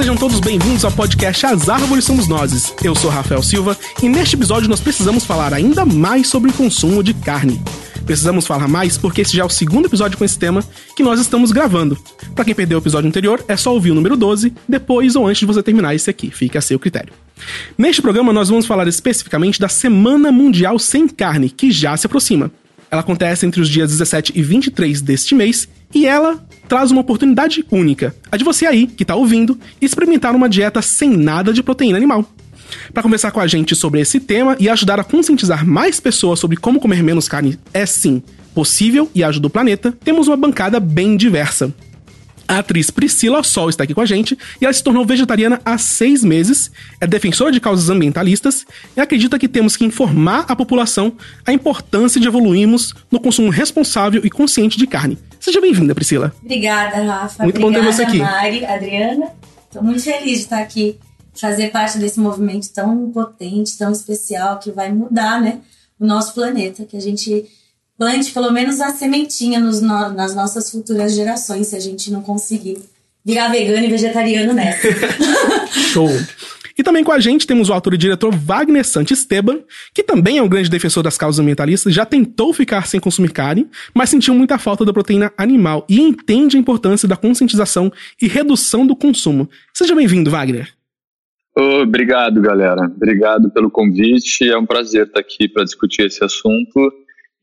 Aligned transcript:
Sejam 0.00 0.16
todos 0.16 0.40
bem-vindos 0.40 0.82
ao 0.82 0.90
podcast 0.90 1.44
As 1.44 1.68
Árvores 1.68 2.06
Somos 2.06 2.26
Nós. 2.26 2.74
Eu 2.82 2.94
sou 2.94 3.10
Rafael 3.10 3.42
Silva 3.42 3.76
e 4.02 4.08
neste 4.08 4.34
episódio 4.34 4.66
nós 4.66 4.80
precisamos 4.80 5.26
falar 5.26 5.52
ainda 5.52 5.84
mais 5.84 6.26
sobre 6.26 6.50
o 6.50 6.54
consumo 6.54 7.02
de 7.02 7.12
carne. 7.12 7.60
Precisamos 8.06 8.46
falar 8.46 8.66
mais 8.66 8.96
porque 8.96 9.20
esse 9.20 9.36
já 9.36 9.42
é 9.42 9.44
o 9.44 9.50
segundo 9.50 9.84
episódio 9.84 10.16
com 10.16 10.24
esse 10.24 10.38
tema 10.38 10.64
que 10.96 11.02
nós 11.02 11.20
estamos 11.20 11.52
gravando. 11.52 11.98
Para 12.34 12.46
quem 12.46 12.54
perdeu 12.54 12.78
o 12.78 12.80
episódio 12.80 13.08
anterior, 13.08 13.44
é 13.46 13.58
só 13.58 13.74
ouvir 13.74 13.90
o 13.90 13.94
número 13.94 14.16
12 14.16 14.54
depois 14.66 15.16
ou 15.16 15.26
antes 15.26 15.40
de 15.40 15.44
você 15.44 15.62
terminar 15.62 15.94
esse 15.94 16.08
aqui, 16.08 16.30
fica 16.30 16.60
a 16.60 16.62
seu 16.62 16.78
critério. 16.78 17.12
Neste 17.76 18.00
programa 18.00 18.32
nós 18.32 18.48
vamos 18.48 18.64
falar 18.64 18.88
especificamente 18.88 19.60
da 19.60 19.68
Semana 19.68 20.32
Mundial 20.32 20.78
Sem 20.78 21.08
Carne, 21.08 21.50
que 21.50 21.70
já 21.70 21.94
se 21.94 22.06
aproxima. 22.06 22.50
Ela 22.90 23.02
acontece 23.02 23.44
entre 23.44 23.60
os 23.60 23.68
dias 23.68 23.90
17 23.90 24.32
e 24.34 24.42
23 24.42 25.02
deste 25.02 25.34
mês 25.34 25.68
e 25.94 26.06
ela 26.06 26.42
traz 26.70 26.92
uma 26.92 27.00
oportunidade 27.00 27.66
única, 27.68 28.14
a 28.30 28.36
de 28.36 28.44
você 28.44 28.64
aí, 28.64 28.86
que 28.86 29.02
está 29.02 29.16
ouvindo, 29.16 29.58
experimentar 29.80 30.36
uma 30.36 30.48
dieta 30.48 30.80
sem 30.80 31.10
nada 31.10 31.52
de 31.52 31.64
proteína 31.64 31.98
animal. 31.98 32.24
Para 32.94 33.02
conversar 33.02 33.32
com 33.32 33.40
a 33.40 33.46
gente 33.48 33.74
sobre 33.74 34.00
esse 34.00 34.20
tema 34.20 34.56
e 34.60 34.68
ajudar 34.68 35.00
a 35.00 35.02
conscientizar 35.02 35.66
mais 35.66 35.98
pessoas 35.98 36.38
sobre 36.38 36.56
como 36.56 36.78
comer 36.78 37.02
menos 37.02 37.28
carne 37.28 37.58
é 37.74 37.84
sim 37.84 38.22
possível 38.54 39.10
e 39.12 39.24
ajuda 39.24 39.48
o 39.48 39.50
planeta, 39.50 39.92
temos 40.04 40.28
uma 40.28 40.36
bancada 40.36 40.78
bem 40.78 41.16
diversa. 41.16 41.74
A 42.50 42.58
atriz 42.58 42.90
Priscila 42.90 43.44
Sol 43.44 43.70
está 43.70 43.84
aqui 43.84 43.94
com 43.94 44.00
a 44.00 44.04
gente 44.04 44.36
e 44.60 44.64
ela 44.64 44.74
se 44.74 44.82
tornou 44.82 45.06
vegetariana 45.06 45.60
há 45.64 45.78
seis 45.78 46.24
meses, 46.24 46.68
é 47.00 47.06
defensora 47.06 47.52
de 47.52 47.60
causas 47.60 47.88
ambientalistas 47.88 48.66
e 48.96 49.00
acredita 49.00 49.38
que 49.38 49.46
temos 49.46 49.76
que 49.76 49.84
informar 49.84 50.46
a 50.48 50.56
população 50.56 51.12
a 51.46 51.52
importância 51.52 52.20
de 52.20 52.26
evoluirmos 52.26 52.92
no 53.08 53.20
consumo 53.20 53.50
responsável 53.50 54.20
e 54.24 54.28
consciente 54.28 54.76
de 54.76 54.88
carne. 54.88 55.16
Seja 55.38 55.60
bem-vinda, 55.60 55.94
Priscila. 55.94 56.34
Obrigada, 56.42 56.96
Rafa. 57.04 57.44
Muito 57.44 57.62
Obrigada, 57.62 57.84
bom 57.84 57.88
ter 57.88 57.94
você 57.94 58.02
aqui. 58.02 58.18
Mari, 58.18 58.64
Adriana. 58.64 59.28
Estou 59.66 59.84
muito 59.84 60.02
feliz 60.02 60.38
de 60.38 60.44
estar 60.44 60.58
aqui, 60.58 60.98
fazer 61.32 61.70
parte 61.70 61.98
desse 61.98 62.18
movimento 62.18 62.68
tão 62.74 63.12
potente, 63.12 63.78
tão 63.78 63.92
especial, 63.92 64.58
que 64.58 64.72
vai 64.72 64.92
mudar 64.92 65.40
né, 65.40 65.60
o 66.00 66.04
nosso 66.04 66.34
planeta, 66.34 66.84
que 66.84 66.96
a 66.96 67.00
gente 67.00 67.46
plante 68.00 68.32
pelo 68.32 68.50
menos 68.50 68.80
a 68.80 68.88
sementinha 68.94 69.60
nos 69.60 69.82
no- 69.82 70.08
nas 70.14 70.34
nossas 70.34 70.70
futuras 70.70 71.14
gerações, 71.14 71.66
se 71.66 71.76
a 71.76 71.80
gente 71.80 72.10
não 72.10 72.22
conseguir 72.22 72.78
virar 73.22 73.48
vegano 73.48 73.84
e 73.84 73.90
vegetariano 73.90 74.54
nessa. 74.54 74.88
Show! 75.70 76.08
E 76.78 76.82
também 76.82 77.04
com 77.04 77.12
a 77.12 77.20
gente 77.20 77.46
temos 77.46 77.68
o 77.68 77.74
autor 77.74 77.92
e 77.92 77.98
diretor 77.98 78.34
Wagner 78.34 78.86
Santisteban, 78.86 79.58
que 79.92 80.02
também 80.02 80.38
é 80.38 80.42
um 80.42 80.48
grande 80.48 80.70
defensor 80.70 81.02
das 81.02 81.18
causas 81.18 81.38
ambientalistas, 81.38 81.92
já 81.92 82.06
tentou 82.06 82.54
ficar 82.54 82.86
sem 82.86 82.98
consumir 82.98 83.32
carne, 83.32 83.68
mas 83.94 84.08
sentiu 84.08 84.32
muita 84.34 84.56
falta 84.56 84.82
da 84.82 84.94
proteína 84.94 85.30
animal 85.36 85.84
e 85.86 86.00
entende 86.00 86.56
a 86.56 86.60
importância 86.60 87.06
da 87.06 87.18
conscientização 87.18 87.92
e 88.22 88.26
redução 88.26 88.86
do 88.86 88.96
consumo. 88.96 89.46
Seja 89.74 89.94
bem-vindo, 89.94 90.30
Wagner. 90.30 90.72
Obrigado, 91.54 92.40
galera. 92.40 92.82
Obrigado 92.84 93.50
pelo 93.50 93.70
convite. 93.70 94.48
É 94.48 94.56
um 94.56 94.64
prazer 94.64 95.06
estar 95.06 95.20
aqui 95.20 95.46
para 95.48 95.64
discutir 95.64 96.06
esse 96.06 96.24
assunto 96.24 96.90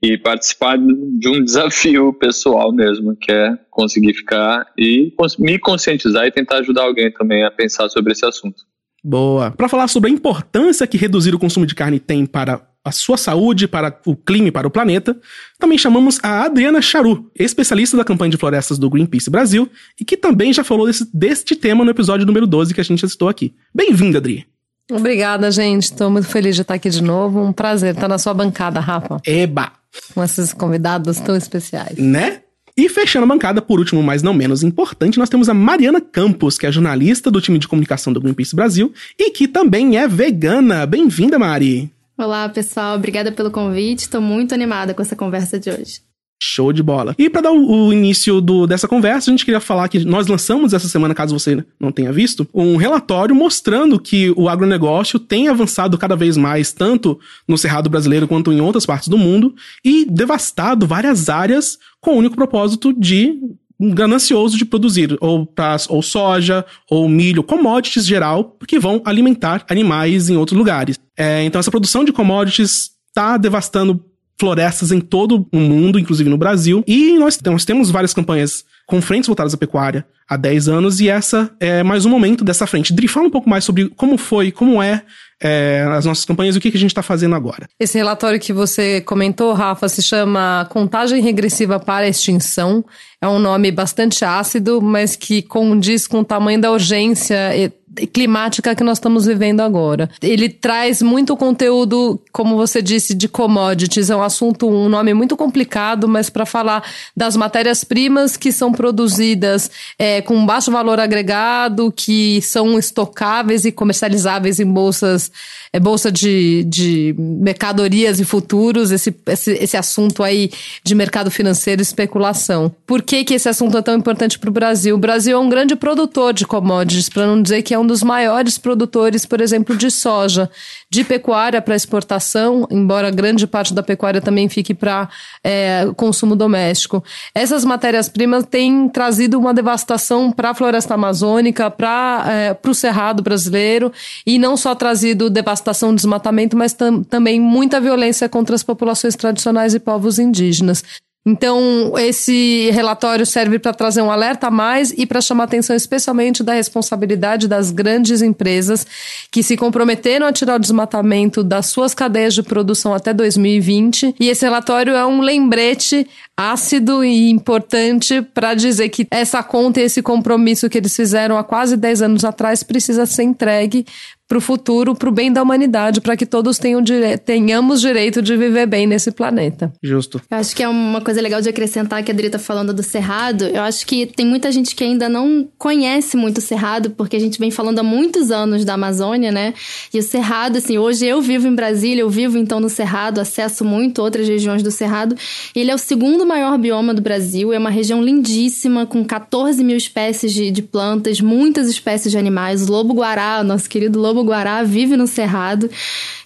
e 0.02 0.18
participar 0.18 0.78
de 0.78 1.28
um 1.28 1.44
desafio 1.44 2.14
pessoal 2.14 2.72
mesmo, 2.72 3.16
que 3.16 3.32
é 3.32 3.58
conseguir 3.70 4.14
ficar 4.14 4.66
e 4.78 5.14
me 5.40 5.60
conscientizar 5.60 6.26
e 6.26 6.32
tentar 6.32 6.58
ajudar 6.58 6.84
alguém 6.84 7.12
também 7.12 7.44
a 7.44 7.52
pensar 7.52 7.90
sobre 7.90 8.12
esse 8.14 8.26
assunto. 8.26 8.64
Boa. 9.04 9.52
Para 9.52 9.70
falar 9.70 9.88
sobre 9.88 10.10
a 10.10 10.14
importância 10.14 10.88
que 10.88 10.98
reduzir 10.98 11.34
o 11.34 11.40
consumo 11.40 11.66
de 11.66 11.76
carne 11.76 12.00
tem 12.00 12.26
para 12.26 12.62
a 12.84 12.92
sua 12.92 13.18
saúde, 13.18 13.68
para 13.68 14.00
o 14.06 14.16
clima 14.16 14.48
e 14.48 14.52
para 14.52 14.68
o 14.68 14.72
planeta, 14.72 15.16
também 15.60 15.78
chamamos 15.78 16.20
a 16.24 16.44
Adriana 16.44 16.82
Charu, 16.82 17.30
especialista 17.38 17.98
da 17.98 18.06
campanha 18.06 18.32
de 18.32 18.38
florestas 18.38 18.78
do 18.78 18.90
Greenpeace 18.90 19.30
Brasil, 19.30 19.70
e 20.00 20.06
que 20.06 20.16
também 20.16 20.54
já 20.54 20.64
falou 20.64 20.88
desse, 20.88 21.10
deste 21.14 21.56
tema 21.56 21.84
no 21.84 21.92
episódio 21.92 22.26
número 22.26 22.48
12 22.48 22.74
que 22.74 22.80
a 22.80 22.84
gente 22.84 23.02
já 23.02 23.08
citou 23.08 23.28
aqui. 23.28 23.54
Bem-vinda, 23.74 24.20
Adri. 24.20 24.46
Obrigada, 24.90 25.52
gente. 25.52 25.84
Estou 25.84 26.10
muito 26.10 26.28
feliz 26.28 26.56
de 26.56 26.62
estar 26.62 26.76
aqui 26.76 26.90
de 26.90 27.04
novo. 27.04 27.42
Um 27.42 27.52
prazer 27.52 27.94
estar 27.94 28.08
na 28.08 28.18
sua 28.18 28.34
bancada, 28.34 28.80
Rafa, 28.80 29.18
Eba! 29.26 29.74
Com 30.14 30.24
esses 30.24 30.54
convidados 30.54 31.20
tão 31.20 31.36
especiais. 31.36 31.98
Né? 31.98 32.42
E 32.76 32.88
fechando 32.88 33.24
a 33.26 33.28
bancada, 33.28 33.60
por 33.60 33.80
último, 33.80 34.04
mas 34.04 34.22
não 34.22 34.34
menos 34.34 34.62
importante, 34.62 35.18
nós 35.18 35.30
temos 35.30 35.50
a 35.50 35.54
Mariana 35.54 36.00
Campos, 36.00 36.60
que 36.60 36.68
é 36.68 36.72
jornalista 36.72 37.32
do 37.32 37.42
time 37.42 37.58
de 37.58 37.68
comunicação 37.68 38.14
do 38.14 38.22
Greenpeace 38.22 38.56
Brasil 38.56 38.94
e 39.18 39.32
que 39.32 39.48
também 39.48 39.98
é 39.98 40.08
vegana. 40.08 40.86
Bem-vinda, 40.86 41.40
Mari. 41.40 41.92
Olá, 42.16 42.48
pessoal. 42.50 42.96
Obrigada 42.96 43.32
pelo 43.32 43.50
convite. 43.50 44.02
Estou 44.02 44.22
muito 44.22 44.54
animada 44.54 44.94
com 44.94 45.02
essa 45.02 45.16
conversa 45.16 45.60
de 45.60 45.72
hoje. 45.72 46.07
Show 46.40 46.72
de 46.72 46.84
bola. 46.84 47.16
E 47.18 47.30
para 47.30 47.42
dar 47.42 47.52
o, 47.52 47.88
o 47.88 47.94
início 47.94 48.40
do- 48.40 48.68
dessa 48.68 48.88
conversa, 48.88 49.30
a 49.30 49.32
gente 49.32 49.44
queria 49.44 49.60
falar 49.60 49.88
que 49.88 50.06
nós 50.06 50.28
lançamos 50.28 50.72
essa 50.74 50.88
semana, 50.88 51.16
caso 51.16 51.38
você 51.38 51.64
não 51.80 51.92
tenha 51.92 52.12
visto, 52.14 52.48
um 52.54 52.76
relatório 52.78 53.36
mostrando 53.36 54.00
que 54.00 54.32
o 54.38 54.48
agronegócio 54.48 55.18
tem 55.20 55.48
avançado 55.48 55.98
cada 55.98 56.16
vez 56.16 56.38
mais, 56.38 56.72
tanto 56.72 57.20
no 57.48 57.58
Cerrado 57.58 57.90
brasileiro 57.90 58.28
quanto 58.28 58.52
em 58.54 58.62
outras 58.62 58.86
partes 58.86 59.08
do 59.10 59.18
mundo, 59.18 59.56
e 59.84 60.06
devastado 60.06 60.86
várias 60.86 61.28
áreas 61.28 61.80
com 62.00 62.12
o 62.12 62.18
único 62.18 62.36
propósito 62.36 62.94
de 62.94 63.36
ganancioso 63.80 64.58
de 64.58 64.66
produzir 64.66 65.16
ou, 65.22 65.46
pras- 65.46 65.88
ou 65.90 66.02
soja, 66.02 66.66
ou 66.90 67.08
milho, 67.08 67.44
commodities 67.44 68.06
geral, 68.06 68.56
que 68.68 68.80
vão 68.80 69.02
alimentar 69.06 69.64
animais 69.70 70.30
em 70.30 70.38
outros 70.38 70.58
lugares. 70.58 70.98
É, 71.16 71.44
então 71.44 71.60
essa 71.60 71.72
produção 71.72 72.04
de 72.04 72.12
commodities 72.12 72.92
está 73.10 73.38
devastando 73.38 74.04
florestas 74.40 74.92
em 74.92 75.00
todo 75.00 75.48
o 75.52 75.58
mundo, 75.58 76.00
inclusive 76.00 76.30
no 76.30 76.38
Brasil. 76.38 76.84
E 76.88 77.18
nós, 77.18 77.40
nós 77.46 77.66
temos 77.66 77.90
várias 77.90 78.14
campanhas 78.14 78.64
com 78.86 79.02
frentes 79.02 79.28
voltadas 79.28 79.54
à 79.54 79.58
pecuária 79.58 80.06
há 80.30 80.38
10 80.38 80.68
anos, 80.68 81.00
e 81.00 81.10
essa 81.10 81.50
é 81.60 81.84
mais 81.84 82.06
um 82.06 82.10
momento 82.10 82.44
dessa 82.44 82.68
frente. 82.68 82.94
Dri, 82.94 83.08
fala 83.08 83.28
um 83.28 83.32
pouco 83.32 83.50
mais 83.50 83.64
sobre 83.64 83.90
como 83.90 84.18
foi, 84.18 84.52
como 84.52 84.82
é, 84.82 85.04
é, 85.42 85.86
as 85.92 86.06
nossas 86.06 86.26
campanhas 86.26 86.56
e 86.56 86.58
o 86.58 86.62
que, 86.62 86.72
que 86.72 86.78
a 86.78 86.80
gente 86.80 86.92
está 86.92 87.04
fazendo 87.04 87.36
agora. 87.36 87.70
Esse 87.80 87.98
relatório 87.98 88.40
que 88.40 88.52
você 88.52 89.02
comentou, 89.02 89.54
Rafa, 89.54 89.88
se 89.88 90.02
chama 90.02 90.68
Contagem 90.70 91.22
Regressiva 91.22 91.80
para 91.80 92.06
a 92.06 92.10
Extinção. 92.10 92.84
É 93.22 93.28
um 93.28 93.40
nome 93.40 93.72
bastante 93.72 94.24
ácido, 94.24 94.82
mas 94.82 95.16
que 95.16 95.42
condiz 95.42 96.08
com 96.08 96.20
o 96.20 96.26
tamanho 96.26 96.62
da 96.62 96.72
urgência 96.72 97.56
e- 97.56 97.72
climática 98.06 98.76
que 98.76 98.84
nós 98.84 98.98
estamos 98.98 99.26
vivendo 99.26 99.62
agora. 99.62 100.10
Ele 100.22 100.50
traz 100.50 101.02
muito 101.02 101.36
conteúdo, 101.36 102.22
como 102.32 102.56
você 102.56 102.82
disse, 102.82 103.16
de 103.16 103.28
commodities. 103.28 104.10
É 104.10 104.16
um 104.16 104.22
assunto, 104.22 104.70
um 104.70 104.88
nome 104.88 105.14
muito 105.14 105.36
complicado, 105.36 106.08
mas 106.08 106.30
para 106.30 106.46
falar 106.46 106.84
das 107.16 107.36
matérias-primas 107.36 108.38
que 108.38 108.52
são 108.52 108.72
produzidas 108.72 109.72
é, 109.98 110.22
com 110.22 110.46
baixo 110.46 110.72
valor 110.72 111.00
agregado, 111.00 111.92
que 111.92 112.42
são 112.42 112.78
estocáveis 112.78 113.66
e 113.66 113.72
comercializáveis 113.72 114.60
em 114.60 114.72
bolsas, 114.72 115.27
é, 115.72 115.80
bolsa 115.80 116.12
de, 116.12 116.64
de 116.64 117.16
mercadorias 117.18 118.20
e 118.20 118.26
futuros, 118.26 118.92
esse, 118.92 119.16
esse, 119.28 119.52
esse 119.54 119.78
assunto 119.78 120.24
aí 120.24 120.52
de 120.84 120.96
mercado 120.96 121.30
financeiro 121.32 121.82
e 121.82 121.84
especulação. 121.84 122.74
Por 122.86 123.02
que, 123.02 123.24
que 123.24 123.34
esse 123.34 123.50
assunto 123.50 123.78
é 123.78 123.82
tão 123.82 123.96
importante 123.96 124.40
para 124.40 124.50
o 124.50 124.54
Brasil? 124.54 124.96
O 124.96 125.00
Brasil 125.00 125.38
é 125.38 125.40
um 125.40 125.50
grande 125.50 125.76
produtor 125.76 126.34
de 126.34 126.46
commodities, 126.46 127.10
para 127.10 127.26
não 127.26 127.42
dizer 127.42 127.62
que 127.62 127.74
é 127.74 127.80
um 127.80 127.86
dos 127.86 128.04
maiores 128.04 128.58
produtores, 128.58 129.26
por 129.26 129.42
exemplo, 129.42 129.76
de 129.76 129.90
soja, 129.92 130.50
de 130.90 131.04
pecuária 131.04 131.62
para 131.62 131.76
exportação, 131.76 132.68
embora 132.72 133.10
grande 133.12 133.46
parte 133.46 133.74
da 133.74 133.84
pecuária 133.84 134.22
também 134.22 134.48
fique 134.50 134.74
para 134.74 135.10
é, 135.44 135.88
consumo 135.96 136.36
doméstico. 136.36 137.04
Essas 137.34 137.66
matérias-primas 137.66 138.46
têm 138.46 138.88
trazido 138.90 139.38
uma 139.38 139.54
devastação 139.54 140.32
para 140.32 140.52
a 140.52 140.54
floresta 140.54 140.94
amazônica, 140.94 141.70
para 141.70 142.26
é, 142.28 142.58
o 142.68 142.74
cerrado 142.74 143.24
brasileiro, 143.24 143.92
e 144.26 144.38
não 144.38 144.58
só 144.58 144.76
trazido 144.76 145.17
devastação, 145.30 145.94
desmatamento, 145.94 146.56
mas 146.56 146.74
tam, 146.74 147.04
também 147.04 147.40
muita 147.40 147.82
violência 147.82 148.30
contra 148.30 148.56
as 148.56 148.64
populações 148.64 149.16
tradicionais 149.16 149.74
e 149.74 149.80
povos 149.80 150.20
indígenas. 150.20 150.84
Então, 151.30 151.92
esse 151.98 152.72
relatório 152.72 153.26
serve 153.26 153.60
para 153.60 153.74
trazer 153.74 154.02
um 154.02 154.10
alerta 154.10 154.48
a 154.48 154.52
mais 154.52 154.94
e 154.94 155.06
para 155.06 155.20
chamar 155.20 155.44
atenção 155.44 155.76
especialmente 155.76 156.42
da 156.42 156.54
responsabilidade 156.54 157.50
das 157.50 157.70
grandes 157.70 158.22
empresas 158.22 158.88
que 159.30 159.44
se 159.44 159.58
comprometeram 159.58 160.26
a 160.26 160.32
tirar 160.32 160.56
o 160.56 160.60
desmatamento 160.60 161.44
das 161.44 161.66
suas 161.66 161.94
cadeias 161.94 162.34
de 162.34 162.42
produção 162.42 162.94
até 162.94 163.14
2020. 163.14 164.16
E 164.18 164.30
esse 164.30 164.46
relatório 164.46 164.94
é 164.94 165.06
um 165.06 165.20
lembrete 165.20 166.08
ácido 166.38 167.04
e 167.04 167.32
importante 167.32 168.22
para 168.22 168.54
dizer 168.54 168.90
que 168.90 169.08
essa 169.10 169.42
conta 169.42 169.80
e 169.80 169.84
esse 169.84 170.04
compromisso 170.04 170.70
que 170.70 170.78
eles 170.78 170.96
fizeram 170.96 171.36
há 171.36 171.44
quase 171.44 171.76
10 171.76 172.04
anos 172.04 172.24
atrás 172.24 172.62
precisa 172.62 173.08
ser 173.08 173.24
entregue 173.24 173.84
para 174.28 174.38
o 174.38 174.42
futuro, 174.42 174.94
para 174.94 175.08
o 175.08 175.12
bem 175.12 175.32
da 175.32 175.42
humanidade, 175.42 176.02
para 176.02 176.18
que 176.18 176.26
todos 176.26 176.60
tenham 176.60 176.82
dire... 176.82 177.18
tenhamos 177.18 177.80
direito 177.80 178.22
de 178.22 178.36
viver 178.36 178.66
bem 178.66 178.86
nesse 178.86 179.10
planeta. 179.10 179.72
Justo. 179.82 180.22
Eu 180.30 180.38
acho 180.38 180.54
que 180.54 180.62
é 180.62 180.68
uma 180.68 181.00
coisa 181.00 181.22
legal 181.22 181.42
de 181.42 181.48
acrescentar 181.48 182.04
que 182.04 182.12
a 182.12 182.14
Adri 182.14 182.30
tá 182.30 182.38
falando 182.38 182.74
do 182.74 182.84
Cerrado. 182.84 183.46
Eu 183.46 183.62
acho 183.62 183.86
que 183.86 184.06
tem 184.06 184.26
muita 184.26 184.52
gente 184.52 184.76
que 184.76 184.84
ainda 184.84 185.08
não 185.08 185.48
conhece 185.58 186.18
muito 186.18 186.40
o 186.40 186.42
Cerrado, 186.42 186.90
porque 186.90 187.16
a 187.16 187.20
gente 187.20 187.40
vem 187.40 187.52
falando 187.52 187.80
há 187.80 187.84
muitos 187.84 188.30
anos 188.30 188.66
da 188.66 188.74
Amazônia, 188.74 189.32
né? 189.32 189.54
E 189.94 190.00
o 190.00 190.04
Cerrado, 190.04 190.58
assim, 190.58 190.78
hoje 190.78 191.06
eu 191.06 191.22
vivo 191.22 191.48
em 191.48 191.56
Brasília, 191.56 192.02
eu 192.02 192.10
vivo 192.10 192.38
então 192.38 192.60
no 192.60 192.68
Cerrado, 192.68 193.22
acesso 193.22 193.64
muito 193.64 194.02
outras 194.02 194.28
regiões 194.28 194.62
do 194.62 194.72
Cerrado. 194.72 195.16
Ele 195.56 195.72
é 195.72 195.76
o 195.76 195.78
segundo 195.78 196.26
maior 196.28 196.58
bioma 196.58 196.94
do 196.94 197.02
Brasil, 197.02 197.54
é 197.54 197.58
uma 197.58 197.70
região 197.70 198.04
lindíssima, 198.04 198.86
com 198.86 199.06
14 199.06 199.64
mil 199.64 199.78
espécies 199.78 200.34
de, 200.34 200.52
de 200.52 200.62
plantas, 200.62 201.22
muitas 201.22 201.70
espécies 201.70 202.12
de 202.12 202.18
animais. 202.18 202.68
O 202.68 202.72
lobo-guará, 202.72 203.42
nosso 203.44 203.70
querido 203.70 204.00
lobo 204.00 204.18
lobo-guará 204.18 204.64
vive 204.64 204.98
no 204.98 205.08
Cerrado. 205.08 205.70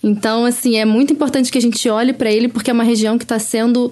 Então, 0.03 0.45
assim, 0.45 0.77
é 0.77 0.85
muito 0.85 1.13
importante 1.13 1.51
que 1.51 1.57
a 1.57 1.61
gente 1.61 1.87
olhe 1.89 2.13
para 2.13 2.31
ele, 2.31 2.47
porque 2.47 2.71
é 2.71 2.73
uma 2.73 2.83
região 2.83 3.17
que 3.17 3.25
está 3.25 3.37
sendo 3.37 3.91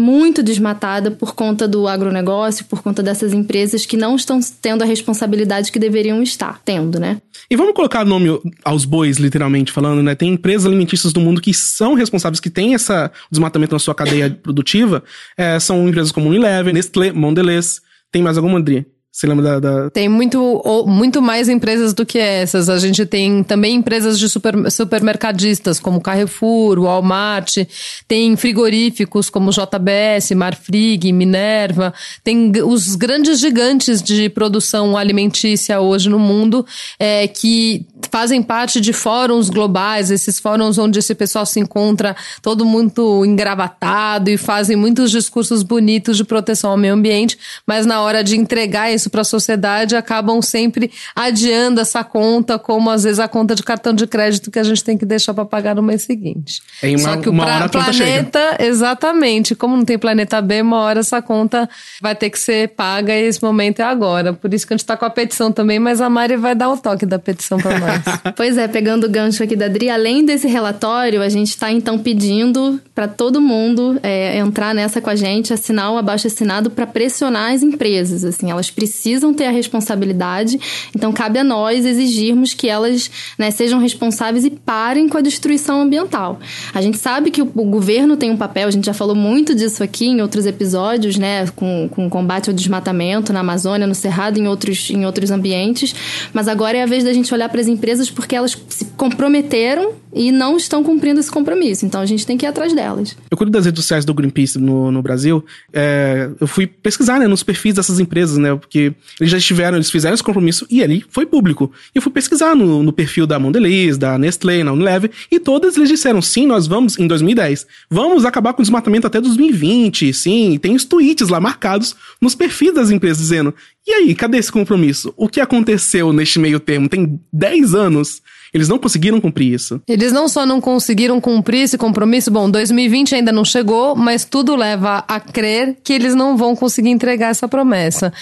muito 0.00 0.42
desmatada 0.42 1.10
por 1.10 1.34
conta 1.34 1.68
do 1.68 1.86
agronegócio, 1.86 2.64
por 2.64 2.82
conta 2.82 3.02
dessas 3.02 3.32
empresas 3.32 3.84
que 3.84 3.96
não 3.96 4.16
estão 4.16 4.40
tendo 4.60 4.82
a 4.82 4.86
responsabilidade 4.86 5.70
que 5.70 5.78
deveriam 5.78 6.22
estar 6.22 6.60
tendo, 6.64 6.98
né? 6.98 7.20
E 7.50 7.56
vamos 7.56 7.74
colocar 7.74 8.04
nome 8.04 8.40
aos 8.64 8.84
bois, 8.84 9.18
literalmente 9.18 9.70
falando, 9.70 10.02
né? 10.02 10.14
Tem 10.14 10.32
empresas 10.32 10.66
alimentícias 10.66 11.12
do 11.12 11.20
mundo 11.20 11.40
que 11.40 11.52
são 11.52 11.94
responsáveis, 11.94 12.40
que 12.40 12.50
têm 12.50 12.74
essa 12.74 13.12
desmatamento 13.30 13.74
na 13.74 13.78
sua 13.78 13.94
cadeia 13.94 14.30
produtiva. 14.30 15.04
É, 15.36 15.60
são 15.60 15.88
empresas 15.88 16.10
como 16.10 16.28
Unilever, 16.28 16.72
Nestlé, 16.72 17.12
Mondelez. 17.12 17.80
Tem 18.10 18.22
mais 18.22 18.36
alguma, 18.36 18.58
Adri? 18.58 18.86
Você 19.12 19.26
lembra 19.26 19.60
da, 19.60 19.60
da, 19.60 19.90
Tem 19.90 20.08
muito, 20.08 20.62
muito 20.86 21.20
mais 21.20 21.48
empresas 21.48 21.92
do 21.92 22.06
que 22.06 22.16
essas. 22.16 22.68
A 22.68 22.78
gente 22.78 23.04
tem 23.04 23.42
também 23.42 23.74
empresas 23.74 24.18
de 24.20 24.28
super, 24.28 24.70
supermercadistas, 24.70 25.80
como 25.80 26.00
Carrefour, 26.00 26.78
Walmart. 26.78 27.58
Tem 28.06 28.36
frigoríficos 28.36 29.28
como 29.28 29.50
JBS, 29.50 30.30
Marfrig, 30.36 31.12
Minerva. 31.12 31.92
Tem 32.22 32.52
os 32.64 32.94
grandes 32.94 33.40
gigantes 33.40 34.00
de 34.00 34.28
produção 34.28 34.96
alimentícia 34.96 35.80
hoje 35.80 36.08
no 36.08 36.18
mundo 36.18 36.64
é, 36.96 37.26
que 37.26 37.84
fazem 38.10 38.42
parte 38.42 38.80
de 38.80 38.92
fóruns 38.92 39.50
globais, 39.50 40.10
esses 40.10 40.38
fóruns 40.38 40.78
onde 40.78 40.98
esse 40.98 41.14
pessoal 41.14 41.44
se 41.44 41.60
encontra 41.60 42.16
todo 42.42 42.64
muito 42.64 43.24
engravatado 43.24 44.30
e 44.30 44.36
fazem 44.36 44.76
muitos 44.76 45.10
discursos 45.10 45.62
bonitos 45.62 46.16
de 46.16 46.24
proteção 46.24 46.70
ao 46.70 46.76
meio 46.76 46.94
ambiente, 46.94 47.38
mas 47.66 47.86
na 47.86 48.00
hora 48.00 48.22
de 48.22 48.36
entregar 48.36 48.92
isso 48.92 49.10
para 49.10 49.22
a 49.22 49.24
sociedade, 49.24 49.96
acabam 49.96 50.40
sempre 50.40 50.90
adiando 51.14 51.80
essa 51.80 52.02
conta, 52.04 52.58
como 52.58 52.90
às 52.90 53.04
vezes 53.04 53.18
a 53.18 53.28
conta 53.28 53.54
de 53.54 53.62
cartão 53.62 53.92
de 53.92 54.06
crédito 54.06 54.50
que 54.50 54.58
a 54.58 54.64
gente 54.64 54.82
tem 54.82 54.96
que 54.96 55.04
deixar 55.04 55.34
para 55.34 55.44
pagar 55.44 55.74
no 55.74 55.82
mês 55.82 56.02
seguinte. 56.02 56.62
Em 56.82 56.96
uma, 56.96 57.02
Só 57.02 57.16
que 57.16 57.28
o 57.28 57.34
pra, 57.34 57.68
planeta, 57.68 58.56
exatamente, 58.60 59.54
como 59.54 59.76
não 59.76 59.84
tem 59.84 59.98
planeta 59.98 60.40
B, 60.40 60.62
uma 60.62 60.78
hora 60.78 61.00
essa 61.00 61.20
conta 61.20 61.68
vai 62.00 62.14
ter 62.14 62.30
que 62.30 62.38
ser 62.38 62.68
paga 62.68 63.14
e 63.14 63.22
esse 63.24 63.42
momento 63.42 63.80
é 63.80 63.84
agora. 63.84 64.32
Por 64.32 64.52
isso 64.52 64.66
que 64.66 64.72
a 64.72 64.76
gente 64.76 64.84
está 64.84 64.96
com 64.96 65.04
a 65.04 65.10
petição 65.10 65.52
também, 65.52 65.78
mas 65.78 66.00
a 66.00 66.08
Mari 66.08 66.36
vai 66.36 66.54
dar 66.54 66.70
o 66.70 66.76
toque 66.76 67.04
da 67.06 67.18
petição 67.18 67.58
para 67.58 67.78
nós. 67.78 67.89
pois 68.36 68.56
é, 68.56 68.66
pegando 68.68 69.04
o 69.04 69.08
gancho 69.08 69.42
aqui 69.42 69.56
da 69.56 69.66
Adri, 69.66 69.90
além 69.90 70.24
desse 70.24 70.46
relatório, 70.46 71.22
a 71.22 71.28
gente 71.28 71.48
está 71.48 71.70
então 71.70 71.98
pedindo 71.98 72.80
para 72.94 73.08
todo 73.08 73.40
mundo 73.40 73.98
é, 74.02 74.38
entrar 74.38 74.74
nessa 74.74 75.00
com 75.00 75.10
a 75.10 75.14
gente, 75.14 75.52
assinar 75.52 75.92
o 75.92 75.96
abaixo 75.96 76.26
assinado 76.26 76.70
para 76.70 76.86
pressionar 76.86 77.52
as 77.52 77.62
empresas. 77.62 78.24
Assim, 78.24 78.50
elas 78.50 78.70
precisam 78.70 79.32
ter 79.32 79.46
a 79.46 79.50
responsabilidade, 79.50 80.58
então 80.94 81.12
cabe 81.12 81.38
a 81.38 81.44
nós 81.44 81.84
exigirmos 81.84 82.54
que 82.54 82.68
elas 82.68 83.10
né, 83.38 83.50
sejam 83.50 83.78
responsáveis 83.78 84.44
e 84.44 84.50
parem 84.50 85.08
com 85.08 85.18
a 85.18 85.20
destruição 85.20 85.80
ambiental. 85.80 86.40
A 86.74 86.80
gente 86.80 86.98
sabe 86.98 87.30
que 87.30 87.42
o, 87.42 87.50
o, 87.54 87.64
governo 87.64 88.16
tem 88.16 88.30
um 88.30 88.36
papel, 88.36 88.68
a 88.68 88.70
gente 88.70 88.86
já 88.86 88.94
falou 88.94 89.14
muito 89.14 89.54
disso 89.54 89.82
aqui 89.82 90.06
em 90.06 90.20
outros 90.20 90.46
episódios, 90.46 91.16
né, 91.16 91.46
com, 91.56 91.88
com 91.90 92.06
o 92.06 92.10
combate 92.10 92.50
ao 92.50 92.54
desmatamento 92.54 93.32
na 93.32 93.40
Amazônia, 93.40 93.86
no 93.86 93.94
Cerrado, 93.94 94.38
em 94.38 94.46
outros, 94.46 94.90
em 94.90 95.06
outros 95.06 95.30
ambientes, 95.30 95.94
mas 96.32 96.48
agora 96.48 96.76
é 96.76 96.82
a 96.82 96.86
vez 96.86 97.04
da 97.04 97.12
gente 97.12 97.32
olhar 97.32 97.48
para 97.48 97.60
as 97.60 97.66
empresas 97.66 97.79
porque 98.10 98.36
elas 98.36 98.56
se 98.68 98.84
comprometeram 98.96 99.94
e 100.12 100.32
não 100.32 100.56
estão 100.56 100.82
cumprindo 100.82 101.20
esse 101.20 101.30
compromisso, 101.30 101.86
então 101.86 102.00
a 102.00 102.06
gente 102.06 102.26
tem 102.26 102.36
que 102.36 102.44
ir 102.44 102.48
atrás 102.48 102.72
delas. 102.74 103.16
Eu 103.30 103.36
cuido 103.36 103.52
das 103.52 103.64
redes 103.64 103.82
sociais 103.82 104.04
do 104.04 104.12
Greenpeace 104.12 104.58
no, 104.58 104.90
no 104.90 105.02
Brasil, 105.02 105.44
é, 105.72 106.30
eu 106.40 106.46
fui 106.46 106.66
pesquisar 106.66 107.18
né, 107.18 107.26
nos 107.26 107.42
perfis 107.42 107.74
dessas 107.74 108.00
empresas, 108.00 108.36
né, 108.36 108.54
porque 108.54 108.92
eles 109.20 109.30
já 109.30 109.38
estiveram, 109.38 109.76
eles 109.76 109.90
fizeram 109.90 110.14
esse 110.14 110.22
compromisso 110.22 110.66
e 110.68 110.82
ali 110.82 111.04
foi 111.08 111.26
público. 111.26 111.70
E 111.94 111.98
eu 111.98 112.02
fui 112.02 112.12
pesquisar 112.12 112.54
no, 112.54 112.82
no 112.82 112.92
perfil 112.92 113.26
da 113.26 113.38
Mondelez, 113.38 113.96
da 113.96 114.18
Nestlé, 114.18 114.64
na 114.64 114.72
Unilever, 114.72 115.10
e 115.30 115.38
todas 115.38 115.76
eles 115.76 115.88
disseram, 115.88 116.20
sim, 116.20 116.46
nós 116.46 116.66
vamos, 116.66 116.98
em 116.98 117.06
2010, 117.06 117.66
vamos 117.88 118.24
acabar 118.24 118.52
com 118.52 118.62
o 118.62 118.64
desmatamento 118.64 119.06
até 119.06 119.20
2020, 119.20 120.12
sim, 120.12 120.58
tem 120.60 120.74
os 120.74 120.84
tweets 120.84 121.28
lá 121.28 121.40
marcados 121.40 121.94
nos 122.20 122.34
perfis 122.34 122.74
das 122.74 122.90
empresas 122.90 123.18
dizendo, 123.18 123.54
e 123.86 123.92
aí, 123.92 124.14
cadê 124.14 124.38
esse 124.38 124.52
compromisso? 124.52 125.12
O 125.16 125.28
que 125.28 125.40
aconteceu 125.40 126.12
neste 126.12 126.38
meio 126.38 126.60
termo? 126.60 126.88
Tem 126.88 127.18
10 127.32 127.69
anos. 127.74 128.22
Eles 128.52 128.68
não 128.68 128.78
conseguiram 128.78 129.20
cumprir 129.20 129.52
isso. 129.54 129.80
Eles 129.86 130.12
não 130.12 130.28
só 130.28 130.44
não 130.44 130.60
conseguiram 130.60 131.20
cumprir 131.20 131.62
esse 131.62 131.78
compromisso, 131.78 132.30
bom, 132.30 132.50
2020 132.50 133.14
ainda 133.14 133.30
não 133.30 133.44
chegou, 133.44 133.94
mas 133.94 134.24
tudo 134.24 134.56
leva 134.56 135.04
a 135.06 135.20
crer 135.20 135.76
que 135.84 135.92
eles 135.92 136.14
não 136.14 136.36
vão 136.36 136.56
conseguir 136.56 136.90
entregar 136.90 137.28
essa 137.28 137.46
promessa. 137.46 138.12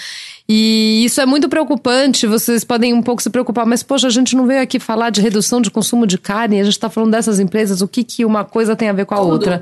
E 0.47 1.03
isso 1.05 1.21
é 1.21 1.25
muito 1.25 1.49
preocupante. 1.49 2.25
Vocês 2.27 2.63
podem 2.63 2.93
um 2.93 3.01
pouco 3.01 3.21
se 3.21 3.29
preocupar, 3.29 3.65
mas, 3.65 3.83
poxa, 3.83 4.07
a 4.07 4.09
gente 4.09 4.35
não 4.35 4.47
veio 4.47 4.61
aqui 4.61 4.79
falar 4.79 5.09
de 5.09 5.21
redução 5.21 5.61
de 5.61 5.69
consumo 5.69 6.07
de 6.07 6.17
carne, 6.17 6.59
a 6.59 6.63
gente 6.63 6.73
está 6.73 6.89
falando 6.89 7.11
dessas 7.11 7.39
empresas, 7.39 7.81
o 7.81 7.87
que, 7.87 8.03
que 8.03 8.25
uma 8.25 8.43
coisa 8.43 8.75
tem 8.75 8.89
a 8.89 8.93
ver 8.93 9.05
com 9.05 9.15
a 9.15 9.17
Tudo. 9.17 9.31
outra 9.31 9.61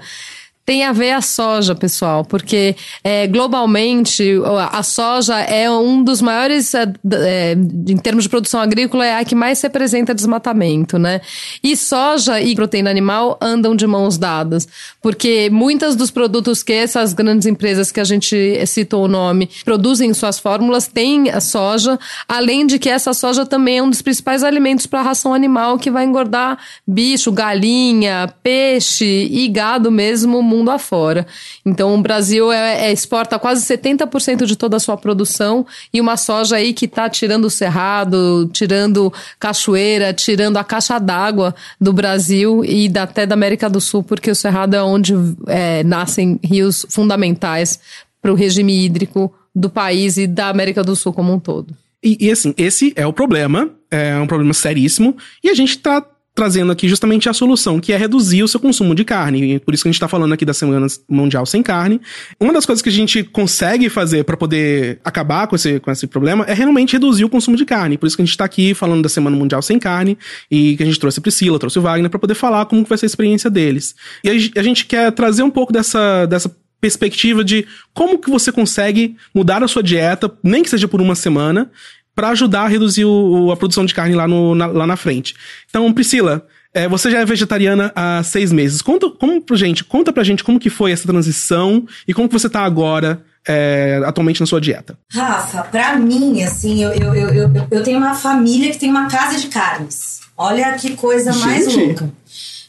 tem 0.67 0.83
a 0.83 0.91
ver 0.91 1.11
a 1.11 1.21
soja, 1.21 1.73
pessoal, 1.73 2.25
porque 2.25 2.75
é, 3.01 3.25
globalmente 3.25 4.33
a 4.69 4.83
soja 4.83 5.39
é 5.39 5.71
um 5.71 6.03
dos 6.03 6.21
maiores, 6.21 6.75
é, 6.75 6.91
é, 7.13 7.53
em 7.53 7.95
termos 7.95 8.25
de 8.25 8.29
produção 8.29 8.59
agrícola, 8.59 9.05
é 9.05 9.17
a 9.17 9.23
que 9.23 9.33
mais 9.33 9.61
representa 9.61 10.13
desmatamento, 10.13 10.99
né? 10.99 11.21
E 11.63 11.77
soja 11.77 12.41
e 12.41 12.53
proteína 12.53 12.89
animal 12.89 13.37
andam 13.39 13.73
de 13.77 13.87
mãos 13.87 14.17
dadas, 14.17 14.67
porque 15.01 15.49
muitas 15.49 15.95
dos 15.95 16.11
produtos 16.11 16.61
que 16.61 16.73
essas 16.73 17.13
grandes 17.13 17.47
empresas 17.47 17.89
que 17.89 18.01
a 18.01 18.03
gente 18.03 18.65
citou 18.65 19.05
o 19.05 19.07
nome 19.07 19.49
produzem 19.63 20.09
em 20.09 20.13
suas 20.13 20.37
fórmulas 20.37 20.85
têm 20.85 21.29
a 21.29 21.39
soja, 21.39 21.97
além 22.27 22.67
de 22.67 22.77
que 22.77 22.89
essa 22.89 23.13
soja 23.13 23.45
também 23.45 23.77
é 23.77 23.83
um 23.83 23.89
dos 23.89 24.01
principais 24.01 24.43
alimentos 24.43 24.85
para 24.85 24.99
a 24.99 25.03
ração 25.03 25.33
animal 25.33 25.79
que 25.79 25.89
vai 25.89 26.03
engordar 26.03 26.57
bicho, 26.85 27.31
galinha, 27.31 28.27
peixe 28.43 29.29
e 29.31 29.47
gado 29.47 29.89
mesmo 29.89 30.43
mundo 30.57 30.71
afora. 30.71 31.25
Então, 31.65 31.95
o 31.95 32.01
Brasil 32.01 32.51
é, 32.51 32.87
é, 32.87 32.91
exporta 32.91 33.39
quase 33.39 33.65
70% 33.65 34.45
de 34.45 34.55
toda 34.55 34.77
a 34.77 34.79
sua 34.79 34.97
produção 34.97 35.65
e 35.93 36.01
uma 36.01 36.17
soja 36.17 36.57
aí 36.57 36.73
que 36.73 36.85
está 36.85 37.09
tirando 37.09 37.45
o 37.45 37.49
cerrado, 37.49 38.49
tirando 38.51 39.13
cachoeira, 39.39 40.13
tirando 40.13 40.57
a 40.57 40.63
caixa 40.63 40.99
d'água 40.99 41.55
do 41.79 41.93
Brasil 41.93 42.63
e 42.65 42.89
da, 42.89 43.03
até 43.03 43.25
da 43.25 43.33
América 43.33 43.69
do 43.69 43.79
Sul, 43.79 44.03
porque 44.03 44.31
o 44.31 44.35
cerrado 44.35 44.75
é 44.75 44.81
onde 44.81 45.13
é, 45.47 45.83
nascem 45.83 46.39
rios 46.43 46.85
fundamentais 46.89 47.79
para 48.21 48.31
o 48.31 48.35
regime 48.35 48.85
hídrico 48.85 49.33
do 49.55 49.69
país 49.69 50.17
e 50.17 50.27
da 50.27 50.49
América 50.49 50.83
do 50.83 50.95
Sul 50.95 51.13
como 51.13 51.33
um 51.33 51.39
todo. 51.39 51.75
E, 52.03 52.27
e, 52.27 52.31
assim, 52.31 52.53
esse 52.57 52.93
é 52.95 53.07
o 53.07 53.13
problema, 53.13 53.69
é 53.89 54.15
um 54.17 54.27
problema 54.27 54.53
seríssimo, 54.53 55.17
e 55.43 55.49
a 55.49 55.53
gente 55.53 55.71
está 55.71 56.05
trazendo 56.37 56.71
aqui 56.71 56.87
justamente 56.87 57.27
a 57.27 57.33
solução, 57.33 57.79
que 57.79 57.91
é 57.91 57.97
reduzir 57.97 58.43
o 58.43 58.47
seu 58.47 58.59
consumo 58.59 58.93
de 58.93 59.03
carne. 59.03 59.55
E 59.55 59.59
por 59.59 59.73
isso 59.73 59.81
que 59.81 59.89
a 59.89 59.91
gente 59.91 59.95
está 59.95 60.07
falando 60.07 60.33
aqui 60.33 60.45
da 60.45 60.53
Semana 60.53 60.85
Mundial 61.09 61.47
Sem 61.47 61.63
Carne. 61.63 61.99
Uma 62.39 62.53
das 62.53 62.63
coisas 62.63 62.83
que 62.83 62.89
a 62.89 62.91
gente 62.91 63.23
consegue 63.23 63.89
fazer 63.89 64.23
para 64.23 64.37
poder 64.37 64.99
acabar 65.03 65.47
com 65.47 65.55
esse, 65.55 65.79
com 65.79 65.89
esse 65.89 66.05
problema 66.05 66.45
é 66.45 66.53
realmente 66.53 66.93
reduzir 66.93 67.25
o 67.25 67.29
consumo 67.29 67.57
de 67.57 67.65
carne. 67.65 67.97
Por 67.97 68.05
isso 68.05 68.15
que 68.15 68.21
a 68.21 68.25
gente 68.25 68.33
está 68.33 68.45
aqui 68.45 68.75
falando 68.75 69.01
da 69.01 69.09
Semana 69.09 69.35
Mundial 69.35 69.63
Sem 69.63 69.79
Carne 69.79 70.15
e 70.51 70.77
que 70.77 70.83
a 70.83 70.85
gente 70.85 70.99
trouxe 70.99 71.17
a 71.17 71.23
Priscila, 71.23 71.57
trouxe 71.57 71.79
o 71.79 71.81
Wagner 71.81 72.07
para 72.07 72.19
poder 72.19 72.35
falar 72.35 72.67
como 72.67 72.83
vai 72.83 72.99
ser 72.99 73.07
a 73.07 73.07
experiência 73.07 73.49
deles. 73.49 73.95
E 74.23 74.29
a 74.29 74.61
gente 74.61 74.85
quer 74.85 75.11
trazer 75.13 75.41
um 75.41 75.49
pouco 75.49 75.73
dessa, 75.73 76.27
dessa 76.27 76.55
perspectiva 76.79 77.43
de 77.43 77.65
como 77.93 78.19
que 78.19 78.29
você 78.29 78.51
consegue 78.51 79.15
mudar 79.33 79.63
a 79.63 79.67
sua 79.67 79.81
dieta, 79.81 80.31
nem 80.43 80.61
que 80.61 80.69
seja 80.69 80.87
por 80.87 81.01
uma 81.01 81.15
semana, 81.15 81.71
para 82.17 82.29
ajudar 82.29 82.63
a 82.63 82.67
reduzir 82.67 83.05
o, 83.05 83.51
a 83.51 83.55
produção 83.55 83.85
de 83.85 83.93
carne 83.93 84.15
lá, 84.15 84.27
no, 84.27 84.55
na, 84.55 84.65
lá 84.65 84.87
na 84.87 84.97
frente. 84.97 85.35
Então, 85.69 85.93
Priscila, 85.93 86.47
é, 86.73 86.87
você 86.87 87.11
já 87.11 87.19
é 87.19 87.25
vegetariana 87.25 87.91
há 87.95 88.23
seis 88.23 88.51
meses. 88.51 88.81
Conta, 88.81 89.07
como, 89.07 89.39
gente, 89.53 89.83
conta 89.83 90.11
pra 90.11 90.23
gente 90.23 90.43
como 90.43 90.59
que 90.59 90.71
foi 90.71 90.91
essa 90.91 91.05
transição 91.05 91.85
e 92.07 92.15
como 92.15 92.27
que 92.27 92.33
você 92.33 92.49
tá 92.49 92.61
agora 92.61 93.21
é, 93.47 94.01
atualmente 94.03 94.39
na 94.39 94.47
sua 94.47 94.59
dieta? 94.59 94.97
Rafa, 95.11 95.61
pra 95.65 95.95
mim, 95.95 96.41
assim, 96.41 96.83
eu, 96.83 96.89
eu, 96.91 97.13
eu, 97.13 97.51
eu, 97.69 97.83
tenho 97.83 97.99
uma 97.99 98.15
família 98.15 98.71
que 98.71 98.79
tem 98.79 98.89
uma 98.89 99.07
casa 99.07 99.39
de 99.39 99.45
carnes. 99.49 100.21
Olha 100.35 100.73
que 100.73 100.95
coisa 100.95 101.31
mais 101.35 101.71
louca. 101.71 102.11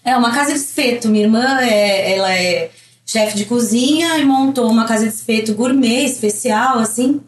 É 0.05 0.14
uma 0.14 0.31
casa 0.31 0.52
de 0.52 0.59
espeto. 0.59 1.09
Minha 1.09 1.25
irmã, 1.25 1.61
é, 1.62 2.19
ela 2.19 2.31
é 2.35 2.71
chefe 3.09 3.38
de 3.38 3.47
cozinha 3.47 4.19
e 4.19 4.25
montou 4.26 4.71
uma 4.71 4.85
casa 4.85 5.09
de 5.09 5.14
espeto 5.14 5.55
gourmet 5.55 6.05
especial, 6.05 6.78
assim. 6.78 7.23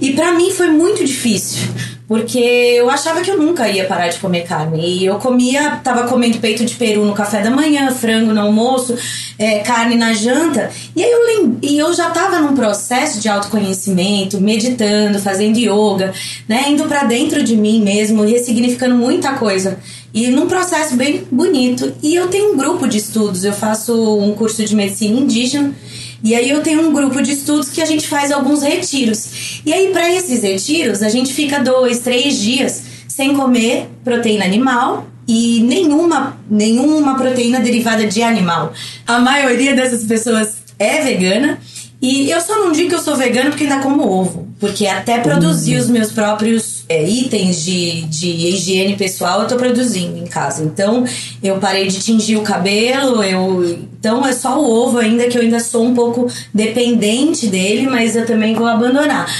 E 0.00 0.12
para 0.12 0.32
mim 0.32 0.50
foi 0.50 0.68
muito 0.68 1.04
difícil, 1.04 1.68
porque 2.08 2.38
eu 2.38 2.88
achava 2.88 3.20
que 3.20 3.30
eu 3.30 3.36
nunca 3.36 3.68
ia 3.68 3.84
parar 3.84 4.08
de 4.08 4.18
comer 4.18 4.44
carne. 4.44 4.80
E 4.80 5.04
eu 5.04 5.16
comia, 5.16 5.80
tava 5.84 6.08
comendo 6.08 6.38
peito 6.38 6.64
de 6.64 6.74
peru 6.74 7.04
no 7.04 7.12
café 7.12 7.42
da 7.42 7.50
manhã, 7.50 7.90
frango 7.92 8.32
no 8.32 8.40
almoço, 8.40 8.96
é, 9.38 9.58
carne 9.58 9.96
na 9.96 10.14
janta. 10.14 10.70
E 10.96 11.04
aí 11.04 11.10
eu, 11.10 11.58
e 11.62 11.78
eu 11.78 11.92
já 11.92 12.10
tava 12.10 12.40
num 12.40 12.54
processo 12.54 13.20
de 13.20 13.28
autoconhecimento, 13.28 14.40
meditando, 14.40 15.18
fazendo 15.18 15.58
yoga, 15.58 16.14
né? 16.48 16.64
Indo 16.68 16.84
para 16.84 17.04
dentro 17.04 17.42
de 17.42 17.56
mim 17.56 17.82
mesmo, 17.82 18.22
ressignificando 18.22 18.94
muita 18.94 19.34
coisa. 19.34 19.78
E 20.12 20.28
num 20.28 20.48
processo 20.48 20.96
bem 20.96 21.24
bonito. 21.30 21.92
E 22.02 22.14
eu 22.14 22.28
tenho 22.28 22.54
um 22.54 22.56
grupo 22.56 22.88
de 22.88 22.98
estudos, 22.98 23.44
eu 23.44 23.52
faço 23.52 23.94
um 24.18 24.32
curso 24.32 24.64
de 24.64 24.74
medicina 24.74 25.20
indígena. 25.20 25.74
E 26.22 26.34
aí 26.34 26.50
eu 26.50 26.62
tenho 26.62 26.88
um 26.88 26.92
grupo 26.92 27.22
de 27.22 27.32
estudos 27.32 27.70
que 27.70 27.80
a 27.80 27.86
gente 27.86 28.06
faz 28.06 28.30
alguns 28.30 28.62
retiros. 28.62 29.60
E 29.64 29.72
aí, 29.72 29.88
para 29.88 30.10
esses 30.10 30.42
retiros, 30.42 31.02
a 31.02 31.08
gente 31.08 31.32
fica 31.32 31.58
dois, 31.60 32.00
três 32.00 32.38
dias 32.38 32.82
sem 33.08 33.34
comer 33.34 33.88
proteína 34.04 34.44
animal 34.44 35.06
e 35.26 35.60
nenhuma, 35.62 36.38
nenhuma 36.50 37.16
proteína 37.16 37.60
derivada 37.60 38.06
de 38.06 38.22
animal. 38.22 38.72
A 39.06 39.18
maioria 39.18 39.74
dessas 39.74 40.04
pessoas 40.04 40.56
é 40.78 41.02
vegana. 41.02 41.58
E 42.02 42.30
eu 42.30 42.40
só 42.40 42.58
não 42.58 42.72
digo 42.72 42.88
que 42.88 42.94
eu 42.94 43.02
sou 43.02 43.14
vegana 43.14 43.50
porque 43.50 43.64
ainda 43.64 43.80
como 43.80 44.08
ovo. 44.08 44.48
Porque 44.58 44.86
até 44.86 45.18
produzir 45.18 45.76
os 45.76 45.88
meus 45.88 46.10
próprios 46.10 46.79
é, 46.90 47.08
itens 47.08 47.62
de, 47.64 48.02
de 48.02 48.28
higiene 48.28 48.96
pessoal 48.96 49.42
eu 49.42 49.46
tô 49.46 49.54
produzindo 49.54 50.18
em 50.18 50.26
casa. 50.26 50.64
Então 50.64 51.04
eu 51.40 51.56
parei 51.58 51.86
de 51.86 52.00
tingir 52.00 52.36
o 52.36 52.42
cabelo, 52.42 53.22
eu. 53.22 53.78
Então 53.98 54.26
é 54.26 54.32
só 54.32 54.60
o 54.60 54.68
ovo 54.68 54.98
ainda 54.98 55.28
que 55.28 55.38
eu 55.38 55.42
ainda 55.42 55.60
sou 55.60 55.84
um 55.84 55.94
pouco 55.94 56.26
dependente 56.52 57.46
dele, 57.46 57.86
mas 57.86 58.16
eu 58.16 58.26
também 58.26 58.54
vou 58.54 58.66
abandonar. 58.66 59.32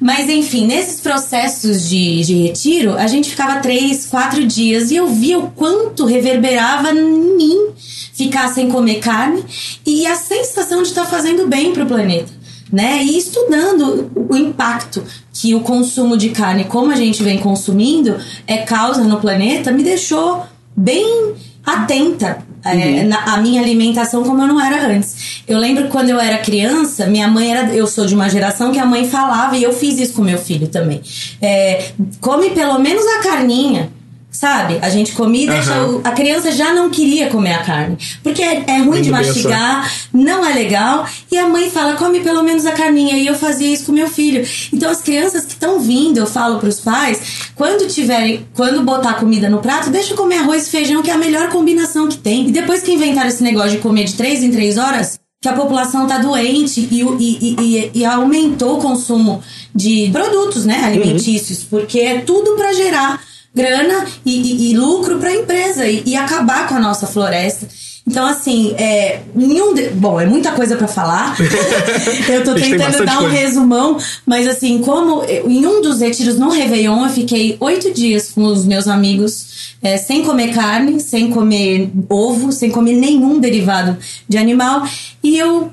Mas 0.00 0.28
enfim, 0.28 0.64
nesses 0.66 1.00
processos 1.00 1.88
de, 1.88 2.22
de 2.22 2.34
retiro, 2.34 2.94
a 2.96 3.08
gente 3.08 3.30
ficava 3.30 3.60
três, 3.60 4.06
quatro 4.06 4.44
dias 4.46 4.92
e 4.92 4.96
eu 4.96 5.08
via 5.08 5.38
o 5.38 5.50
quanto 5.50 6.06
reverberava 6.06 6.92
em 6.92 7.36
mim 7.36 7.66
ficar 8.12 8.48
sem 8.48 8.68
comer 8.68 9.00
carne 9.00 9.44
e 9.84 10.06
a 10.06 10.14
sensação 10.14 10.82
de 10.82 10.88
estar 10.88 11.04
tá 11.04 11.10
fazendo 11.10 11.48
bem 11.48 11.72
para 11.72 11.82
o 11.82 11.86
planeta. 11.86 12.32
Né? 12.72 13.02
E 13.02 13.18
estudando 13.18 14.10
o 14.14 14.36
impacto 14.36 15.02
que 15.32 15.54
o 15.54 15.60
consumo 15.60 16.16
de 16.16 16.30
carne, 16.30 16.64
como 16.64 16.90
a 16.92 16.96
gente 16.96 17.22
vem 17.22 17.38
consumindo, 17.38 18.16
é 18.46 18.58
causa 18.58 19.02
no 19.04 19.18
planeta, 19.18 19.72
me 19.72 19.82
deixou 19.82 20.44
bem 20.76 21.34
atenta 21.64 22.44
é, 22.64 23.02
uhum. 23.02 23.08
na, 23.08 23.34
a 23.34 23.36
minha 23.38 23.60
alimentação 23.60 24.22
como 24.22 24.42
eu 24.42 24.46
não 24.46 24.60
era 24.60 24.86
antes. 24.86 25.42
Eu 25.48 25.58
lembro 25.58 25.88
quando 25.88 26.10
eu 26.10 26.20
era 26.20 26.38
criança, 26.38 27.06
minha 27.06 27.26
mãe 27.26 27.50
era. 27.50 27.74
Eu 27.74 27.86
sou 27.86 28.06
de 28.06 28.14
uma 28.14 28.28
geração 28.28 28.70
que 28.70 28.78
a 28.78 28.86
mãe 28.86 29.08
falava, 29.08 29.56
e 29.56 29.62
eu 29.62 29.72
fiz 29.72 29.98
isso 29.98 30.14
com 30.14 30.22
meu 30.22 30.38
filho 30.38 30.68
também. 30.68 31.00
É, 31.40 31.90
come 32.20 32.50
pelo 32.50 32.78
menos 32.78 33.04
a 33.06 33.22
carninha 33.22 33.90
Sabe? 34.32 34.78
A 34.80 34.88
gente 34.88 35.12
comia 35.12 35.44
e 35.44 35.46
deixa. 35.46 35.84
O, 35.84 36.00
a 36.02 36.10
criança 36.10 36.50
já 36.50 36.72
não 36.72 36.88
queria 36.88 37.28
comer 37.28 37.52
a 37.52 37.62
carne. 37.62 37.98
Porque 38.22 38.42
é, 38.42 38.64
é 38.66 38.78
ruim 38.78 39.02
de 39.02 39.10
mastigar, 39.10 39.92
não 40.10 40.44
é 40.44 40.54
legal. 40.54 41.06
E 41.30 41.36
a 41.36 41.46
mãe 41.46 41.70
fala, 41.70 41.96
come 41.96 42.20
pelo 42.20 42.42
menos 42.42 42.64
a 42.64 42.72
carninha. 42.72 43.18
E 43.18 43.26
eu 43.26 43.34
fazia 43.34 43.68
isso 43.68 43.84
com 43.84 43.92
meu 43.92 44.08
filho. 44.08 44.42
Então 44.72 44.90
as 44.90 45.02
crianças 45.02 45.44
que 45.44 45.52
estão 45.52 45.78
vindo, 45.78 46.16
eu 46.16 46.26
falo 46.26 46.58
pros 46.58 46.80
pais, 46.80 47.50
quando 47.54 47.86
tiverem, 47.86 48.46
quando 48.54 48.82
botar 48.82 49.14
comida 49.14 49.50
no 49.50 49.58
prato, 49.58 49.90
deixa 49.90 50.14
eu 50.14 50.16
comer 50.16 50.38
arroz 50.38 50.66
e 50.66 50.70
feijão, 50.70 51.02
que 51.02 51.10
é 51.10 51.14
a 51.14 51.18
melhor 51.18 51.50
combinação 51.50 52.08
que 52.08 52.16
tem. 52.16 52.48
E 52.48 52.52
depois 52.52 52.82
que 52.82 52.90
inventaram 52.90 53.28
esse 53.28 53.42
negócio 53.42 53.72
de 53.72 53.78
comer 53.78 54.04
de 54.04 54.14
três 54.14 54.42
em 54.42 54.50
três 54.50 54.78
horas, 54.78 55.20
que 55.42 55.48
a 55.48 55.52
população 55.52 56.04
está 56.04 56.18
doente 56.18 56.80
e, 56.80 57.02
e, 57.02 57.56
e, 57.60 57.90
e, 57.92 58.04
aumentou 58.04 58.78
o 58.78 58.80
consumo 58.80 59.42
de 59.74 60.08
produtos 60.12 60.64
né, 60.64 60.84
alimentícios, 60.84 61.62
uhum. 61.62 61.66
porque 61.70 61.98
é 61.98 62.20
tudo 62.20 62.52
para 62.52 62.72
gerar 62.72 63.20
grana 63.54 64.06
e, 64.24 64.40
e, 64.40 64.70
e 64.70 64.76
lucro 64.76 65.18
para 65.18 65.28
a 65.28 65.34
empresa 65.34 65.86
e, 65.86 66.02
e, 66.06 66.16
acabar 66.16 66.68
com 66.68 66.74
a 66.74 66.80
nossa 66.80 67.06
floresta. 67.06 67.68
Então, 68.06 68.26
assim, 68.26 68.74
é, 68.78 69.20
nenhum 69.34 69.74
de... 69.74 69.90
bom, 69.90 70.20
é 70.20 70.26
muita 70.26 70.52
coisa 70.52 70.74
para 70.76 70.88
falar. 70.88 71.36
eu 72.28 72.42
tô 72.42 72.54
tentando 72.54 73.04
dar 73.04 73.18
um 73.18 73.28
coisa. 73.28 73.36
resumão, 73.36 73.98
mas 74.26 74.48
assim, 74.48 74.78
como 74.78 75.22
em 75.24 75.64
um 75.66 75.80
dos 75.80 76.00
retiros 76.00 76.38
no 76.38 76.50
Réveillon, 76.50 77.04
eu 77.04 77.10
fiquei 77.10 77.56
oito 77.60 77.92
dias 77.92 78.30
com 78.30 78.44
os 78.44 78.64
meus 78.64 78.88
amigos 78.88 79.76
é, 79.82 79.96
sem 79.96 80.24
comer 80.24 80.54
carne, 80.54 80.98
sem 81.00 81.30
comer 81.30 81.90
ovo, 82.08 82.50
sem 82.50 82.70
comer 82.70 82.94
nenhum 82.94 83.38
derivado 83.38 83.96
de 84.28 84.38
animal, 84.38 84.86
e 85.22 85.38
eu 85.38 85.72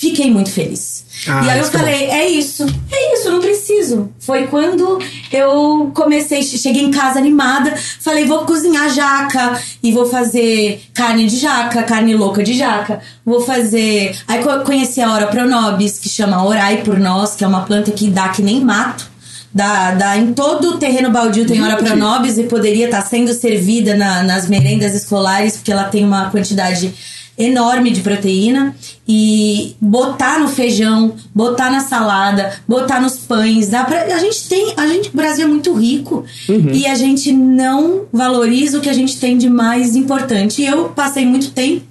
fiquei 0.00 0.30
muito 0.30 0.50
feliz. 0.50 1.04
Ah, 1.28 1.44
e 1.44 1.50
aí 1.50 1.58
eu 1.58 1.64
falei, 1.66 2.04
é 2.06 2.26
isso, 2.26 2.64
é 2.90 3.14
isso, 3.14 3.30
não 3.30 3.38
preciso. 3.38 4.10
Foi 4.18 4.46
quando 4.46 4.98
eu 5.30 5.92
comecei, 5.94 6.42
cheguei 6.42 6.82
em 6.82 6.90
casa 6.90 7.18
animada, 7.18 7.74
falei, 8.00 8.24
vou 8.24 8.46
cozinhar 8.46 8.88
jaca 8.88 9.60
e 9.82 9.92
vou 9.92 10.06
fazer 10.06 10.82
carne 10.94 11.26
de 11.26 11.36
jaca, 11.36 11.82
carne 11.82 12.16
louca 12.16 12.42
de 12.42 12.54
jaca. 12.54 13.00
Vou 13.26 13.42
fazer. 13.42 14.16
Aí 14.26 14.42
conheci 14.64 15.02
a 15.02 15.12
Ora 15.12 15.26
Pronobis, 15.26 15.98
que 15.98 16.08
chama 16.08 16.42
Orai 16.46 16.78
por 16.78 16.98
Nós, 16.98 17.34
que 17.34 17.44
é 17.44 17.46
uma 17.46 17.66
planta 17.66 17.90
que 17.90 18.08
dá 18.08 18.30
que 18.30 18.40
nem 18.40 18.64
mato. 18.64 19.10
Dá, 19.52 19.90
dá 19.90 20.16
em 20.16 20.32
todo 20.32 20.70
o 20.70 20.78
terreno 20.78 21.10
baldio 21.10 21.44
tem 21.44 21.60
Ora 21.62 21.76
Pronobis 21.76 22.38
e 22.38 22.44
poderia 22.44 22.86
estar 22.86 23.02
tá 23.02 23.06
sendo 23.06 23.34
servida 23.34 23.94
na, 23.94 24.22
nas 24.22 24.48
merendas 24.48 24.94
escolares, 24.94 25.56
porque 25.56 25.72
ela 25.72 25.84
tem 25.84 26.04
uma 26.04 26.30
quantidade 26.30 26.94
enorme 27.40 27.90
de 27.90 28.00
proteína 28.00 28.74
e 29.08 29.74
botar 29.80 30.38
no 30.38 30.48
feijão, 30.48 31.14
botar 31.34 31.70
na 31.70 31.80
salada, 31.80 32.52
botar 32.68 33.00
nos 33.00 33.16
pães, 33.18 33.68
dá 33.68 33.84
pra, 33.84 34.02
a 34.02 34.18
gente 34.18 34.48
tem, 34.48 34.74
a 34.76 34.86
gente, 34.86 35.08
o 35.08 35.16
Brasil 35.16 35.44
é 35.44 35.48
muito 35.48 35.72
rico 35.72 36.24
uhum. 36.48 36.70
e 36.72 36.86
a 36.86 36.94
gente 36.94 37.32
não 37.32 38.02
valoriza 38.12 38.78
o 38.78 38.80
que 38.80 38.88
a 38.88 38.94
gente 38.94 39.18
tem 39.18 39.36
de 39.36 39.48
mais 39.48 39.96
importante. 39.96 40.62
Eu 40.62 40.90
passei 40.90 41.26
muito 41.26 41.50
tempo 41.50 41.90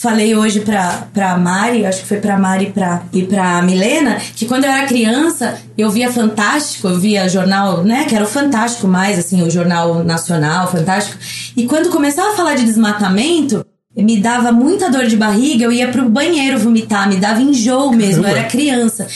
falei 0.00 0.34
hoje 0.34 0.60
pra, 0.60 1.08
pra 1.12 1.36
Mari, 1.36 1.84
acho 1.84 2.00
que 2.00 2.08
foi 2.08 2.16
pra 2.16 2.38
Mari 2.38 2.72
pra, 2.72 3.02
e 3.12 3.22
pra 3.22 3.60
Milena, 3.60 4.16
que 4.34 4.46
quando 4.46 4.64
eu 4.64 4.70
era 4.70 4.86
criança, 4.86 5.60
eu 5.76 5.90
via 5.90 6.10
Fantástico, 6.10 6.88
eu 6.88 6.98
via 6.98 7.28
jornal, 7.28 7.84
né, 7.84 8.06
que 8.06 8.14
era 8.14 8.24
o 8.24 8.26
Fantástico 8.26 8.88
mais, 8.88 9.18
assim, 9.18 9.42
o 9.42 9.50
jornal 9.50 10.02
nacional, 10.02 10.72
Fantástico. 10.72 11.18
E 11.54 11.66
quando 11.66 11.90
começava 11.90 12.30
a 12.32 12.34
falar 12.34 12.54
de 12.54 12.64
desmatamento, 12.64 13.62
me 14.00 14.20
dava 14.20 14.52
muita 14.52 14.90
dor 14.90 15.06
de 15.06 15.16
barriga, 15.16 15.64
eu 15.64 15.72
ia 15.72 15.88
pro 15.88 16.08
banheiro 16.08 16.58
vomitar, 16.58 17.08
me 17.08 17.16
dava 17.16 17.40
enjoo 17.40 17.92
mesmo, 17.92 18.24
eu 18.24 18.28
era 18.28 18.44
criança. 18.44 19.06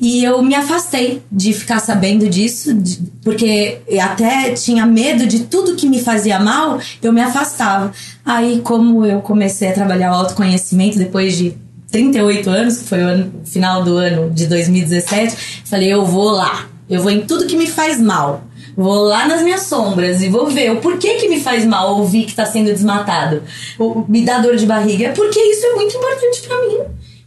E 0.00 0.24
eu 0.24 0.42
me 0.42 0.54
afastei 0.54 1.22
de 1.30 1.52
ficar 1.52 1.78
sabendo 1.78 2.28
disso, 2.28 2.74
de, 2.74 2.98
porque 3.22 3.78
até 4.00 4.50
tinha 4.52 4.84
medo 4.84 5.26
de 5.26 5.40
tudo 5.44 5.76
que 5.76 5.88
me 5.88 6.00
fazia 6.00 6.38
mal, 6.38 6.78
eu 7.02 7.12
me 7.12 7.20
afastava. 7.20 7.92
Aí, 8.24 8.60
como 8.62 9.06
eu 9.06 9.20
comecei 9.20 9.68
a 9.68 9.72
trabalhar 9.72 10.12
o 10.12 10.14
autoconhecimento 10.14 10.98
depois 10.98 11.36
de 11.36 11.54
38 11.90 12.50
anos, 12.50 12.78
que 12.78 12.84
foi 12.84 13.02
o 13.02 13.06
ano, 13.06 13.32
final 13.44 13.84
do 13.84 13.96
ano 13.96 14.30
de 14.30 14.46
2017, 14.46 15.62
falei, 15.64 15.92
eu 15.92 16.04
vou 16.04 16.30
lá, 16.30 16.66
eu 16.88 17.02
vou 17.02 17.10
em 17.10 17.20
tudo 17.20 17.46
que 17.46 17.56
me 17.56 17.66
faz 17.66 18.00
mal. 18.00 18.44
Vou 18.76 19.02
lá 19.02 19.26
nas 19.26 19.42
minhas 19.42 19.62
sombras 19.62 20.22
e 20.22 20.28
vou 20.28 20.46
ver 20.46 20.72
o 20.72 20.80
porquê 20.80 21.14
que 21.14 21.28
me 21.28 21.40
faz 21.40 21.64
mal 21.64 21.98
ouvir 21.98 22.24
que 22.24 22.34
tá 22.34 22.46
sendo 22.46 22.66
desmatado. 22.66 23.42
O, 23.78 24.04
me 24.08 24.22
dá 24.22 24.38
dor 24.38 24.56
de 24.56 24.66
barriga. 24.66 25.06
É 25.06 25.12
porque 25.12 25.40
isso 25.40 25.66
é 25.66 25.74
muito 25.74 25.96
importante 25.96 26.42
para 26.42 26.66
mim. 26.66 26.78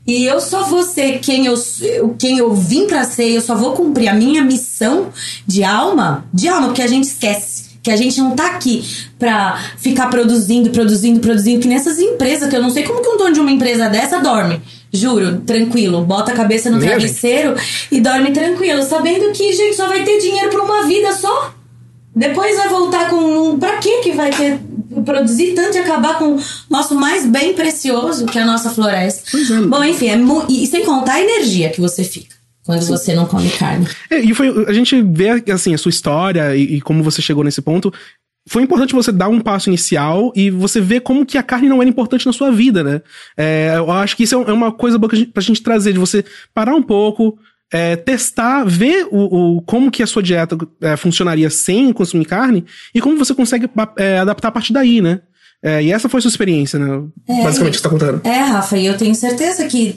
E 0.08 0.24
eu 0.26 0.40
só 0.40 0.64
vou 0.64 0.84
ser 0.84 1.20
quem 1.20 1.48
eu, 1.48 1.56
quem 2.20 2.38
eu 2.38 2.54
vim 2.54 2.86
para 2.86 3.04
ser, 3.04 3.32
eu 3.32 3.42
só 3.42 3.56
vou 3.56 3.74
cumprir 3.74 4.08
a 4.08 4.14
minha 4.14 4.44
missão 4.44 5.10
de 5.48 5.64
alma, 5.64 6.26
de 6.32 6.48
alma, 6.48 6.68
porque 6.68 6.84
a 6.84 6.88
gente 6.88 7.06
esquece 7.06 7.66
que 7.86 7.92
a 7.92 7.96
gente 7.96 8.20
não 8.20 8.32
tá 8.32 8.48
aqui 8.48 8.84
pra 9.20 9.60
ficar 9.78 10.08
produzindo, 10.08 10.72
produzindo, 10.72 11.20
produzindo, 11.20 11.62
que 11.62 11.68
nessas 11.68 12.00
empresas, 12.00 12.50
que 12.50 12.56
eu 12.56 12.62
não 12.62 12.72
sei 12.72 12.82
como 12.82 13.00
que 13.00 13.08
um 13.08 13.16
dono 13.16 13.34
de 13.34 13.40
uma 13.40 13.52
empresa 13.52 13.88
dessa 13.88 14.20
dorme. 14.20 14.60
Juro, 14.96 15.42
tranquilo. 15.42 16.04
Bota 16.04 16.32
a 16.32 16.36
cabeça 16.36 16.70
no 16.70 16.80
travesseiro 16.80 17.56
e 17.92 18.00
dorme 18.00 18.32
tranquilo, 18.32 18.82
sabendo 18.84 19.32
que, 19.32 19.54
gente, 19.54 19.76
só 19.76 19.88
vai 19.88 20.04
ter 20.04 20.20
dinheiro 20.20 20.50
por 20.50 20.62
uma 20.62 20.88
vida 20.88 21.12
só. 21.14 21.54
Depois 22.16 22.56
vai 22.56 22.70
voltar 22.70 23.10
com. 23.10 23.60
Pra 23.60 23.78
que 23.78 24.02
que 24.02 24.12
vai 24.14 24.32
ter. 24.32 24.60
Produzir 25.04 25.54
tanto 25.54 25.76
e 25.76 25.80
acabar 25.80 26.18
com 26.18 26.36
o 26.36 26.40
nosso 26.70 26.96
mais 26.96 27.26
bem 27.26 27.54
precioso, 27.54 28.26
que 28.26 28.40
é 28.40 28.42
a 28.42 28.46
nossa 28.46 28.70
floresta. 28.70 29.24
Pois 29.30 29.52
é. 29.52 29.62
Bom, 29.62 29.84
enfim, 29.84 30.08
é 30.08 30.18
e 30.50 30.66
sem 30.66 30.86
contar 30.86 31.16
a 31.16 31.22
energia 31.22 31.70
que 31.70 31.82
você 31.82 32.04
fica 32.04 32.34
quando 32.66 32.82
Sim. 32.82 32.88
você 32.88 33.14
não 33.14 33.26
come 33.26 33.50
carne. 33.50 33.88
É, 34.10 34.20
e 34.20 34.34
foi, 34.34 34.66
a 34.68 34.74
gente 34.74 35.00
vê 35.02 35.44
assim 35.52 35.74
a 35.74 35.78
sua 35.78 35.90
história 35.90 36.56
e, 36.56 36.78
e, 36.78 36.82
como 36.82 37.04
você 37.04 37.22
chegou 37.22 37.44
nesse 37.44 37.62
ponto 37.62 37.94
foi 38.48 38.62
importante 38.64 38.94
você 38.94 39.12
dar 39.12 39.28
um 39.28 39.40
passo 39.40 39.70
inicial 39.70 40.32
e 40.36 40.50
você 40.52 40.80
ver 40.80 41.02
como 41.02 41.26
que 41.26 41.38
a 41.38 41.44
carne 41.44 41.68
não 41.68 41.82
era 41.82 41.90
importante 41.90 42.26
na 42.26 42.34
sua 42.34 42.52
vida, 42.52 42.84
né? 42.84 43.02
É, 43.36 43.74
eu 43.78 43.92
acho 43.92 44.16
que 44.16 44.24
isso 44.24 44.36
é, 44.36 44.50
é 44.50 44.54
uma 44.54 44.72
coisa 44.72 44.98
boa 44.98 45.12
pra 45.34 45.42
gente, 45.42 45.64
trazer, 45.64 45.94
de 45.94 46.00
você 46.00 46.24
parar 46.54 46.76
um 46.76 46.84
pouco, 46.84 47.38
é, 47.74 47.96
testar, 47.96 48.64
ver 48.64 49.08
o, 49.12 49.58
o, 49.58 49.62
como 49.64 49.90
que 49.90 50.04
a 50.04 50.08
sua 50.08 50.22
dieta 50.22 50.56
é, 50.82 50.96
funcionaria 50.96 51.50
sem 51.50 51.92
consumir 51.92 52.26
carne 52.26 52.64
e 52.94 53.02
como 53.02 53.18
você 53.18 53.34
consegue 53.34 53.68
é, 53.98 54.20
adaptar 54.20 54.50
a 54.50 54.52
partir 54.52 54.74
daí, 54.74 55.02
né? 55.02 55.22
É, 55.64 55.82
e 55.82 55.92
essa 55.92 56.08
foi 56.08 56.20
a 56.20 56.22
sua 56.22 56.30
experiência, 56.30 56.78
né? 56.78 57.02
É, 57.28 57.42
Basicamente, 57.44 57.74
que 57.74 57.78
você 57.80 57.84
tá 57.84 57.90
contando. 57.90 58.22
É, 58.24 58.40
Rafa, 58.42 58.78
e 58.78 58.86
eu 58.86 58.96
tenho 58.96 59.16
certeza 59.16 59.66
que 59.66 59.96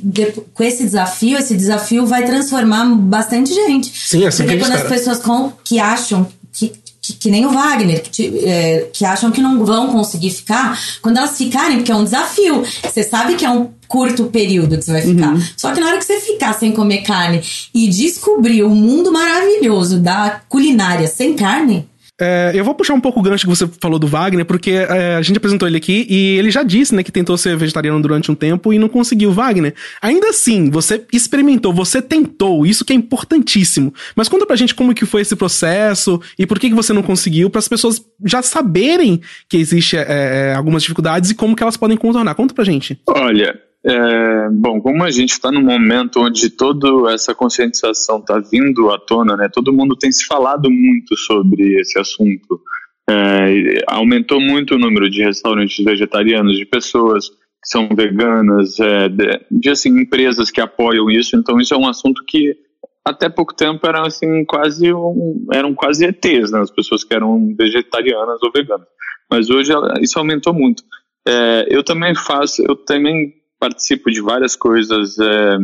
com 0.55 0.63
esse 0.65 0.83
desafio, 0.85 1.37
esse 1.37 1.55
desafio 1.55 2.07
vai 2.07 2.25
transformar 2.25 2.87
bastante 2.95 3.53
gente. 3.53 3.93
Sim, 3.95 4.25
é 4.25 4.29
assim 4.29 4.45
que 4.45 4.53
Porque 4.53 4.59
gente 4.61 4.65
quando 4.65 4.73
as 4.77 4.83
espera. 4.85 4.95
pessoas 4.99 5.19
com- 5.19 5.53
que 5.63 5.79
acham 5.79 6.27
que, 6.51 6.73
que, 7.09 7.13
que 7.15 7.31
nem 7.31 7.47
o 7.47 7.51
Wagner, 7.51 8.03
que, 8.03 8.11
te- 8.11 8.39
é, 8.45 8.89
que 8.93 9.05
acham 9.05 9.31
que 9.31 9.41
não 9.41 9.65
vão 9.65 9.89
conseguir 9.89 10.31
ficar, 10.31 10.79
quando 11.03 11.17
elas 11.17 11.37
ficarem, 11.37 11.79
porque 11.79 11.91
é 11.93 11.97
um 11.97 12.05
desafio. 12.05 12.63
Você 12.83 13.03
sabe 13.03 13.35
que 13.35 13.45
é 13.45 13.51
um 13.51 13.71
curto 13.89 14.25
período 14.27 14.77
que 14.77 14.85
você 14.85 14.93
vai 14.93 15.03
ficar. 15.03 15.33
Uhum. 15.35 15.43
Só 15.57 15.73
que 15.73 15.81
na 15.81 15.87
hora 15.89 15.99
que 15.99 16.05
você 16.05 16.21
ficar 16.21 16.53
sem 16.53 16.73
comer 16.73 16.99
carne 16.99 17.43
e 17.75 17.89
descobrir 17.89 18.63
o 18.63 18.69
mundo 18.71 19.11
maravilhoso 19.11 19.99
da 19.99 20.41
culinária 20.49 21.07
sem 21.09 21.35
carne, 21.35 21.89
É, 22.21 22.51
eu 22.53 22.65
vou 22.65 22.75
puxar 22.75 22.95
um 22.95 23.01
pouco 23.01 23.21
o 23.21 23.23
gancho 23.23 23.45
que 23.45 23.55
você 23.55 23.69
falou 23.81 23.99
do 23.99 24.07
Wagner, 24.07 24.45
porque 24.45 24.73
é, 24.73 25.15
a 25.15 25.23
gente 25.23 25.37
apresentou 25.37 25.69
ele 25.69 25.77
aqui 25.77 26.05
e 26.09 26.37
ele 26.37 26.51
já 26.51 26.65
disse, 26.65 26.95
né, 26.95 27.03
que 27.03 27.13
tentou 27.13 27.37
ser 27.39 27.57
vegetariano 27.57 28.01
durante 28.03 28.31
um 28.31 28.35
tempo 28.35 28.73
e 28.73 28.79
não 28.79 28.89
conseguiu. 28.89 29.31
Wagner, 29.31 29.75
ainda 30.03 30.31
assim, 30.31 30.69
você 30.69 31.05
experimentou, 31.13 31.73
você 31.73 32.03
tentou, 32.03 32.67
isso 32.67 32.85
que 32.85 32.93
é 32.93 32.97
importantíssimo. 32.97 33.95
Mas 34.17 34.29
conta 34.29 34.45
pra 34.45 34.57
gente 34.57 34.75
como 34.75 34.95
que 34.95 35.07
foi 35.07 35.23
esse 35.23 35.37
processo 35.37 36.21
e 36.37 36.45
por 36.45 36.59
que, 36.59 36.69
que 36.69 36.75
você 36.75 36.93
não 36.93 37.03
conseguiu, 37.03 37.49
para 37.51 37.61
as 37.61 37.69
pessoas 37.69 38.05
já 38.25 38.43
saberem 38.43 39.21
que 39.49 39.57
existe 39.57 39.97
é, 39.97 40.07
é, 40.09 40.55
algumas 40.55 40.83
dificuldades 40.83 41.31
e 41.31 41.35
como 41.35 41.55
que 41.55 41.63
elas 41.63 41.77
podem 41.77 41.97
contornar. 41.97 42.35
Conta 42.35 42.53
pra 42.53 42.65
gente. 42.65 43.01
Olha, 43.07 43.55
é, 43.85 44.49
bom, 44.51 44.81
como 44.81 45.05
a 45.05 45.11
gente 45.11 45.31
está 45.31 45.53
num 45.53 45.63
momento 45.63 46.21
onde 46.21 46.51
toda 46.51 47.13
essa 47.13 47.35
conscientização 47.35 48.19
está 48.19 48.39
vindo 48.39 48.91
à 48.91 48.99
tona, 48.99 49.37
né? 49.37 49.49
Todo 49.53 49.73
mundo 49.73 49.97
tem 49.97 50.11
se 50.11 50.27
falado 50.27 50.71
muito 50.71 51.17
sobre 51.17 51.81
esse 51.81 51.99
assunto. 51.99 52.61
É, 53.09 53.85
aumentou 53.87 54.41
muito 54.41 54.75
o 54.75 54.79
número 54.79 55.09
de 55.09 55.23
restaurantes 55.23 55.83
vegetarianos, 55.83 56.57
de 56.57 56.67
pessoas 56.67 57.29
que 57.29 57.69
são 57.71 57.89
veganas, 57.95 58.79
é, 58.81 59.09
de, 59.09 59.41
de, 59.51 59.71
assim 59.71 59.91
empresas 60.01 60.51
que 60.51 60.61
apoiam 60.61 61.09
isso. 61.09 61.37
Então 61.37 61.61
isso 61.61 61.73
é 61.73 61.77
um 61.77 61.89
assunto 61.89 62.25
que 62.27 62.57
até 63.05 63.29
pouco 63.29 63.55
tempo 63.55 63.87
eram 63.87 64.05
assim 64.05 64.45
quase 64.45 64.93
um, 64.93 65.47
eram 65.53 65.73
quase 65.73 66.05
ETs, 66.05 66.51
né? 66.51 66.61
As 66.61 66.71
pessoas 66.71 67.05
que 67.05 67.15
eram 67.15 67.55
vegetarianas 67.57 68.43
ou 68.43 68.51
veganas. 68.53 68.87
Mas 69.31 69.49
hoje 69.49 69.73
isso 70.01 70.19
aumentou 70.19 70.53
muito. 70.53 70.83
É, 71.27 71.67
eu 71.71 71.85
também 71.85 72.15
faço, 72.15 72.63
eu 72.63 72.75
também 72.75 73.38
participo 73.59 74.11
de 74.11 74.21
várias 74.21 74.57
coisas. 74.57 75.19
é, 75.19 75.59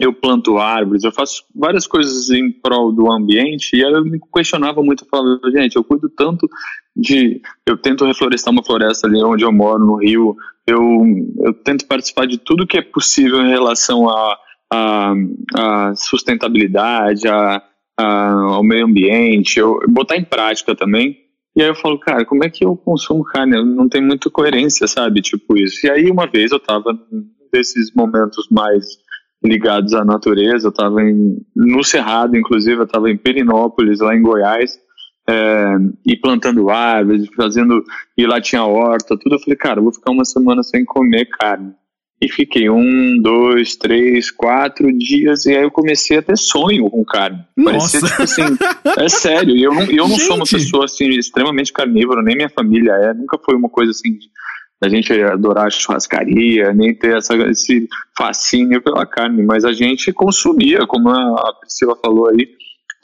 eu 0.00 0.14
planto 0.14 0.56
árvores, 0.56 1.04
eu 1.04 1.12
faço 1.12 1.44
várias 1.54 1.86
coisas 1.86 2.30
em 2.30 2.50
prol 2.50 2.90
do 2.90 3.12
ambiente 3.12 3.76
e 3.76 3.80
eu 3.80 4.02
me 4.02 4.18
questionava 4.34 4.82
muito, 4.82 5.06
falava, 5.06 5.38
gente, 5.52 5.76
eu 5.76 5.84
cuido 5.84 6.08
tanto 6.08 6.48
de, 6.96 7.42
eu 7.66 7.76
tento 7.76 8.06
reflorestar 8.06 8.50
uma 8.50 8.64
floresta 8.64 9.06
ali 9.06 9.22
onde 9.22 9.44
eu 9.44 9.52
moro, 9.52 9.84
no 9.84 9.96
Rio, 9.96 10.34
eu, 10.66 10.80
eu 11.40 11.52
tento 11.52 11.86
participar 11.86 12.26
de 12.26 12.38
tudo 12.38 12.66
que 12.66 12.78
é 12.78 12.82
possível 12.82 13.42
em 13.42 13.50
relação 13.50 14.08
a, 14.08 14.38
a, 14.72 15.14
a 15.54 15.94
sustentabilidade, 15.94 17.28
a, 17.28 17.62
a, 17.98 18.30
ao 18.54 18.64
meio 18.64 18.86
ambiente, 18.86 19.58
eu, 19.58 19.80
botar 19.86 20.16
em 20.16 20.24
prática 20.24 20.74
também. 20.74 21.18
E 21.56 21.62
aí 21.62 21.68
eu 21.68 21.74
falo, 21.74 21.98
cara, 21.98 22.24
como 22.24 22.44
é 22.44 22.50
que 22.50 22.64
eu 22.64 22.76
consumo 22.76 23.24
carne? 23.24 23.62
Não 23.62 23.88
tem 23.88 24.00
muita 24.00 24.30
coerência, 24.30 24.86
sabe? 24.86 25.20
Tipo 25.20 25.56
isso. 25.56 25.86
E 25.86 25.90
aí 25.90 26.10
uma 26.10 26.26
vez 26.26 26.52
eu 26.52 26.60
tava 26.60 26.96
desses 27.52 27.92
momentos 27.94 28.46
mais 28.50 28.86
ligados 29.42 29.94
à 29.94 30.04
natureza, 30.04 30.68
eu 30.68 30.72
tava 30.72 31.02
em, 31.02 31.38
no 31.56 31.82
Cerrado, 31.82 32.36
inclusive, 32.36 32.80
eu 32.80 32.86
tava 32.86 33.10
em 33.10 33.16
Perinópolis, 33.16 34.00
lá 34.00 34.14
em 34.14 34.22
Goiás, 34.22 34.78
é, 35.28 35.76
e 36.04 36.16
plantando 36.16 36.68
árvores, 36.70 37.26
fazendo, 37.34 37.82
e 38.16 38.26
lá 38.26 38.40
tinha 38.40 38.64
horta, 38.64 39.16
tudo. 39.18 39.36
Eu 39.36 39.40
falei, 39.40 39.56
cara, 39.56 39.78
eu 39.78 39.84
vou 39.84 39.92
ficar 39.92 40.10
uma 40.10 40.24
semana 40.24 40.62
sem 40.62 40.84
comer 40.84 41.26
carne. 41.26 41.72
E 42.22 42.28
fiquei 42.28 42.68
um, 42.68 43.18
dois, 43.22 43.76
três, 43.76 44.30
quatro 44.30 44.92
dias, 44.92 45.46
e 45.46 45.56
aí 45.56 45.62
eu 45.62 45.70
comecei 45.70 46.18
a 46.18 46.22
ter 46.22 46.36
sonho 46.36 46.90
com 46.90 47.02
carne. 47.02 47.42
Parecia, 47.64 48.00
Nossa. 48.00 48.12
tipo 48.12 48.22
assim, 48.22 48.42
é 48.98 49.08
sério, 49.08 49.56
e 49.56 49.62
eu 49.62 49.72
não, 49.72 49.84
eu 49.84 50.06
não 50.06 50.18
sou 50.18 50.36
uma 50.36 50.44
pessoa 50.44 50.84
assim, 50.84 51.08
extremamente 51.08 51.72
carnívora, 51.72 52.22
nem 52.22 52.36
minha 52.36 52.50
família 52.50 52.92
é, 52.92 53.14
nunca 53.14 53.38
foi 53.38 53.56
uma 53.56 53.70
coisa 53.70 53.90
assim 53.90 54.18
a 54.82 54.88
gente 54.88 55.12
adorar 55.12 55.70
churrascaria, 55.70 56.72
nem 56.72 56.94
ter 56.94 57.16
essa, 57.16 57.36
esse 57.48 57.86
fascínio 58.16 58.82
pela 58.82 59.04
carne, 59.04 59.42
mas 59.42 59.64
a 59.64 59.72
gente 59.72 60.10
consumia, 60.12 60.86
como 60.86 61.10
a 61.10 61.54
Priscila 61.60 61.94
falou 62.02 62.30
aí, 62.30 62.48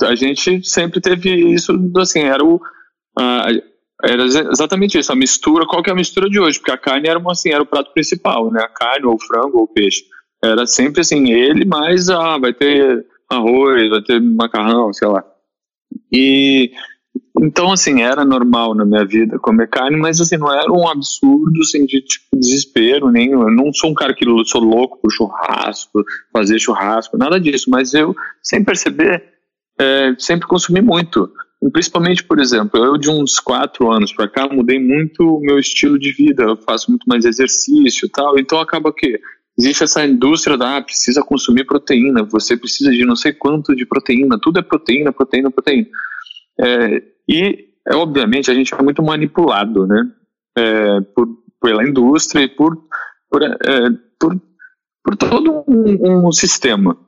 a 0.03 0.14
gente 0.14 0.67
sempre 0.67 1.01
teve 1.01 1.53
isso, 1.53 1.73
assim, 1.99 2.21
era 2.21 2.43
o 2.43 2.61
era 4.05 4.25
exa- 4.25 4.49
exatamente 4.51 4.99
isso, 4.99 5.13
a 5.13 5.17
mistura, 5.17 5.67
qual 5.67 5.83
que 5.83 5.91
é 5.91 5.93
a 5.93 5.97
mistura 5.97 6.29
de 6.29 6.39
hoje? 6.39 6.59
Porque 6.59 6.73
a 6.73 6.79
carne 6.79 7.09
era 7.09 7.19
uma, 7.19 7.33
assim, 7.33 7.51
era 7.51 7.63
o 7.63 7.67
prato 7.67 7.93
principal, 7.93 8.51
né? 8.51 8.63
A 8.63 8.69
carne, 8.69 9.07
ou 9.07 9.19
frango, 9.19 9.59
ou 9.59 9.69
peixe. 9.69 10.05
Era 10.43 10.67
sempre 10.67 11.01
assim, 11.01 11.31
ele 11.33 11.65
mais, 11.65 12.09
ah, 12.11 12.39
vai 12.39 12.53
ter 12.53 13.07
arroz, 13.31 13.89
vai 13.89 14.03
ter 14.03 14.21
macarrão, 14.21 14.93
sei 14.93 15.09
lá. 15.09 15.25
E 16.13 16.73
então, 17.41 17.71
assim, 17.73 18.03
era 18.03 18.25
normal 18.25 18.75
na 18.75 18.85
minha 18.85 19.05
vida 19.05 19.39
comer 19.39 19.69
carne, 19.69 19.97
mas 19.97 20.21
assim, 20.21 20.37
não 20.37 20.53
era 20.53 20.73
um 20.73 20.89
absurdo, 20.89 21.61
assim, 21.61 21.85
de 21.85 22.01
tipo, 22.01 22.25
desespero, 22.35 23.11
nem, 23.11 23.31
eu 23.31 23.51
não 23.51 23.73
sou 23.73 23.91
um 23.91 23.95
cara 23.95 24.15
que 24.15 24.25
sou 24.47 24.63
louco 24.63 24.99
por 25.01 25.11
churrasco, 25.11 26.03
fazer 26.33 26.59
churrasco, 26.59 27.17
nada 27.19 27.39
disso, 27.39 27.71
mas 27.71 27.93
eu, 27.93 28.15
sem 28.43 28.65
perceber, 28.65 29.23
é, 29.79 30.15
sempre 30.19 30.49
consumi 30.49 30.81
muito. 30.81 31.31
Principalmente, 31.73 32.23
por 32.23 32.38
exemplo, 32.38 32.85
eu 32.85 32.99
de 32.99 33.11
uns 33.11 33.40
quatro 33.40 33.90
anos 33.90 34.12
pra 34.12 34.29
cá 34.29 34.47
mudei 34.49 34.79
muito 34.79 35.23
o 35.23 35.40
meu 35.40 35.59
estilo 35.59 35.99
de 35.99 36.12
vida, 36.12 36.42
eu 36.42 36.57
faço 36.57 36.90
muito 36.90 37.05
mais 37.09 37.25
exercício 37.25 38.09
tal, 38.11 38.38
então 38.38 38.61
acaba 38.61 38.92
que 38.92 39.19
existe 39.59 39.85
essa 39.85 40.05
indústria 40.05 40.57
da, 40.59 40.77
ah, 40.77 40.83
precisa 40.83 41.23
consumir 41.23 41.64
proteína, 41.64 42.23
você 42.25 42.57
precisa 42.57 42.90
de 42.90 43.05
não 43.07 43.16
sei 43.16 43.33
quanto 43.33 43.75
de 43.75 43.87
proteína, 43.87 44.38
tudo 44.40 44.59
é 44.59 44.62
proteína, 44.62 45.12
proteína, 45.12 45.51
proteína. 45.51 45.88
É, 46.61 47.03
e, 47.29 47.69
é, 47.88 47.95
obviamente, 47.95 48.51
a 48.51 48.55
gente 48.55 48.75
é 48.75 48.83
muito 48.83 49.03
manipulado, 49.03 49.87
né? 49.87 50.11
É, 50.59 51.01
por, 51.14 51.27
pela 51.61 51.87
indústria 51.87 52.42
e 52.42 52.49
por, 52.49 52.77
por, 53.31 53.42
é, 53.42 53.57
por, 54.21 54.40
por 55.03 55.16
todo 55.16 55.64
um, 55.66 56.27
um 56.27 56.33
sistema. 56.33 56.99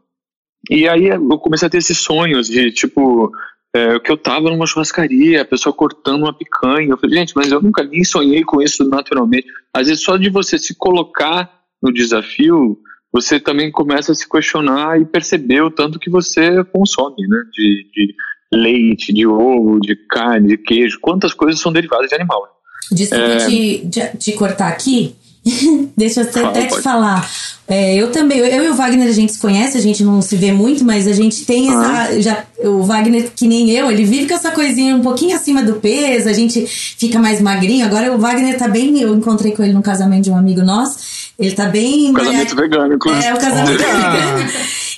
E 0.71 0.89
aí 0.89 1.07
eu 1.07 1.39
comecei 1.39 1.67
a 1.67 1.71
ter 1.71 1.79
esses 1.79 1.99
sonhos 1.99 2.49
de, 2.49 2.73
tipo, 2.73 3.31
é, 3.75 3.99
que 4.01 4.11
eu 4.11 4.17
tava 4.17 4.51
numa 4.51 4.67
churrascaria, 4.67 5.43
a 5.43 5.45
pessoa 5.45 5.73
cortando 5.73 6.23
uma 6.23 6.33
picanha. 6.33 6.91
Eu 6.91 6.99
falei, 6.99 7.19
gente, 7.19 7.33
mas 7.37 7.51
eu 7.51 7.61
nunca 7.61 7.85
nem 7.85 8.03
sonhei 8.05 8.43
com 8.43 8.63
isso 8.63 8.89
naturalmente. 8.89 9.47
Às 9.73 9.89
vezes, 9.89 10.03
só 10.03 10.17
de 10.17 10.31
você 10.31 10.59
se 10.59 10.75
colocar 10.75 11.51
no 11.83 11.93
desafio, 11.93 12.79
você 13.13 13.39
também 13.39 13.71
começa 13.71 14.13
a 14.13 14.15
se 14.15 14.29
questionar 14.29 15.01
e 15.01 15.05
perceber 15.05 15.63
o 15.63 15.71
tanto 15.71 15.99
que 15.99 16.11
você 16.11 16.65
consome, 16.65 17.27
né? 17.29 17.45
De, 17.53 17.91
de 17.93 18.15
leite, 18.53 19.13
de 19.13 19.27
ovo, 19.27 19.79
de 19.81 19.95
carne, 19.95 20.49
de 20.49 20.59
queijo, 20.59 20.99
quantas 21.01 21.35
coisas 21.35 21.61
são 21.61 21.73
derivadas 21.73 22.09
de 22.09 22.15
animal. 22.15 22.43
Desculpa 22.91 23.25
É. 23.25 23.47
te, 23.47 24.17
te 24.19 24.33
cortar 24.33 24.69
aqui. 24.69 25.15
Deixa 25.97 26.21
eu 26.21 26.47
até, 26.47 26.67
te 26.67 26.81
falar. 26.81 27.29
É, 27.67 27.95
eu 27.95 28.11
também, 28.11 28.39
eu, 28.39 28.65
e 28.65 28.69
o 28.69 28.75
Wagner 28.75 29.09
a 29.09 29.13
gente 29.13 29.33
se 29.33 29.39
conhece, 29.39 29.77
a 29.77 29.81
gente 29.81 30.03
não 30.03 30.23
se 30.23 30.37
vê 30.37 30.53
muito, 30.53 30.85
mas 30.85 31.07
a 31.07 31.13
gente 31.13 31.45
tem 31.45 31.69
essa. 31.69 32.21
Já, 32.21 32.45
o 32.65 32.83
Wagner, 32.83 33.31
que 33.35 33.47
nem 33.47 33.71
eu, 33.71 33.91
ele 33.91 34.05
vive 34.05 34.27
com 34.27 34.35
essa 34.35 34.51
coisinha 34.51 34.95
um 34.97 35.03
pouquinho 35.03 35.37
acima 35.37 35.63
do 35.63 35.75
peso, 35.75 36.29
a 36.29 36.33
gente 36.33 36.67
fica 36.67 37.19
mais 37.19 37.41
magrinho. 37.41 37.85
Agora 37.85 38.15
o 38.15 38.19
Wagner 38.19 38.57
tá 38.57 38.69
bem. 38.69 39.01
Eu 39.01 39.15
encontrei 39.15 39.53
com 39.53 39.63
ele 39.63 39.73
no 39.73 39.83
casamento 39.83 40.25
de 40.25 40.31
um 40.31 40.37
amigo 40.37 40.63
nosso. 40.63 40.99
Ele 41.39 41.53
tá 41.53 41.67
bem. 41.67 42.13
Casamento 42.13 42.57
vegano, 42.57 42.95
inclusive. 42.95 43.27
É, 43.27 43.35
o 43.35 43.39
casamento 43.39 43.83
Olha! 43.83 44.11
vegano. 44.11 44.51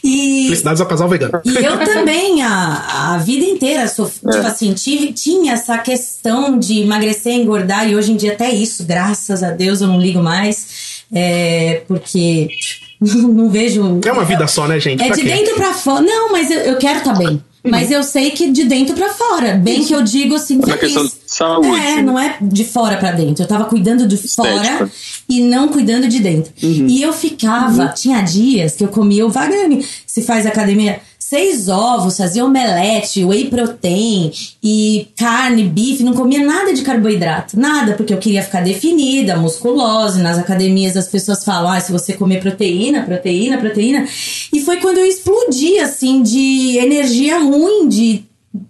E, 0.03 0.45
Felicidades 0.47 0.81
ao 0.81 0.87
casal 0.87 1.09
vegano. 1.09 1.41
e 1.45 1.51
eu 1.57 1.79
também, 1.85 2.43
a, 2.43 3.13
a 3.15 3.19
vida 3.19 3.45
inteira, 3.45 3.87
sof- 3.87 4.21
É. 4.27 4.31
tipo 4.31 4.47
assim, 4.47 4.73
tive, 4.73 5.13
tinha 5.13 5.53
essa 5.53 5.77
questão 5.79 6.59
de 6.59 6.81
emagrecer, 6.81 7.35
engordar, 7.35 7.89
e 7.89 7.95
hoje 7.95 8.13
em 8.13 8.17
dia 8.17 8.33
até 8.33 8.51
isso, 8.51 8.85
graças 8.85 9.43
a 9.43 9.51
Deus, 9.51 9.81
eu 9.81 9.89
não 9.89 10.01
ligo 10.01 10.23
mais, 10.23 11.03
é, 11.13 11.83
porque 11.87 12.49
não 13.01 13.51
vejo... 13.51 14.01
É 14.05 14.13
uma 14.13 14.25
vida 14.25 14.47
só, 14.47 14.67
né, 14.67 14.81
gente? 14.81 15.03
É 15.03 15.07
Pra 15.09 15.17
de 15.17 15.23
quê? 15.23 15.29
dentro 15.29 15.55
pra 15.57 15.75
fora. 15.75 16.01
Não, 16.01 16.33
mas 16.33 16.51
eu, 16.51 16.59
eu 16.61 16.77
quero 16.79 16.99
estar 16.99 17.15
bem. 17.19 17.43
Mas 17.63 17.91
eu 17.91 18.03
sei 18.03 18.31
que 18.31 18.51
de 18.51 18.65
dentro 18.65 18.95
pra 18.95 19.11
fora. 19.13 19.53
Bem 19.55 19.85
que 19.85 19.93
eu 19.95 20.03
digo 20.03 20.35
assim, 20.35 20.57
Uma 20.57 20.67
feliz. 20.67 20.81
questão 20.81 21.05
de 21.05 21.13
saúde. 21.27 21.69
É, 21.69 22.03
não 22.03 22.19
é 22.19 22.39
de 22.41 22.65
fora 22.65 22.97
pra 22.97 23.13
dentro. 23.13 23.43
Eu 23.45 23.49
tava 23.49 23.65
cuidando 23.67 24.07
de 24.09 24.17
fora 24.17 24.55
Estética. 24.55 24.91
e 25.29 25.41
não 25.43 25.69
cuidando 25.69 26.09
de 26.09 26.21
dentro. 26.21 26.53
Uhum. 26.63 26.87
E 26.89 27.03
eu 27.03 27.13
ficava, 27.13 27.89
tinha 27.89 28.21
dias 28.23 28.77
que 28.77 28.85
eu 28.85 28.89
comia, 28.89 29.27
o 29.27 29.31
Wagner 29.31 29.85
se 30.07 30.23
faz 30.23 30.47
academia, 30.47 31.01
seis 31.31 31.69
ovos, 31.69 32.17
fazia 32.17 32.45
omelete, 32.45 33.25
whey 33.25 33.49
protein 33.49 34.33
e 34.61 35.07
carne, 35.17 35.63
bife, 35.63 36.03
não 36.03 36.13
comia 36.13 36.45
nada 36.45 36.75
de 36.75 36.83
carboidrato, 36.83 37.57
nada, 37.57 37.95
porque 37.95 38.13
eu 38.13 38.19
queria 38.19 38.43
ficar 38.43 38.63
definida, 38.63 39.37
musculose. 39.37 40.21
Nas 40.21 40.39
academias 40.39 40.97
as 40.97 41.07
pessoas 41.07 41.45
falam, 41.45 41.71
ah, 41.71 41.81
se 41.81 41.93
você 41.93 42.15
comer 42.15 42.41
proteína, 42.41 43.05
proteína, 43.05 43.59
proteína. 43.59 44.09
E 44.53 44.61
foi 44.61 44.79
quando 44.79 44.99
eu 44.99 45.07
explodi, 45.07 45.79
assim, 45.79 46.21
de 46.21 46.77
energia 46.79 47.39
ruim, 47.39 47.89
de 47.89 48.25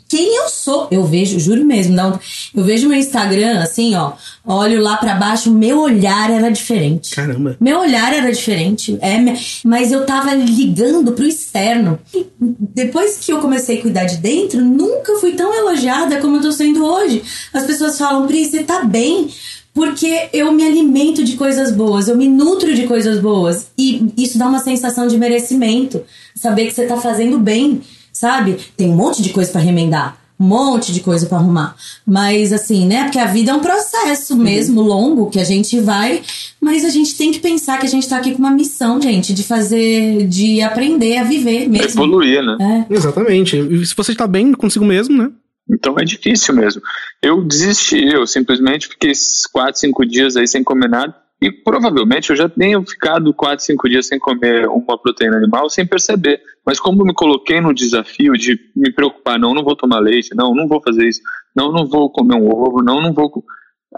quem 0.09 0.37
eu 0.37 0.49
sou. 0.49 0.89
Eu 0.91 1.05
vejo, 1.05 1.41
juro 1.41 1.65
mesmo, 1.65 1.95
não, 1.95 2.19
eu 2.55 2.63
vejo 2.63 2.89
meu 2.89 2.99
Instagram 2.99 3.61
assim, 3.61 3.95
ó, 3.95 4.13
olho 4.45 4.83
lá 4.83 4.97
para 4.97 5.15
baixo, 5.15 5.51
meu 5.51 5.81
olhar 5.81 6.31
era 6.31 6.51
diferente. 6.51 7.15
Caramba. 7.15 7.57
Meu 7.59 7.79
olhar 7.79 8.13
era 8.13 8.31
diferente, 8.31 8.99
é, 9.01 9.19
mas 9.65 9.91
eu 9.91 10.05
tava 10.05 10.35
ligando 10.35 11.13
pro 11.13 11.27
externo. 11.27 11.99
E 12.15 12.27
depois 12.39 13.19
que 13.19 13.33
eu 13.33 13.39
comecei 13.39 13.79
a 13.79 13.83
cuidar 13.83 14.05
de 14.05 14.19
dentro, 14.19 14.61
nunca 14.61 15.15
fui 15.17 15.33
tão 15.33 15.55
elogiada 15.55 16.19
como 16.19 16.37
eu 16.37 16.43
tô 16.43 16.53
sendo 16.53 16.85
hoje. 16.85 17.23
As 17.53 17.65
pessoas 17.65 17.97
falam, 17.97 18.27
Pri, 18.27 18.45
você 18.45 18.63
tá 18.63 18.85
bem? 18.85 19.31
Porque 19.73 20.29
eu 20.33 20.53
me 20.53 20.65
alimento 20.65 21.25
de 21.25 21.37
coisas 21.37 21.71
boas, 21.71 22.09
eu 22.09 22.17
me 22.17 22.29
nutro 22.29 22.75
de 22.75 22.87
coisas 22.87 23.21
boas. 23.21 23.69
E 23.79 24.13
isso 24.17 24.37
dá 24.37 24.47
uma 24.49 24.59
sensação 24.59 25.07
de 25.07 25.17
merecimento. 25.17 26.03
Saber 26.35 26.67
que 26.67 26.75
você 26.75 26.87
tá 26.87 26.97
fazendo 26.97 27.39
bem, 27.39 27.81
sabe? 28.13 28.59
Tem 28.77 28.89
um 28.89 28.97
monte 28.97 29.23
de 29.23 29.31
coisa 29.31 29.51
para 29.51 29.61
remendar 29.61 30.21
um 30.41 30.45
monte 30.45 30.91
de 30.91 31.01
coisa 31.01 31.27
para 31.27 31.37
arrumar. 31.37 31.77
Mas 32.07 32.51
assim, 32.51 32.87
né? 32.87 33.05
Porque 33.05 33.19
a 33.19 33.27
vida 33.27 33.51
é 33.51 33.55
um 33.55 33.61
processo 33.61 34.35
mesmo 34.35 34.81
longo 34.81 35.29
que 35.29 35.39
a 35.39 35.45
gente 35.45 35.79
vai, 35.81 36.23
mas 36.59 36.83
a 36.83 36.89
gente 36.89 37.15
tem 37.15 37.31
que 37.31 37.39
pensar 37.39 37.79
que 37.79 37.85
a 37.85 37.89
gente 37.89 38.09
tá 38.09 38.17
aqui 38.17 38.33
com 38.33 38.39
uma 38.39 38.51
missão, 38.51 39.01
gente, 39.01 39.35
de 39.35 39.45
fazer, 39.45 40.27
de 40.27 40.63
aprender 40.63 41.19
a 41.19 41.25
viver 41.25 41.69
mesmo. 41.69 42.03
Evoluir, 42.03 42.43
né? 42.43 42.87
É. 42.89 42.95
Exatamente. 42.95 43.59
E 43.59 43.85
se 43.85 43.95
você 43.95 44.13
está 44.13 44.27
bem 44.27 44.53
consigo 44.53 44.85
mesmo, 44.85 45.15
né? 45.23 45.31
Então 45.71 45.95
é 45.99 46.05
difícil 46.05 46.55
mesmo. 46.55 46.81
Eu 47.23 47.45
desisti, 47.45 48.03
eu 48.03 48.27
simplesmente 48.27 48.89
fiquei 48.89 49.13
quatro, 49.53 49.79
cinco 49.79 50.07
dias 50.07 50.37
aí 50.37 50.49
sem 50.49 50.65
comer 50.65 50.89
nada. 50.89 51.15
E 51.43 51.51
provavelmente 51.51 52.31
eu 52.31 52.37
já 52.37 52.49
tenho 52.49 52.85
ficado 52.87 53.33
4, 53.33 53.65
5 53.65 53.89
dias 53.89 54.07
sem 54.07 54.19
comer 54.19 54.69
uma 54.69 54.99
proteína 54.99 55.39
animal 55.39 55.71
sem 55.71 55.87
perceber. 55.87 56.41
Mas 56.67 56.79
como 56.79 57.03
me 57.03 57.15
coloquei 57.15 57.61
no 57.61 57.73
desafio 57.73 58.35
de 58.35 58.59
me 58.77 58.93
preocupar, 58.93 59.39
não, 59.39 59.55
não 59.55 59.65
vou 59.65 59.75
tomar 59.75 60.01
leite, 60.01 60.35
não, 60.35 60.55
não 60.55 60.69
vou 60.69 60.83
fazer 60.83 61.09
isso, 61.09 61.23
não, 61.57 61.73
não 61.73 61.87
vou 61.87 62.11
comer 62.11 62.35
um 62.35 62.47
ovo, 62.47 62.83
não, 62.83 63.01
não 63.01 63.15
vou. 63.15 63.43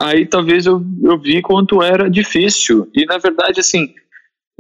Aí 0.01 0.25
talvez 0.25 0.67
eu, 0.67 0.81
eu 1.03 1.19
vi 1.19 1.43
quanto 1.43 1.83
era 1.83 2.09
difícil. 2.09 2.89
E 2.95 3.05
na 3.05 3.19
verdade, 3.19 3.59
assim, 3.59 3.93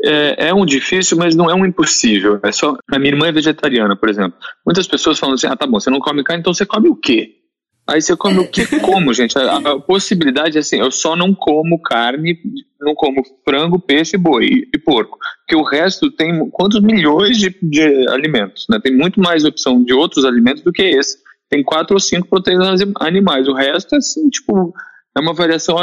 é, 0.04 0.48
é, 0.48 0.54
um 0.54 0.66
difícil, 0.66 1.16
mas 1.16 1.36
não 1.36 1.48
é 1.48 1.54
um 1.54 1.64
impossível. 1.64 2.40
É 2.42 2.50
só. 2.50 2.76
A 2.90 2.98
minha 2.98 3.12
irmã 3.12 3.28
é 3.28 3.32
vegetariana, 3.32 3.96
por 3.96 4.08
exemplo. 4.08 4.36
Muitas 4.66 4.88
pessoas 4.88 5.18
falam 5.18 5.36
assim: 5.36 5.46
ah, 5.46 5.56
tá 5.56 5.66
bom, 5.66 5.78
você 5.78 5.90
não 5.90 6.00
come 6.00 6.24
carne, 6.24 6.40
então 6.40 6.52
você 6.52 6.66
come 6.66 6.88
o 6.88 6.96
quê? 6.96 7.41
Aí 7.86 8.00
você 8.00 8.16
come 8.16 8.38
o 8.38 8.48
que 8.48 8.64
como, 8.80 9.12
gente? 9.12 9.36
A, 9.36 9.56
a, 9.56 9.80
possibilidade 9.80 10.56
é 10.56 10.60
assim, 10.60 10.78
eu 10.78 10.90
só 10.90 11.16
não 11.16 11.34
como 11.34 11.80
carne, 11.80 12.38
não 12.80 12.94
como 12.94 13.22
frango, 13.44 13.80
peixe, 13.80 14.16
boi 14.16 14.44
e, 14.44 14.68
e 14.74 14.78
porco. 14.78 15.18
Porque 15.40 15.56
o 15.56 15.64
resto 15.64 16.10
tem 16.10 16.48
quantos 16.50 16.80
milhões 16.80 17.38
de, 17.38 17.56
de, 17.60 18.08
alimentos, 18.08 18.66
né? 18.70 18.78
Tem 18.80 18.96
muito 18.96 19.20
mais 19.20 19.44
opção 19.44 19.82
de 19.82 19.92
outros 19.92 20.24
alimentos 20.24 20.62
do 20.62 20.72
que 20.72 20.82
esse. 20.82 21.18
Tem 21.50 21.62
quatro 21.62 21.94
ou 21.94 22.00
cinco 22.00 22.28
proteínas 22.28 22.80
animais. 23.00 23.48
O 23.48 23.52
resto 23.52 23.94
é 23.94 23.98
assim, 23.98 24.28
tipo, 24.30 24.72
é 25.16 25.20
uma 25.20 25.34
variação 25.34 25.76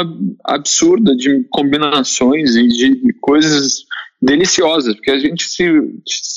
absurda 0.44 1.14
de 1.14 1.44
combinações 1.50 2.56
e 2.56 2.66
de 2.66 3.12
coisas 3.20 3.84
deliciosas, 4.20 4.94
porque 4.94 5.10
a 5.10 5.18
gente 5.18 5.44
se, 5.44 5.64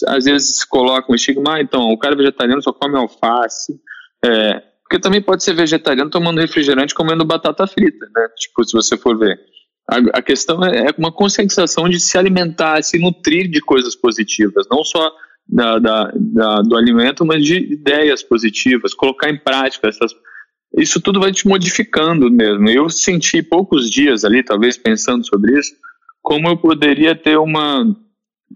às 0.08 0.26
vezes 0.26 0.64
coloca 0.64 1.12
um 1.12 1.16
estigma, 1.16 1.56
ah, 1.56 1.62
então, 1.62 1.90
o 1.90 1.98
cara 1.98 2.16
vegetariano 2.16 2.62
só 2.62 2.72
come 2.72 2.98
alface, 2.98 3.74
é, 4.24 4.62
porque 4.94 5.02
também 5.02 5.24
pode 5.24 5.44
ser 5.44 5.56
vegetariano 5.56 6.12
tomando 6.12 6.40
refrigerante 6.40 6.94
comendo 6.94 7.26
batata 7.26 7.66
frita, 7.66 8.06
né? 8.16 8.28
Tipo, 8.38 8.64
se 8.64 8.74
você 8.74 8.96
for 8.96 9.18
ver. 9.18 9.40
A, 9.90 10.20
a 10.20 10.22
questão 10.22 10.64
é, 10.64 10.86
é 10.86 10.94
uma 10.96 11.12
conscientização 11.12 11.90
de 11.90 12.00
se 12.00 12.16
alimentar, 12.16 12.84
se 12.84 13.00
nutrir 13.00 13.50
de 13.50 13.60
coisas 13.60 13.96
positivas, 13.96 14.68
não 14.70 14.84
só 14.84 15.12
da, 15.50 15.80
da, 15.80 16.12
da, 16.16 16.62
do 16.62 16.78
alimento, 16.78 17.26
mas 17.26 17.44
de 17.44 17.56
ideias 17.56 18.22
positivas, 18.22 18.94
colocar 18.94 19.32
em 19.32 19.38
prática 19.38 19.88
essas. 19.88 20.14
Isso 20.78 21.02
tudo 21.02 21.20
vai 21.20 21.32
te 21.32 21.48
modificando 21.48 22.30
mesmo. 22.30 22.70
Eu 22.70 22.88
senti 22.88 23.42
poucos 23.42 23.90
dias 23.90 24.24
ali, 24.24 24.44
talvez 24.44 24.78
pensando 24.78 25.26
sobre 25.26 25.58
isso, 25.58 25.74
como 26.22 26.48
eu 26.48 26.56
poderia 26.56 27.16
ter 27.16 27.38
uma. 27.40 27.84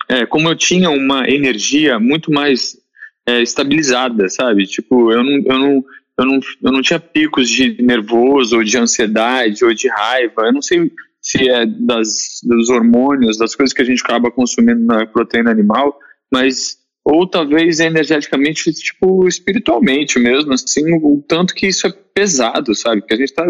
É, 0.08 0.23
como 0.28 0.50
eu 0.50 0.56
tinha 0.56 0.91
uma 0.91 1.28
energia 1.28 2.00
muito 2.00 2.32
mais 2.32 2.78
é, 3.26 3.41
estabilizada, 3.41 4.30
sabe? 4.30 4.67
Tipo, 4.67 5.12
eu 5.12 5.23
não, 5.23 5.32
eu 5.32 5.60
não, 5.60 5.84
eu 6.17 6.25
não, 6.25 6.39
eu 6.63 6.71
não 6.71 6.82
tinha 6.82 6.99
picos 6.99 7.49
de 7.49 7.82
nervoso, 7.82 8.58
ou 8.58 8.63
de 8.63 8.77
ansiedade, 8.77 9.63
ou 9.63 9.73
de 9.73 9.88
raiva. 9.88 10.43
Eu 10.43 10.53
não 10.53 10.62
sei 10.62 10.91
se 11.21 11.47
é 11.49 11.65
das, 11.65 12.39
dos 12.43 12.69
hormônios, 12.69 13.38
das 13.38 13.53
coisas 13.56 13.73
que 13.73 13.82
a 13.82 13.86
gente 13.86 14.01
acaba 14.03 14.32
consumindo 14.32 14.84
na 14.84 15.06
proteína 15.06 15.51
animal, 15.51 15.97
mas 16.32 16.77
ou 17.03 17.25
talvez 17.25 17.80
energeticamente, 17.80 18.73
tipo, 18.73 19.27
espiritualmente 19.27 20.19
mesmo, 20.19 20.53
assim, 20.53 20.84
o 20.95 21.23
tanto 21.25 21.53
que 21.53 21.67
isso 21.67 21.88
é 21.88 21.93
pesado, 22.13 22.75
sabe? 22.75 23.01
Que 23.01 23.13
a 23.13 23.17
gente 23.17 23.30
está 23.30 23.45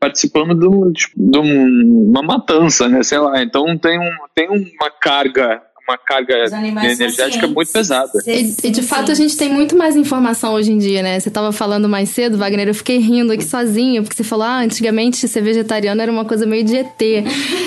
participando 0.00 0.58
de, 0.58 0.66
um, 0.66 0.90
tipo, 0.92 1.14
de, 1.16 1.38
uma 1.38 2.22
matança, 2.22 2.88
né? 2.88 3.02
Sei 3.02 3.18
lá, 3.18 3.42
então 3.42 3.76
tem, 3.76 3.98
um, 3.98 4.10
tem 4.34 4.48
uma 4.48 4.90
carga 4.90 5.62
uma 5.86 5.98
carga 5.98 6.34
energética 6.82 7.46
muito 7.46 7.70
pesada. 7.70 8.10
E, 8.26 8.54
e, 8.64 8.70
de 8.70 8.82
fato 8.82 9.12
a 9.12 9.14
gente 9.14 9.36
tem 9.36 9.52
muito 9.52 9.76
mais 9.76 9.96
informação 9.96 10.54
hoje 10.54 10.72
em 10.72 10.78
dia, 10.78 11.02
né? 11.02 11.20
Você 11.20 11.28
estava 11.28 11.52
falando 11.52 11.88
mais 11.88 12.08
cedo, 12.08 12.38
Wagner, 12.38 12.68
eu 12.68 12.74
fiquei 12.74 12.98
rindo 12.98 13.32
aqui 13.32 13.44
sozinho, 13.44 14.02
porque 14.02 14.16
você 14.16 14.24
falou, 14.24 14.46
ah, 14.46 14.60
antigamente 14.60 15.28
ser 15.28 15.42
vegetariano 15.42 16.00
era 16.00 16.10
uma 16.10 16.24
coisa 16.24 16.46
meio 16.46 16.64
de 16.64 16.76
ET. 16.76 17.00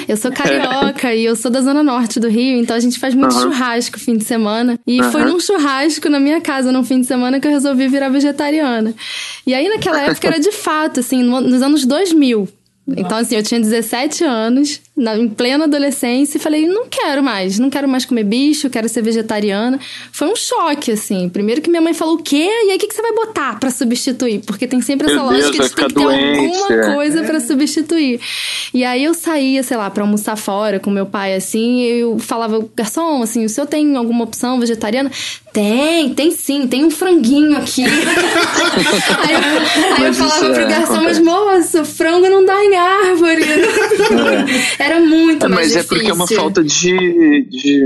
Eu 0.07 0.17
sou 0.17 0.31
carioca 0.31 1.13
e 1.15 1.25
eu 1.25 1.35
sou 1.35 1.51
da 1.51 1.61
zona 1.61 1.83
norte 1.83 2.19
do 2.19 2.27
Rio, 2.27 2.59
então 2.59 2.75
a 2.75 2.79
gente 2.79 2.99
faz 2.99 3.13
muito 3.13 3.35
uhum. 3.35 3.41
churrasco 3.43 3.99
fim 3.99 4.17
de 4.17 4.25
semana. 4.25 4.79
E 4.85 5.01
uhum. 5.01 5.11
foi 5.11 5.23
num 5.25 5.39
churrasco 5.39 6.09
na 6.09 6.19
minha 6.19 6.41
casa 6.41 6.71
no 6.71 6.83
fim 6.83 7.01
de 7.01 7.07
semana 7.07 7.39
que 7.39 7.47
eu 7.47 7.51
resolvi 7.51 7.87
virar 7.87 8.09
vegetariana. 8.09 8.93
E 9.45 9.53
aí 9.53 9.69
naquela 9.69 10.01
época 10.01 10.27
era 10.27 10.39
de 10.39 10.51
fato, 10.51 10.99
assim, 10.99 11.23
nos 11.23 11.61
anos 11.61 11.85
2000. 11.85 12.47
Então, 12.95 13.17
assim, 13.17 13.35
eu 13.35 13.43
tinha 13.43 13.59
17 13.59 14.23
anos, 14.23 14.79
na, 14.97 15.15
em 15.15 15.29
plena 15.29 15.65
adolescência, 15.65 16.39
e 16.39 16.41
falei, 16.41 16.67
não 16.67 16.87
quero 16.87 17.21
mais, 17.21 17.59
não 17.59 17.69
quero 17.69 17.87
mais 17.87 18.03
comer 18.03 18.23
bicho, 18.23 18.67
quero 18.67 18.89
ser 18.89 19.03
vegetariana. 19.03 19.79
Foi 20.11 20.27
um 20.27 20.35
choque, 20.35 20.91
assim. 20.91 21.29
Primeiro 21.29 21.61
que 21.61 21.69
minha 21.69 21.81
mãe 21.81 21.93
falou, 21.93 22.15
o 22.15 22.23
quê? 22.23 22.49
E 22.65 22.71
aí, 22.71 22.77
o 22.77 22.79
que, 22.79 22.87
que 22.87 22.95
você 22.95 23.03
vai 23.03 23.13
botar 23.13 23.59
para 23.59 23.69
substituir? 23.69 24.39
Porque 24.39 24.65
tem 24.65 24.81
sempre 24.81 25.05
essa 25.05 25.17
Meu 25.17 25.25
lógica 25.25 25.51
Deus, 25.51 25.69
de 25.69 25.75
tem 25.75 25.87
que 25.87 25.93
ter 25.93 26.01
alguma 26.01 26.73
é. 26.73 26.95
coisa 26.95 27.23
para 27.23 27.39
substituir. 27.39 28.19
E 28.73 28.83
aí, 28.83 29.03
eu 29.03 29.13
saía, 29.13 29.61
sei 29.61 29.77
lá, 29.77 29.87
pra 29.91 30.01
almoçar 30.01 30.35
fora 30.35 30.79
com 30.79 30.89
meu 30.89 31.05
pai, 31.05 31.35
assim, 31.35 31.81
e 31.81 31.99
eu 31.99 32.17
falava, 32.17 32.67
garçom, 32.75 33.21
assim, 33.21 33.45
o 33.45 33.49
senhor 33.49 33.67
tem 33.67 33.95
alguma 33.95 34.23
opção 34.23 34.59
vegetariana? 34.59 35.11
Tem, 35.53 36.11
tem 36.13 36.31
sim, 36.31 36.67
tem 36.67 36.85
um 36.85 36.89
franguinho 36.89 37.55
aqui. 37.55 37.83
aí, 37.83 37.91
aí 39.97 40.05
eu 40.05 40.13
falava 40.13 40.53
pro 40.53 40.63
é, 40.63 40.65
garçom, 40.65 41.03
mas 41.03 41.19
moço, 41.19 41.85
frango 41.85 42.27
não 42.29 42.43
dá 42.43 42.63
em 42.63 42.75
árvore. 42.75 43.45
É. 44.79 44.86
Era 44.87 44.99
muito 45.01 45.45
é, 45.45 45.49
mais 45.49 45.73
Mas 45.73 45.73
difícil. 45.73 45.79
é 45.79 45.83
porque 45.83 46.09
é 46.09 46.13
uma 46.13 46.27
falta 46.27 46.63
de, 46.63 47.43
de 47.49 47.85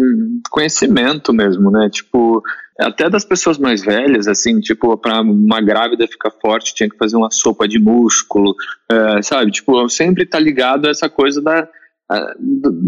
conhecimento 0.51 1.33
mesmo, 1.33 1.71
né? 1.71 1.89
Tipo, 1.91 2.43
até 2.79 3.09
das 3.09 3.25
pessoas 3.25 3.57
mais 3.57 3.83
velhas, 3.83 4.27
assim, 4.27 4.59
tipo, 4.59 4.95
para 4.97 5.21
uma 5.21 5.59
grávida 5.61 6.07
ficar 6.07 6.31
forte 6.31 6.75
tinha 6.75 6.89
que 6.89 6.97
fazer 6.97 7.17
uma 7.17 7.31
sopa 7.31 7.67
de 7.67 7.79
músculo, 7.79 8.55
é, 8.89 9.21
sabe? 9.21 9.51
Tipo, 9.51 9.89
sempre 9.89 10.25
tá 10.25 10.39
ligado 10.39 10.87
a 10.87 10.91
essa 10.91 11.09
coisa 11.09 11.41
da, 11.41 11.67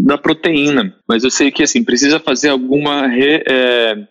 da 0.06 0.18
proteína. 0.18 0.94
Mas 1.08 1.24
eu 1.24 1.30
sei 1.30 1.50
que, 1.50 1.62
assim, 1.62 1.82
precisa 1.82 2.20
fazer 2.20 2.50
alguma 2.50 3.06
re, 3.06 3.42
é, 3.46 4.06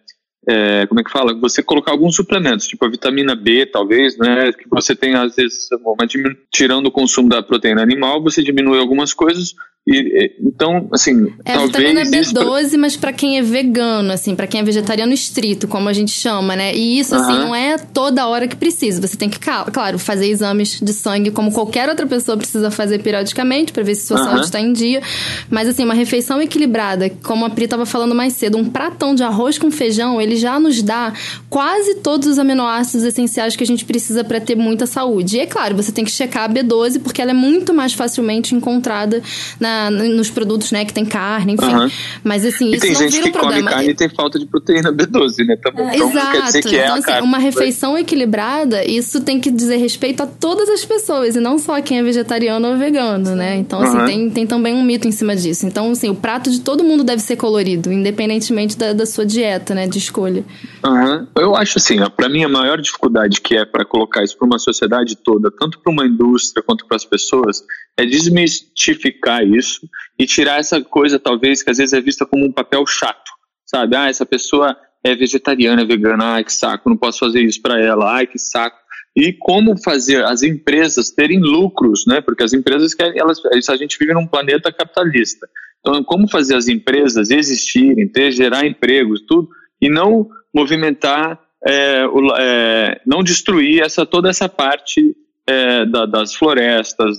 é, 0.48 0.88
como 0.88 1.00
é 1.00 1.04
que 1.04 1.12
fala? 1.12 1.34
Você 1.40 1.64
colocar 1.64 1.92
alguns 1.92 2.16
suplementos, 2.16 2.68
tipo 2.68 2.86
a 2.86 2.90
vitamina 2.90 3.36
B, 3.36 3.66
talvez, 3.66 4.18
né? 4.18 4.52
Que 4.52 4.68
você 4.70 4.96
tem, 4.96 5.16
às 5.16 5.36
vezes, 5.36 5.70
uma, 5.72 6.06
tirando 6.52 6.88
o 6.88 6.92
consumo 6.92 7.30
da 7.30 7.42
proteína 7.42 7.82
animal, 7.82 8.22
você 8.22 8.44
diminui 8.44 8.80
algumas 8.80 9.14
coisas, 9.14 9.54
e, 9.86 10.32
então, 10.40 10.88
assim, 10.94 11.34
é, 11.44 11.54
talvez. 11.54 11.76
A 11.76 11.80
vitamina 11.80 12.04
B12, 12.06 12.62
isso... 12.68 12.80
mas 12.80 12.96
para 12.96 13.12
quem 13.12 13.38
é 13.38 13.42
vegano, 13.42 14.14
assim, 14.14 14.34
para 14.34 14.48
quem 14.48 14.62
é 14.62 14.64
vegetariano 14.64 15.12
estrito, 15.12 15.68
como 15.68 15.90
a 15.90 15.94
gente 15.94 16.12
chama, 16.12 16.56
né? 16.56 16.74
E 16.74 17.00
isso, 17.00 17.14
assim, 17.14 17.34
não 17.34 17.54
é 17.54 17.78
toda 17.78 18.26
hora 18.26 18.48
que 18.48 18.56
precisa. 18.56 19.06
Você 19.06 19.18
tem 19.18 19.30
que, 19.30 19.38
claro, 19.40 20.00
fazer 20.00 20.28
exames 20.28 20.80
de 20.80 20.94
sangue 20.94 21.32
como 21.32 21.52
qualquer 21.52 21.90
outra 21.90 22.08
pessoa 22.08 22.38
precisa 22.38 22.72
fazer 22.72 23.04
periodicamente 23.04 23.74
para 23.74 23.84
ver 23.84 23.96
se 23.96 24.08
sua 24.08 24.18
saúde 24.20 24.46
está 24.46 24.60
em 24.60 24.72
dia. 24.72 25.02
Mas, 25.50 25.68
assim, 25.68 25.84
uma 25.84 25.94
refeição 25.94 26.42
equilibrada, 26.42 27.10
como 27.22 27.44
a 27.44 27.50
Pri 27.50 27.66
estava 27.66 27.86
falando 27.86 28.16
mais 28.16 28.34
cedo, 28.34 28.58
um 28.58 28.70
pratão 28.70 29.14
de 29.14 29.24
arroz 29.24 29.58
com 29.58 29.70
feijão, 29.70 30.22
ele 30.22 30.38
já 30.38 30.58
nos 30.62 30.82
dá 30.82 31.12
quase 31.50 31.96
todos 31.96 32.30
os 32.30 32.40
aminoácidos 32.40 33.06
essenciais 33.06 33.58
que 33.58 33.64
a 33.66 33.68
gente 33.68 33.84
precisa 33.84 34.24
para 34.24 34.40
ter 34.40 34.56
muita 34.56 34.86
saúde. 34.86 35.36
E 35.36 35.40
é 35.42 35.46
claro, 35.46 35.76
você 35.76 35.92
tem 35.92 36.06
que 36.06 36.12
checar 36.12 36.50
a 36.50 36.54
B12 36.54 37.02
porque 37.02 37.22
ela 37.22 37.32
é 37.32 37.34
muito 37.34 37.74
mais 37.74 37.92
facilmente 37.92 38.56
encontrada 38.56 39.22
na 39.60 39.73
nos 39.90 40.30
produtos, 40.30 40.72
né, 40.72 40.86
que 40.86 40.94
tem 40.94 41.06
carne, 41.06 41.54
enfim. 41.54 41.66
Uhum. 41.66 41.90
Mas 42.24 42.46
assim, 42.46 42.70
e 42.70 42.76
isso 42.76 42.82
tem 42.82 42.94
não 42.94 43.00
gente 43.00 43.12
vira 43.12 43.24
um 43.24 43.32
que 43.32 43.38
problema. 43.38 43.62
come 43.62 43.74
carne 43.74 43.90
e 43.92 43.96
tem 43.96 44.10
falta 44.10 44.40
de 44.40 44.46
proteína 44.46 44.92
B12, 44.92 45.46
né? 45.46 45.56
Também. 45.58 45.88
É. 45.88 45.96
Então, 45.96 46.10
Exato. 46.10 46.32
Quer 46.32 46.44
dizer 46.44 46.62
que 46.64 46.76
é 46.78 46.84
então, 46.84 46.96
assim, 46.96 47.06
carne, 47.06 47.28
uma 47.28 47.38
refeição 47.38 47.98
equilibrada, 47.98 48.86
isso 48.86 49.22
tem 49.22 49.40
que 49.40 49.52
dizer 49.52 49.78
respeito 49.78 50.24
a 50.24 50.28
todas 50.28 50.70
as 50.70 50.84
pessoas, 50.86 51.36
e 51.36 51.40
não 51.40 51.58
só 51.58 51.82
quem 51.82 52.00
é 52.00 52.04
vegetariano 52.04 52.68
ou 52.68 52.78
vegano, 52.78 53.36
né? 53.36 53.58
Então, 53.58 53.82
assim, 53.82 53.98
uhum. 53.98 54.06
tem, 54.06 54.30
tem 54.30 54.48
também 54.48 54.74
um 54.74 54.84
mito 54.84 55.08
em 55.08 55.12
cima 55.12 55.36
disso. 55.36 55.66
Então, 55.66 55.92
assim, 55.92 56.10
o 56.10 56.16
prato 56.16 56.50
de 56.50 56.62
todo 56.62 56.84
mundo 56.84 57.04
deve 57.04 57.22
ser 57.22 57.36
colorido, 57.36 57.92
independentemente 57.92 58.78
da, 58.78 58.94
da 58.94 59.06
sua 59.06 59.26
dieta, 59.26 59.74
né, 59.74 59.88
de 59.88 59.98
escolha. 59.98 60.44
Uhum. 60.86 61.28
Eu 61.36 61.56
acho 61.56 61.78
assim, 61.78 61.98
para 62.16 62.30
mim 62.30 62.44
a 62.44 62.50
maior 62.50 62.80
dificuldade 62.80 63.42
que 63.42 63.56
é 63.56 63.66
para 63.66 63.86
colocar 63.86 64.24
isso 64.24 64.38
para 64.38 64.46
uma 64.46 64.60
sociedade 64.60 65.16
toda, 65.16 65.52
tanto 65.52 65.80
para 65.80 65.92
uma 65.92 66.06
indústria 66.06 66.64
quanto 66.64 66.86
para 66.86 66.96
as 66.96 67.06
pessoas, 67.06 67.64
é 67.98 68.06
desmistificar 68.06 69.46
isso 69.46 69.88
e 70.18 70.26
tirar 70.26 70.60
essa 70.60 70.82
coisa 70.82 71.20
talvez 71.20 71.62
que 71.62 71.70
às 71.70 71.78
vezes 71.78 71.94
é 71.94 72.02
vista 72.02 72.26
como 72.26 72.46
um 72.46 72.52
papel 72.52 72.86
chato, 72.86 73.32
sabe? 73.66 73.96
Ah, 73.96 74.10
essa 74.10 74.26
pessoa 74.26 74.76
é 75.04 75.16
vegetariana, 75.16 75.82
é 75.82 75.86
vegana, 75.86 76.34
ai 76.34 76.44
que 76.44 76.54
saco, 76.54 76.90
não 76.90 76.98
posso 76.98 77.20
fazer 77.20 77.42
isso 77.42 77.62
para 77.62 77.80
ela, 77.80 78.14
ai 78.14 78.26
que 78.26 78.40
saco 78.40 78.78
e 79.16 79.32
como 79.32 79.78
fazer 79.78 80.26
as 80.26 80.42
empresas 80.42 81.12
terem 81.12 81.40
lucros, 81.40 82.06
né? 82.08 82.20
Porque 82.20 82.44
as 82.44 82.52
empresas 82.52 82.96
querem, 82.96 83.20
elas, 83.20 83.40
a 83.70 83.76
gente 83.76 83.98
vive 84.00 84.14
num 84.14 84.26
planeta 84.26 84.72
capitalista. 84.72 85.48
Então, 85.80 86.04
como 86.04 86.28
fazer 86.28 86.56
as 86.56 86.68
empresas 86.68 87.30
existirem, 87.30 88.08
ter, 88.08 88.32
gerar 88.32 88.66
empregos, 88.66 89.22
tudo, 89.28 89.50
e 89.80 89.88
não 89.88 90.28
movimentar, 90.54 91.40
é, 91.66 92.06
é, 92.40 93.02
não 93.06 93.24
destruir 93.24 93.82
essa 93.82 94.06
toda 94.06 94.30
essa 94.30 94.50
parte 94.50 95.16
é, 95.48 95.86
da, 95.86 96.06
das 96.06 96.34
florestas 96.36 97.18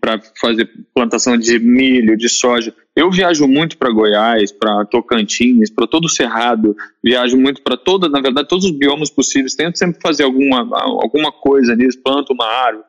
para 0.00 0.20
fazer 0.40 0.68
plantação 0.94 1.36
de 1.36 1.58
milho, 1.58 2.16
de 2.16 2.28
soja. 2.28 2.74
Eu 2.94 3.10
viajo 3.10 3.46
muito 3.46 3.76
para 3.76 3.90
Goiás, 3.90 4.50
para 4.50 4.86
Tocantins, 4.86 5.70
para 5.70 5.86
todo 5.86 6.06
o 6.06 6.08
Cerrado, 6.08 6.74
viajo 7.04 7.36
muito 7.36 7.62
para 7.62 7.76
toda, 7.76 8.08
na 8.08 8.20
verdade, 8.20 8.48
todos 8.48 8.64
os 8.64 8.70
biomas 8.70 9.10
possíveis. 9.10 9.54
Tento 9.54 9.76
sempre 9.76 10.00
fazer 10.00 10.24
alguma, 10.24 10.66
alguma 10.80 11.30
coisa 11.30 11.76
nisso, 11.76 12.00
planto 12.02 12.32
uma 12.32 12.46
árvore, 12.46 12.84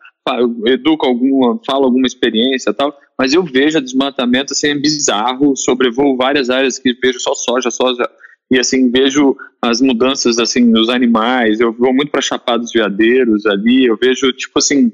educo 0.68 1.06
alguma, 1.06 1.60
falo 1.66 1.86
alguma 1.86 2.08
experiência 2.08 2.74
tal, 2.74 2.98
mas 3.18 3.34
eu 3.34 3.44
vejo 3.44 3.82
desmatamento 3.82 4.54
assim, 4.54 4.68
é 4.68 4.76
bizarro, 4.76 5.56
sobrevoo 5.56 6.18
várias 6.18 6.50
áreas 6.50 6.80
que 6.80 6.94
vejo 6.94 7.20
só 7.20 7.34
soja, 7.34 7.72
soja, 7.72 8.10
e 8.52 8.60
assim 8.60 8.90
vejo 8.90 9.36
as 9.62 9.82
mudanças 9.82 10.40
assim 10.40 10.62
nos 10.62 10.90
animais. 10.90 11.60
Eu 11.60 11.74
vou 11.74 11.94
muito 11.94 12.12
para 12.12 12.22
Chapada 12.22 12.60
dos 12.60 12.72
Veadeiros 12.72 13.46
ali, 13.46 13.86
eu 13.86 13.98
vejo 13.98 14.32
tipo 14.34 14.58
assim 14.60 14.92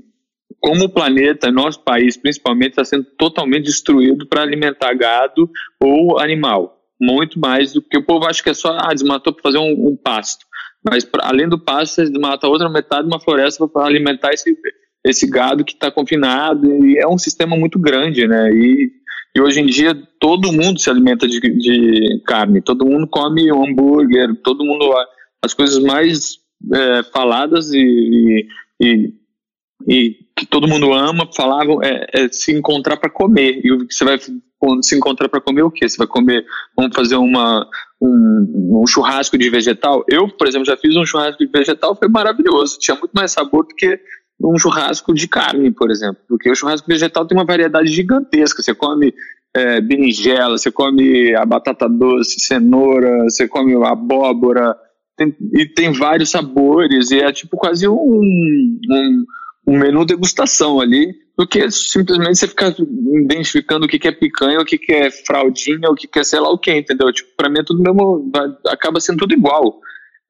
como 0.59 0.85
o 0.85 0.89
planeta, 0.89 1.51
nosso 1.51 1.83
país 1.83 2.15
principalmente, 2.15 2.71
está 2.71 2.85
sendo 2.85 3.05
totalmente 3.17 3.65
destruído 3.65 4.27
para 4.27 4.41
alimentar 4.41 4.93
gado 4.93 5.49
ou 5.81 6.19
animal. 6.19 6.79
Muito 7.01 7.39
mais 7.39 7.73
do 7.73 7.81
que 7.81 7.97
o 7.97 8.05
povo 8.05 8.25
acha 8.25 8.41
que 8.41 8.49
é 8.49 8.53
só 8.53 8.77
ah, 8.79 8.93
desmatou 8.93 9.33
para 9.33 9.43
fazer 9.43 9.57
um, 9.57 9.89
um, 9.89 9.97
pasto. 9.97 10.45
Mas 10.85 11.03
pra, 11.03 11.27
além 11.27 11.49
do 11.49 11.59
pasto, 11.59 11.95
você 11.95 12.03
desmata 12.03 12.47
outra 12.47 12.69
metade 12.69 13.07
de 13.07 13.13
uma 13.13 13.19
floresta 13.19 13.67
para 13.67 13.85
alimentar 13.85 14.31
esse, 14.31 14.55
esse 15.05 15.29
gado 15.29 15.65
que 15.65 15.73
está 15.73 15.91
confinado. 15.91 16.85
E 16.85 16.97
é 16.97 17.07
um 17.07 17.17
sistema 17.17 17.57
muito 17.57 17.77
grande, 17.77 18.25
né? 18.25 18.49
E, 18.53 18.89
e 19.35 19.41
hoje 19.41 19.59
em 19.59 19.65
dia 19.65 19.95
todo 20.19 20.51
mundo 20.51 20.79
se 20.79 20.89
alimenta 20.89 21.27
de, 21.27 21.39
de 21.39 22.21
carne, 22.25 22.61
todo 22.61 22.85
mundo 22.85 23.07
come 23.07 23.49
hambúrguer, 23.49 24.35
todo 24.43 24.63
mundo. 24.63 24.93
As 25.41 25.53
coisas 25.53 25.83
mais 25.83 26.37
é, 26.73 27.03
faladas 27.03 27.73
e, 27.73 28.47
e 28.81 29.13
e 29.87 30.17
que 30.35 30.45
todo 30.45 30.67
mundo 30.67 30.93
ama, 30.93 31.29
falavam, 31.35 31.81
é, 31.83 32.07
é 32.13 32.29
se 32.29 32.51
encontrar 32.51 32.97
para 32.97 33.09
comer. 33.09 33.61
E 33.63 33.85
você 33.85 34.03
vai 34.03 34.17
se 34.17 34.95
encontrar 34.95 35.29
para 35.29 35.41
comer 35.41 35.63
o 35.63 35.71
quê? 35.71 35.87
Você 35.87 35.97
vai 35.97 36.07
comer, 36.07 36.45
vamos 36.75 36.95
fazer 36.95 37.15
uma, 37.15 37.67
um, 38.01 38.81
um, 38.81 38.87
churrasco 38.87 39.37
de 39.37 39.49
vegetal? 39.49 40.03
Eu, 40.09 40.27
por 40.27 40.47
exemplo, 40.47 40.65
já 40.65 40.77
fiz 40.77 40.95
um 40.95 41.05
churrasco 41.05 41.45
de 41.45 41.51
vegetal, 41.51 41.95
foi 41.95 42.07
maravilhoso. 42.07 42.79
Tinha 42.79 42.95
muito 42.95 43.11
mais 43.13 43.31
sabor 43.31 43.65
do 43.67 43.75
que 43.75 43.99
um 44.41 44.57
churrasco 44.57 45.13
de 45.13 45.27
carne, 45.27 45.71
por 45.71 45.89
exemplo. 45.91 46.21
Porque 46.27 46.49
o 46.49 46.55
churrasco 46.55 46.87
vegetal 46.87 47.25
tem 47.25 47.37
uma 47.37 47.45
variedade 47.45 47.89
gigantesca. 47.89 48.61
Você 48.61 48.73
come 48.73 49.13
é, 49.55 49.81
berinjela, 49.81 50.57
você 50.57 50.71
come 50.71 51.33
a 51.35 51.45
batata 51.45 51.87
doce, 51.87 52.39
cenoura, 52.39 53.23
você 53.23 53.47
come 53.47 53.75
abóbora, 53.85 54.75
tem, 55.15 55.35
e 55.53 55.65
tem 55.65 55.91
vários 55.91 56.31
sabores, 56.31 57.11
e 57.11 57.19
é 57.19 57.31
tipo 57.31 57.55
quase 57.55 57.87
um, 57.87 57.93
um 57.93 59.25
um 59.65 59.77
menu 59.77 60.05
degustação 60.05 60.79
ali, 60.79 61.13
do 61.37 61.47
que 61.47 61.69
simplesmente 61.71 62.37
você 62.37 62.47
ficar 62.47 62.75
identificando 63.23 63.85
o 63.85 63.89
que, 63.89 63.97
que 63.97 64.07
é 64.07 64.11
picanha, 64.11 64.59
o 64.59 64.65
que, 64.65 64.77
que 64.77 64.91
é 64.91 65.09
fraldinha, 65.09 65.89
o 65.89 65.95
que, 65.95 66.07
que 66.07 66.19
é 66.19 66.23
sei 66.23 66.39
lá 66.39 66.49
o 66.51 66.59
que, 66.59 66.75
entendeu? 66.75 67.11
Tipo, 67.11 67.29
pra 67.35 67.49
mim 67.49 67.59
é 67.59 67.63
tudo 67.63 67.81
mesmo, 67.81 68.31
acaba 68.67 68.99
sendo 68.99 69.19
tudo 69.19 69.33
igual. 69.33 69.79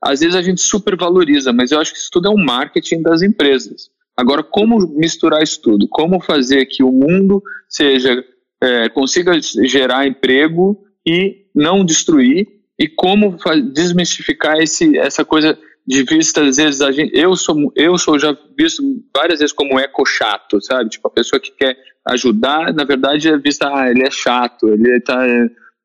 Às 0.06 0.20
vezes 0.20 0.36
a 0.36 0.42
gente 0.42 0.62
supervaloriza, 0.62 1.54
mas 1.54 1.72
eu 1.72 1.80
acho 1.80 1.94
que 1.94 2.00
isso 2.00 2.10
tudo 2.12 2.28
é 2.28 2.32
um 2.32 2.44
marketing 2.44 3.02
das 3.02 3.22
empresas. 3.22 3.90
Agora, 4.16 4.44
como 4.44 4.78
misturar 4.96 5.42
isso 5.42 5.62
tudo? 5.62 5.88
Como 5.88 6.22
fazer 6.22 6.66
que 6.66 6.84
o 6.84 6.92
mundo 6.92 7.42
seja 7.68 8.24
é, 8.62 8.90
consiga 8.90 9.40
gerar 9.66 10.08
emprego 10.08 10.84
e 11.06 11.46
não 11.56 11.84
destruir? 11.84 12.48
E 12.78 12.88
como 12.88 13.38
desmistificar 13.72 14.58
esse, 14.58 14.98
essa 14.98 15.24
coisa 15.24 15.58
de 15.86 16.04
vista, 16.04 16.42
às 16.44 16.58
vezes, 16.58 16.82
a 16.82 16.92
gente, 16.92 17.12
eu 17.18 17.36
sou, 17.36 17.72
eu 17.76 17.98
sou 17.98 18.18
já 18.18 18.36
visto 18.58 18.82
várias 19.16 19.40
vezes 19.40 19.54
como 19.54 19.80
eco 19.80 20.06
chato, 20.06 20.62
sabe? 20.62 20.90
Tipo, 20.90 21.08
a 21.08 21.12
pessoa 21.12 21.40
que 21.40 21.52
quer 21.52 21.78
ajudar, 22.08 22.74
na 22.74 22.84
verdade, 22.84 23.28
é 23.28 23.38
vista, 23.38 23.68
ah, 23.68 23.90
ele 23.90 24.04
é 24.04 24.12
chato, 24.12 24.70
ele 24.70 25.00
tá. 25.02 25.18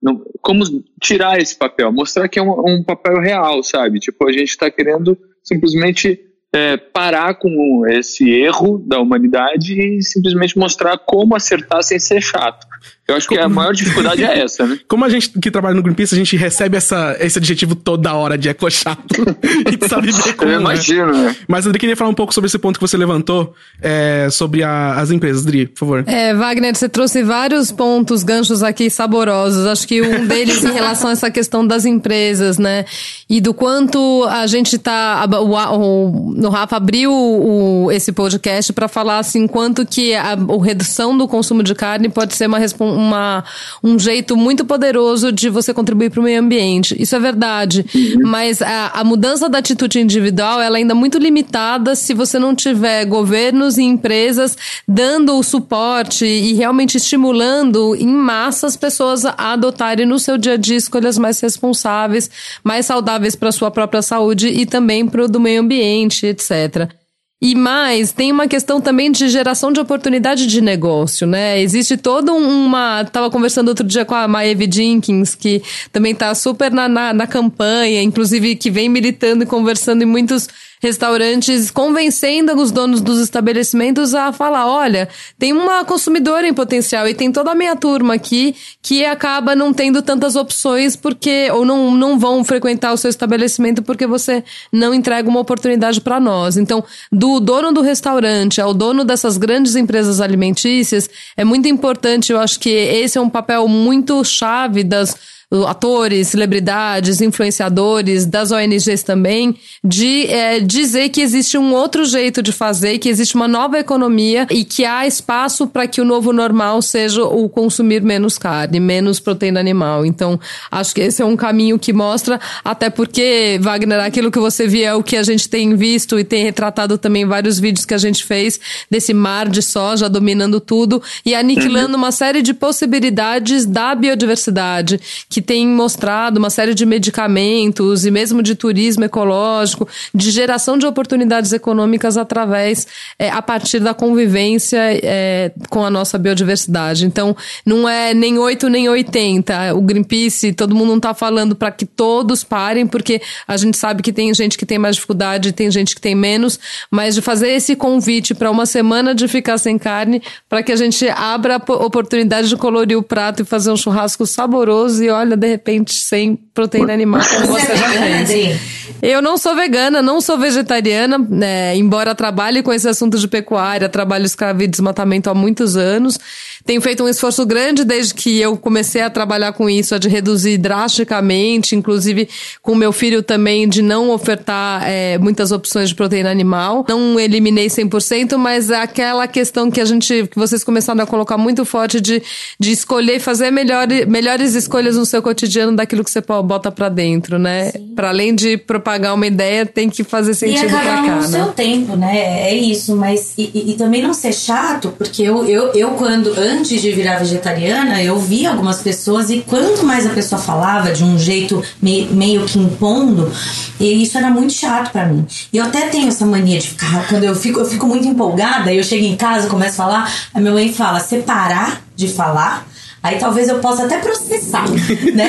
Não, 0.00 0.22
como 0.40 0.64
tirar 1.00 1.40
esse 1.40 1.56
papel? 1.56 1.92
Mostrar 1.92 2.28
que 2.28 2.38
é 2.38 2.42
um, 2.42 2.54
um 2.66 2.84
papel 2.84 3.20
real, 3.20 3.62
sabe? 3.62 3.98
Tipo, 3.98 4.28
a 4.28 4.32
gente 4.32 4.50
está 4.50 4.70
querendo 4.70 5.18
simplesmente 5.42 6.20
é, 6.52 6.76
parar 6.76 7.34
com 7.34 7.84
esse 7.88 8.28
erro 8.30 8.78
da 8.78 9.00
humanidade 9.00 9.78
e 9.78 10.02
simplesmente 10.02 10.56
mostrar 10.56 10.96
como 10.98 11.34
acertar 11.34 11.82
sem 11.82 11.98
ser 11.98 12.20
chato. 12.20 12.66
Eu 13.08 13.16
acho 13.16 13.26
que 13.26 13.38
a 13.38 13.48
maior 13.48 13.72
dificuldade 13.72 14.22
é 14.22 14.40
essa, 14.40 14.66
né? 14.66 14.78
Como 14.86 15.02
a 15.02 15.08
gente 15.08 15.30
que 15.30 15.50
trabalha 15.50 15.74
no 15.74 15.82
Greenpeace, 15.82 16.14
a 16.14 16.18
gente 16.18 16.36
recebe 16.36 16.76
essa, 16.76 17.16
esse 17.18 17.38
adjetivo 17.38 17.74
toda 17.74 18.12
hora 18.12 18.36
de 18.36 18.50
ecochato 18.50 19.14
e 19.64 19.88
sabe 19.88 20.12
ver 20.12 20.34
como, 20.34 20.50
Eu 20.50 20.58
né? 20.58 20.64
imagino, 20.64 21.12
né? 21.12 21.34
Mas 21.48 21.66
André, 21.66 21.78
queria 21.78 21.96
falar 21.96 22.10
um 22.10 22.14
pouco 22.14 22.34
sobre 22.34 22.48
esse 22.48 22.58
ponto 22.58 22.78
que 22.78 22.86
você 22.86 22.98
levantou, 22.98 23.54
é, 23.80 24.28
sobre 24.30 24.62
a, 24.62 24.96
as 24.96 25.10
empresas. 25.10 25.46
Adri, 25.46 25.66
por 25.68 25.78
favor. 25.78 26.04
É, 26.06 26.34
Wagner, 26.34 26.76
você 26.76 26.86
trouxe 26.86 27.22
vários 27.22 27.72
pontos, 27.72 28.22
ganchos 28.22 28.62
aqui 28.62 28.90
saborosos. 28.90 29.64
Acho 29.64 29.88
que 29.88 30.02
um 30.02 30.26
deles 30.26 30.62
em 30.62 30.72
relação 30.72 31.08
a 31.08 31.12
essa 31.14 31.30
questão 31.30 31.66
das 31.66 31.86
empresas, 31.86 32.58
né? 32.58 32.84
E 33.26 33.40
do 33.40 33.54
quanto 33.54 34.26
a 34.28 34.46
gente 34.46 34.76
tá... 34.76 35.26
O, 35.40 35.54
o, 35.54 36.46
o 36.46 36.48
Rafa 36.50 36.76
abriu 36.76 37.10
o, 37.10 37.90
esse 37.90 38.12
podcast 38.12 38.70
para 38.74 38.86
falar, 38.86 39.18
assim, 39.18 39.46
quanto 39.46 39.86
que 39.86 40.14
a, 40.14 40.32
a 40.32 40.62
redução 40.62 41.16
do 41.16 41.26
consumo 41.26 41.62
de 41.62 41.74
carne 41.74 42.10
pode 42.10 42.36
ser 42.36 42.48
uma 42.48 42.58
uma, 42.98 43.44
um 43.82 43.98
jeito 43.98 44.36
muito 44.36 44.64
poderoso 44.64 45.30
de 45.30 45.48
você 45.48 45.72
contribuir 45.72 46.10
para 46.10 46.20
o 46.20 46.22
meio 46.22 46.40
ambiente. 46.40 47.00
Isso 47.00 47.14
é 47.14 47.18
verdade. 47.18 47.86
Uhum. 47.94 48.28
Mas 48.28 48.60
a, 48.60 48.88
a 48.94 49.04
mudança 49.04 49.48
da 49.48 49.58
atitude 49.58 50.00
individual 50.00 50.60
ela 50.60 50.76
é 50.76 50.80
ainda 50.80 50.94
muito 50.94 51.18
limitada 51.18 51.94
se 51.94 52.12
você 52.12 52.38
não 52.38 52.54
tiver 52.54 53.04
governos 53.04 53.78
e 53.78 53.82
empresas 53.82 54.56
dando 54.86 55.36
o 55.36 55.42
suporte 55.42 56.24
e 56.24 56.54
realmente 56.54 56.96
estimulando 56.96 57.94
em 57.94 58.08
massa 58.08 58.66
as 58.66 58.76
pessoas 58.76 59.24
a 59.24 59.52
adotarem 59.52 60.06
no 60.06 60.18
seu 60.18 60.36
dia 60.36 60.54
a 60.54 60.56
dia 60.56 60.76
escolhas 60.76 61.18
mais 61.18 61.40
responsáveis, 61.40 62.30
mais 62.64 62.86
saudáveis 62.86 63.36
para 63.36 63.50
a 63.50 63.52
sua 63.52 63.70
própria 63.70 64.02
saúde 64.02 64.48
e 64.48 64.66
também 64.66 65.06
para 65.06 65.24
o 65.24 65.28
do 65.28 65.40
meio 65.40 65.60
ambiente, 65.60 66.26
etc. 66.26 66.90
E 67.40 67.54
mais, 67.54 68.10
tem 68.10 68.32
uma 68.32 68.48
questão 68.48 68.80
também 68.80 69.12
de 69.12 69.28
geração 69.28 69.70
de 69.70 69.78
oportunidade 69.78 70.44
de 70.44 70.60
negócio, 70.60 71.24
né? 71.24 71.60
Existe 71.60 71.96
toda 71.96 72.32
uma. 72.32 73.04
Tava 73.04 73.30
conversando 73.30 73.68
outro 73.68 73.86
dia 73.86 74.04
com 74.04 74.14
a 74.14 74.26
Maeve 74.26 74.68
Jenkins, 74.68 75.36
que 75.36 75.62
também 75.92 76.16
tá 76.16 76.34
super 76.34 76.72
na, 76.72 76.88
na, 76.88 77.12
na 77.12 77.26
campanha, 77.28 78.02
inclusive 78.02 78.56
que 78.56 78.72
vem 78.72 78.88
militando 78.88 79.44
e 79.44 79.46
conversando 79.46 80.02
em 80.02 80.06
muitos 80.06 80.48
restaurantes 80.80 81.70
convencendo 81.70 82.54
os 82.54 82.70
donos 82.70 83.00
dos 83.00 83.20
estabelecimentos 83.20 84.14
a 84.14 84.32
falar: 84.32 84.66
olha, 84.66 85.08
tem 85.38 85.52
uma 85.52 85.84
consumidora 85.84 86.46
em 86.46 86.54
potencial 86.54 87.08
e 87.08 87.14
tem 87.14 87.30
toda 87.32 87.52
a 87.52 87.54
minha 87.54 87.76
turma 87.76 88.14
aqui 88.14 88.54
que 88.82 89.04
acaba 89.04 89.54
não 89.54 89.72
tendo 89.72 90.02
tantas 90.02 90.36
opções 90.36 90.96
porque 90.96 91.50
ou 91.52 91.64
não, 91.64 91.90
não 91.92 92.18
vão 92.18 92.44
frequentar 92.44 92.92
o 92.92 92.96
seu 92.96 93.10
estabelecimento 93.10 93.82
porque 93.82 94.06
você 94.06 94.44
não 94.72 94.94
entrega 94.94 95.28
uma 95.28 95.40
oportunidade 95.40 96.00
para 96.00 96.20
nós. 96.20 96.56
Então, 96.56 96.84
do 97.10 97.40
dono 97.40 97.72
do 97.72 97.80
restaurante 97.80 98.60
ao 98.60 98.74
dono 98.74 99.04
dessas 99.04 99.36
grandes 99.36 99.76
empresas 99.76 100.20
alimentícias, 100.20 101.08
é 101.36 101.44
muito 101.44 101.68
importante, 101.68 102.32
eu 102.32 102.40
acho 102.40 102.58
que 102.58 102.68
esse 102.68 103.18
é 103.18 103.20
um 103.20 103.30
papel 103.30 103.66
muito 103.68 104.22
chave 104.24 104.84
das 104.84 105.37
atores, 105.66 106.28
celebridades, 106.28 107.22
influenciadores, 107.22 108.26
das 108.26 108.50
ONGs 108.50 109.02
também, 109.02 109.56
de 109.82 110.26
é, 110.26 110.60
dizer 110.60 111.08
que 111.08 111.22
existe 111.22 111.56
um 111.56 111.72
outro 111.72 112.04
jeito 112.04 112.42
de 112.42 112.52
fazer, 112.52 112.98
que 112.98 113.08
existe 113.08 113.34
uma 113.34 113.48
nova 113.48 113.78
economia 113.78 114.46
e 114.50 114.62
que 114.62 114.84
há 114.84 115.06
espaço 115.06 115.66
para 115.66 115.86
que 115.86 116.02
o 116.02 116.04
novo 116.04 116.34
normal 116.34 116.82
seja 116.82 117.24
o 117.24 117.48
consumir 117.48 118.02
menos 118.02 118.36
carne, 118.36 118.78
menos 118.78 119.20
proteína 119.20 119.58
animal. 119.58 120.04
Então, 120.04 120.38
acho 120.70 120.94
que 120.94 121.00
esse 121.00 121.22
é 121.22 121.24
um 121.24 121.36
caminho 121.36 121.78
que 121.78 121.94
mostra, 121.94 122.38
até 122.62 122.90
porque, 122.90 123.58
Wagner, 123.62 124.00
aquilo 124.00 124.30
que 124.30 124.38
você 124.38 124.66
via 124.66 124.88
é 124.88 124.94
o 124.94 125.02
que 125.02 125.16
a 125.16 125.22
gente 125.22 125.48
tem 125.48 125.74
visto 125.74 126.18
e 126.18 126.24
tem 126.24 126.42
retratado 126.42 126.98
também 126.98 127.24
vários 127.24 127.58
vídeos 127.58 127.86
que 127.86 127.94
a 127.94 127.98
gente 127.98 128.22
fez 128.22 128.60
desse 128.90 129.14
mar 129.14 129.48
de 129.48 129.62
soja 129.62 130.10
dominando 130.10 130.60
tudo 130.60 131.02
e 131.24 131.34
aniquilando 131.34 131.96
uma 131.96 132.12
série 132.12 132.42
de 132.42 132.52
possibilidades 132.52 133.64
da 133.64 133.94
biodiversidade, 133.94 135.00
que 135.28 135.37
tem 135.40 135.66
mostrado 135.66 136.38
uma 136.38 136.50
série 136.50 136.74
de 136.74 136.84
medicamentos 136.86 138.04
e 138.04 138.10
mesmo 138.10 138.42
de 138.42 138.54
turismo 138.54 139.04
ecológico, 139.04 139.88
de 140.14 140.30
geração 140.30 140.78
de 140.78 140.86
oportunidades 140.86 141.52
econômicas 141.52 142.16
através, 142.16 142.86
é, 143.18 143.30
a 143.30 143.42
partir 143.42 143.80
da 143.80 143.94
convivência 143.94 144.78
é, 145.02 145.52
com 145.68 145.84
a 145.84 145.90
nossa 145.90 146.18
biodiversidade. 146.18 147.06
Então, 147.06 147.36
não 147.64 147.88
é 147.88 148.14
nem 148.14 148.38
8 148.38 148.68
nem 148.68 148.88
80. 148.88 149.74
O 149.74 149.80
Greenpeace, 149.80 150.52
todo 150.52 150.74
mundo 150.74 150.88
não 150.88 150.96
está 150.96 151.14
falando 151.14 151.54
para 151.54 151.70
que 151.70 151.84
todos 151.84 152.44
parem, 152.44 152.86
porque 152.86 153.20
a 153.46 153.56
gente 153.56 153.76
sabe 153.76 154.02
que 154.02 154.12
tem 154.12 154.32
gente 154.34 154.56
que 154.56 154.66
tem 154.66 154.78
mais 154.78 154.96
dificuldade, 154.96 155.52
tem 155.52 155.70
gente 155.70 155.94
que 155.94 156.00
tem 156.00 156.14
menos, 156.14 156.58
mas 156.90 157.14
de 157.14 157.22
fazer 157.22 157.48
esse 157.48 157.76
convite 157.76 158.34
para 158.34 158.50
uma 158.50 158.66
semana 158.66 159.14
de 159.14 159.28
ficar 159.28 159.58
sem 159.58 159.78
carne, 159.78 160.22
para 160.48 160.62
que 160.62 160.72
a 160.72 160.76
gente 160.76 161.08
abra 161.08 161.56
a 161.56 161.72
oportunidade 161.72 162.48
de 162.48 162.56
colorir 162.56 162.96
o 162.96 163.02
prato 163.02 163.42
e 163.42 163.44
fazer 163.44 163.70
um 163.70 163.76
churrasco 163.76 164.26
saboroso 164.26 165.02
e 165.02 165.10
olha, 165.10 165.27
de 165.36 165.46
repente, 165.46 165.92
sem 165.92 166.47
proteína 166.58 166.92
animal, 166.92 167.20
como 167.24 167.46
você 167.46 167.76
já 167.76 167.88
fez. 167.88 168.78
Eu 169.00 169.22
não 169.22 169.38
sou 169.38 169.54
vegana, 169.54 170.02
não 170.02 170.20
sou 170.20 170.36
vegetariana, 170.36 171.18
né, 171.18 171.76
embora 171.76 172.16
trabalhe 172.16 172.64
com 172.64 172.72
esse 172.72 172.88
assunto 172.88 173.16
de 173.16 173.28
pecuária, 173.28 173.88
trabalho 173.88 174.26
escravo 174.26 174.62
e 174.62 174.66
desmatamento 174.66 175.30
há 175.30 175.34
muitos 175.34 175.76
anos. 175.76 176.18
Tenho 176.66 176.80
feito 176.82 177.04
um 177.04 177.08
esforço 177.08 177.46
grande 177.46 177.84
desde 177.84 178.12
que 178.12 178.40
eu 178.40 178.56
comecei 178.56 179.00
a 179.00 179.08
trabalhar 179.08 179.52
com 179.52 179.70
isso, 179.70 179.94
a 179.94 179.98
de 179.98 180.08
reduzir 180.08 180.58
drasticamente, 180.58 181.76
inclusive 181.76 182.28
com 182.60 182.74
meu 182.74 182.92
filho 182.92 183.22
também, 183.22 183.68
de 183.68 183.80
não 183.80 184.10
ofertar 184.10 184.82
é, 184.86 185.16
muitas 185.16 185.52
opções 185.52 185.88
de 185.88 185.94
proteína 185.94 186.30
animal. 186.30 186.84
Não 186.88 187.18
eliminei 187.20 187.68
100%, 187.68 188.36
mas 188.36 188.68
é 188.68 188.82
aquela 188.82 189.28
questão 189.28 189.70
que 189.70 189.80
a 189.80 189.84
gente, 189.84 190.26
que 190.26 190.38
vocês 190.38 190.64
começaram 190.64 191.02
a 191.02 191.06
colocar 191.06 191.38
muito 191.38 191.64
forte 191.64 192.00
de, 192.00 192.20
de 192.58 192.72
escolher 192.72 193.16
e 193.16 193.20
fazer 193.20 193.50
melhor, 193.52 193.86
melhores 194.08 194.54
escolhas 194.54 194.96
no 194.96 195.06
seu 195.06 195.22
cotidiano 195.22 195.76
daquilo 195.76 196.02
que 196.02 196.10
você 196.10 196.20
bota 196.48 196.72
para 196.72 196.88
dentro, 196.88 197.38
né? 197.38 197.70
Para 197.94 198.08
além 198.08 198.34
de 198.34 198.56
propagar 198.56 199.14
uma 199.14 199.26
ideia, 199.26 199.66
tem 199.66 199.90
que 199.90 200.02
fazer 200.02 200.32
sentido 200.34 200.70
para 200.70 200.82
cá, 200.82 201.02
no 201.02 201.20
né? 201.20 201.28
seu 201.28 201.46
tempo, 201.48 201.94
né? 201.94 202.48
É 202.48 202.54
isso, 202.54 202.96
mas 202.96 203.34
e, 203.36 203.50
e, 203.54 203.72
e, 203.72 203.74
também 203.74 204.02
não 204.02 204.14
ser 204.14 204.32
chato, 204.32 204.92
porque 204.96 205.22
eu, 205.22 205.44
eu, 205.44 205.72
eu 205.74 205.90
quando 205.90 206.32
antes 206.38 206.80
de 206.80 206.90
virar 206.90 207.18
vegetariana, 207.18 208.02
eu 208.02 208.18
vi 208.18 208.46
algumas 208.46 208.80
pessoas 208.80 209.28
e 209.30 209.40
quanto 209.46 209.84
mais 209.84 210.06
a 210.06 210.10
pessoa 210.10 210.40
falava 210.40 210.90
de 210.90 211.04
um 211.04 211.18
jeito 211.18 211.62
meio, 211.82 212.10
meio 212.12 212.44
que 212.46 212.58
impondo, 212.58 213.30
e 213.78 214.02
isso 214.02 214.16
era 214.16 214.30
muito 214.30 214.54
chato 214.54 214.90
para 214.90 215.04
mim. 215.06 215.26
E 215.52 215.58
eu 215.58 215.64
até 215.64 215.88
tenho 215.88 216.08
essa 216.08 216.24
mania 216.24 216.58
de 216.58 216.68
ficar, 216.68 217.06
quando 217.08 217.24
eu 217.24 217.34
fico, 217.36 217.60
eu 217.60 217.66
fico 217.66 217.86
muito 217.86 218.08
empolgada, 218.08 218.72
eu 218.72 218.82
chego 218.82 219.04
em 219.04 219.16
casa, 219.16 219.48
começo 219.48 219.74
a 219.80 219.84
falar, 219.84 220.12
a 220.32 220.40
minha 220.40 220.52
mãe 220.52 220.72
fala: 220.72 220.98
separar 220.98 221.82
de 221.94 222.08
falar 222.08 222.66
Aí 223.08 223.18
talvez 223.18 223.48
eu 223.48 223.58
possa 223.58 223.84
até 223.84 223.98
processar, 223.98 224.66
né? 225.14 225.28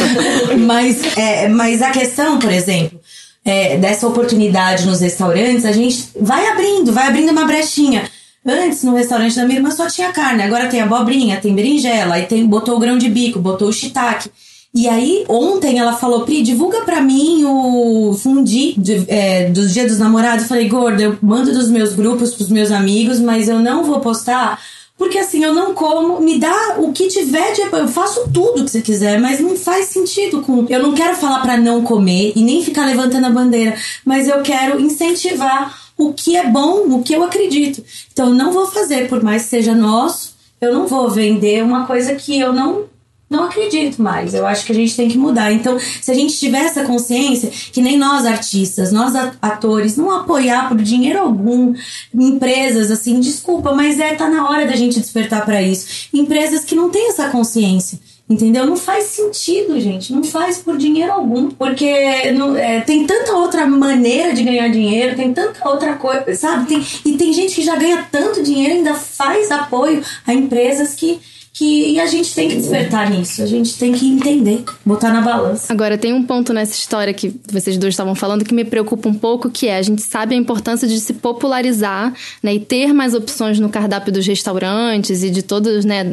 mas, 0.66 1.16
é, 1.18 1.48
mas 1.48 1.82
a 1.82 1.90
questão, 1.90 2.38
por 2.38 2.50
exemplo, 2.50 2.98
é, 3.44 3.76
dessa 3.76 4.06
oportunidade 4.06 4.86
nos 4.86 5.00
restaurantes, 5.00 5.66
a 5.66 5.72
gente 5.72 6.08
vai 6.18 6.46
abrindo, 6.48 6.92
vai 6.92 7.08
abrindo 7.08 7.30
uma 7.30 7.44
brechinha. 7.44 8.10
Antes, 8.44 8.82
no 8.84 8.94
restaurante 8.94 9.36
da 9.36 9.44
minha 9.44 9.58
irmã 9.58 9.70
só 9.70 9.86
tinha 9.86 10.10
carne, 10.12 10.42
agora 10.42 10.68
tem 10.68 10.80
abobrinha, 10.80 11.38
tem 11.38 11.54
berinjela, 11.54 12.14
aí 12.14 12.22
tem, 12.24 12.46
botou 12.46 12.76
o 12.76 12.80
grão 12.80 12.96
de 12.96 13.10
bico, 13.10 13.38
botou 13.38 13.68
o 13.68 13.72
shiitake. 13.72 14.30
E 14.72 14.88
aí, 14.88 15.26
ontem 15.28 15.78
ela 15.78 15.92
falou, 15.92 16.24
Pri, 16.24 16.42
divulga 16.42 16.80
pra 16.82 17.02
mim 17.02 17.44
o 17.44 18.14
fundi 18.14 18.74
de, 18.78 19.04
é, 19.08 19.50
dos 19.50 19.74
Dias 19.74 19.88
dos 19.88 19.98
Namorados. 19.98 20.44
Eu 20.44 20.48
falei, 20.48 20.68
gorda, 20.68 21.02
eu 21.02 21.18
mando 21.20 21.52
dos 21.52 21.68
meus 21.68 21.92
grupos 21.92 22.34
pros 22.34 22.48
meus 22.48 22.70
amigos, 22.70 23.20
mas 23.20 23.46
eu 23.46 23.58
não 23.58 23.84
vou 23.84 24.00
postar 24.00 24.58
porque 25.00 25.18
assim, 25.18 25.42
eu 25.42 25.54
não 25.54 25.72
como, 25.72 26.20
me 26.20 26.38
dá 26.38 26.76
o 26.76 26.92
que 26.92 27.08
tiver 27.08 27.54
de. 27.54 27.62
Eu 27.62 27.88
faço 27.88 28.28
tudo 28.30 28.62
que 28.62 28.70
você 28.70 28.82
quiser, 28.82 29.18
mas 29.18 29.40
não 29.40 29.56
faz 29.56 29.86
sentido 29.86 30.42
com. 30.42 30.66
Eu 30.68 30.82
não 30.82 30.92
quero 30.92 31.16
falar 31.16 31.40
para 31.40 31.56
não 31.56 31.82
comer 31.82 32.34
e 32.36 32.42
nem 32.42 32.62
ficar 32.62 32.84
levantando 32.84 33.26
a 33.26 33.30
bandeira, 33.30 33.74
mas 34.04 34.28
eu 34.28 34.42
quero 34.42 34.78
incentivar 34.78 35.74
o 35.96 36.12
que 36.12 36.36
é 36.36 36.46
bom, 36.46 36.82
o 36.98 37.02
que 37.02 37.14
eu 37.14 37.24
acredito. 37.24 37.82
Então, 38.12 38.26
eu 38.26 38.34
não 38.34 38.52
vou 38.52 38.66
fazer, 38.66 39.08
por 39.08 39.22
mais 39.22 39.44
que 39.44 39.48
seja 39.48 39.74
nosso, 39.74 40.34
eu 40.60 40.74
não 40.74 40.86
vou 40.86 41.08
vender 41.08 41.64
uma 41.64 41.86
coisa 41.86 42.14
que 42.14 42.38
eu 42.38 42.52
não 42.52 42.84
não 43.30 43.44
acredito 43.44 44.02
mais. 44.02 44.34
Eu 44.34 44.44
acho 44.44 44.66
que 44.66 44.72
a 44.72 44.74
gente 44.74 44.96
tem 44.96 45.08
que 45.08 45.16
mudar. 45.16 45.52
Então, 45.52 45.78
se 45.78 46.10
a 46.10 46.14
gente 46.14 46.36
tiver 46.36 46.64
essa 46.64 46.82
consciência, 46.82 47.48
que 47.72 47.80
nem 47.80 47.96
nós 47.96 48.26
artistas, 48.26 48.90
nós 48.90 49.14
atores, 49.40 49.96
não 49.96 50.10
apoiar 50.10 50.68
por 50.68 50.76
dinheiro 50.78 51.20
algum 51.20 51.72
empresas 52.12 52.90
assim, 52.90 53.20
desculpa, 53.20 53.72
mas 53.72 54.00
é 54.00 54.14
tá 54.14 54.28
na 54.28 54.50
hora 54.50 54.66
da 54.66 54.74
gente 54.74 54.98
despertar 54.98 55.44
para 55.44 55.62
isso. 55.62 56.08
Empresas 56.12 56.64
que 56.64 56.74
não 56.74 56.90
têm 56.90 57.08
essa 57.08 57.28
consciência. 57.28 58.00
Entendeu? 58.28 58.64
Não 58.64 58.76
faz 58.76 59.04
sentido, 59.06 59.80
gente. 59.80 60.12
Não 60.12 60.22
faz 60.22 60.58
por 60.58 60.76
dinheiro 60.76 61.12
algum. 61.12 61.50
Porque 61.50 62.30
não, 62.30 62.56
é, 62.56 62.80
tem 62.80 63.04
tanta 63.04 63.32
outra 63.32 63.66
maneira 63.66 64.32
de 64.32 64.44
ganhar 64.44 64.68
dinheiro, 64.68 65.16
tem 65.16 65.32
tanta 65.32 65.68
outra 65.68 65.94
coisa, 65.94 66.32
sabe? 66.36 66.66
Tem, 66.66 66.86
e 67.04 67.16
tem 67.16 67.32
gente 67.32 67.56
que 67.56 67.62
já 67.62 67.74
ganha 67.74 68.06
tanto 68.10 68.42
dinheiro 68.42 68.74
e 68.74 68.76
ainda 68.78 68.94
faz 68.94 69.50
apoio 69.50 70.00
a 70.24 70.32
empresas 70.32 70.94
que 70.94 71.20
que 71.52 71.98
a 71.98 72.06
gente 72.06 72.34
tem 72.34 72.48
que 72.48 72.56
despertar 72.56 73.10
nisso, 73.10 73.42
a 73.42 73.46
gente 73.46 73.76
tem 73.76 73.92
que 73.92 74.08
entender, 74.08 74.64
botar 74.84 75.12
na 75.12 75.20
balança. 75.20 75.72
Agora, 75.72 75.98
tem 75.98 76.12
um 76.12 76.22
ponto 76.22 76.52
nessa 76.52 76.74
história 76.74 77.12
que 77.12 77.34
vocês 77.50 77.76
dois 77.76 77.94
estavam 77.94 78.14
falando 78.14 78.44
que 78.44 78.54
me 78.54 78.64
preocupa 78.64 79.08
um 79.08 79.14
pouco, 79.14 79.50
que 79.50 79.66
é 79.66 79.76
a 79.76 79.82
gente 79.82 80.02
sabe 80.02 80.34
a 80.34 80.38
importância 80.38 80.86
de 80.86 80.98
se 81.00 81.12
popularizar, 81.12 82.14
né, 82.42 82.54
e 82.54 82.60
ter 82.60 82.92
mais 82.92 83.14
opções 83.14 83.58
no 83.58 83.68
cardápio 83.68 84.12
dos 84.12 84.26
restaurantes 84.26 85.22
e 85.22 85.30
de 85.30 85.42
todos, 85.42 85.84
né, 85.84 86.04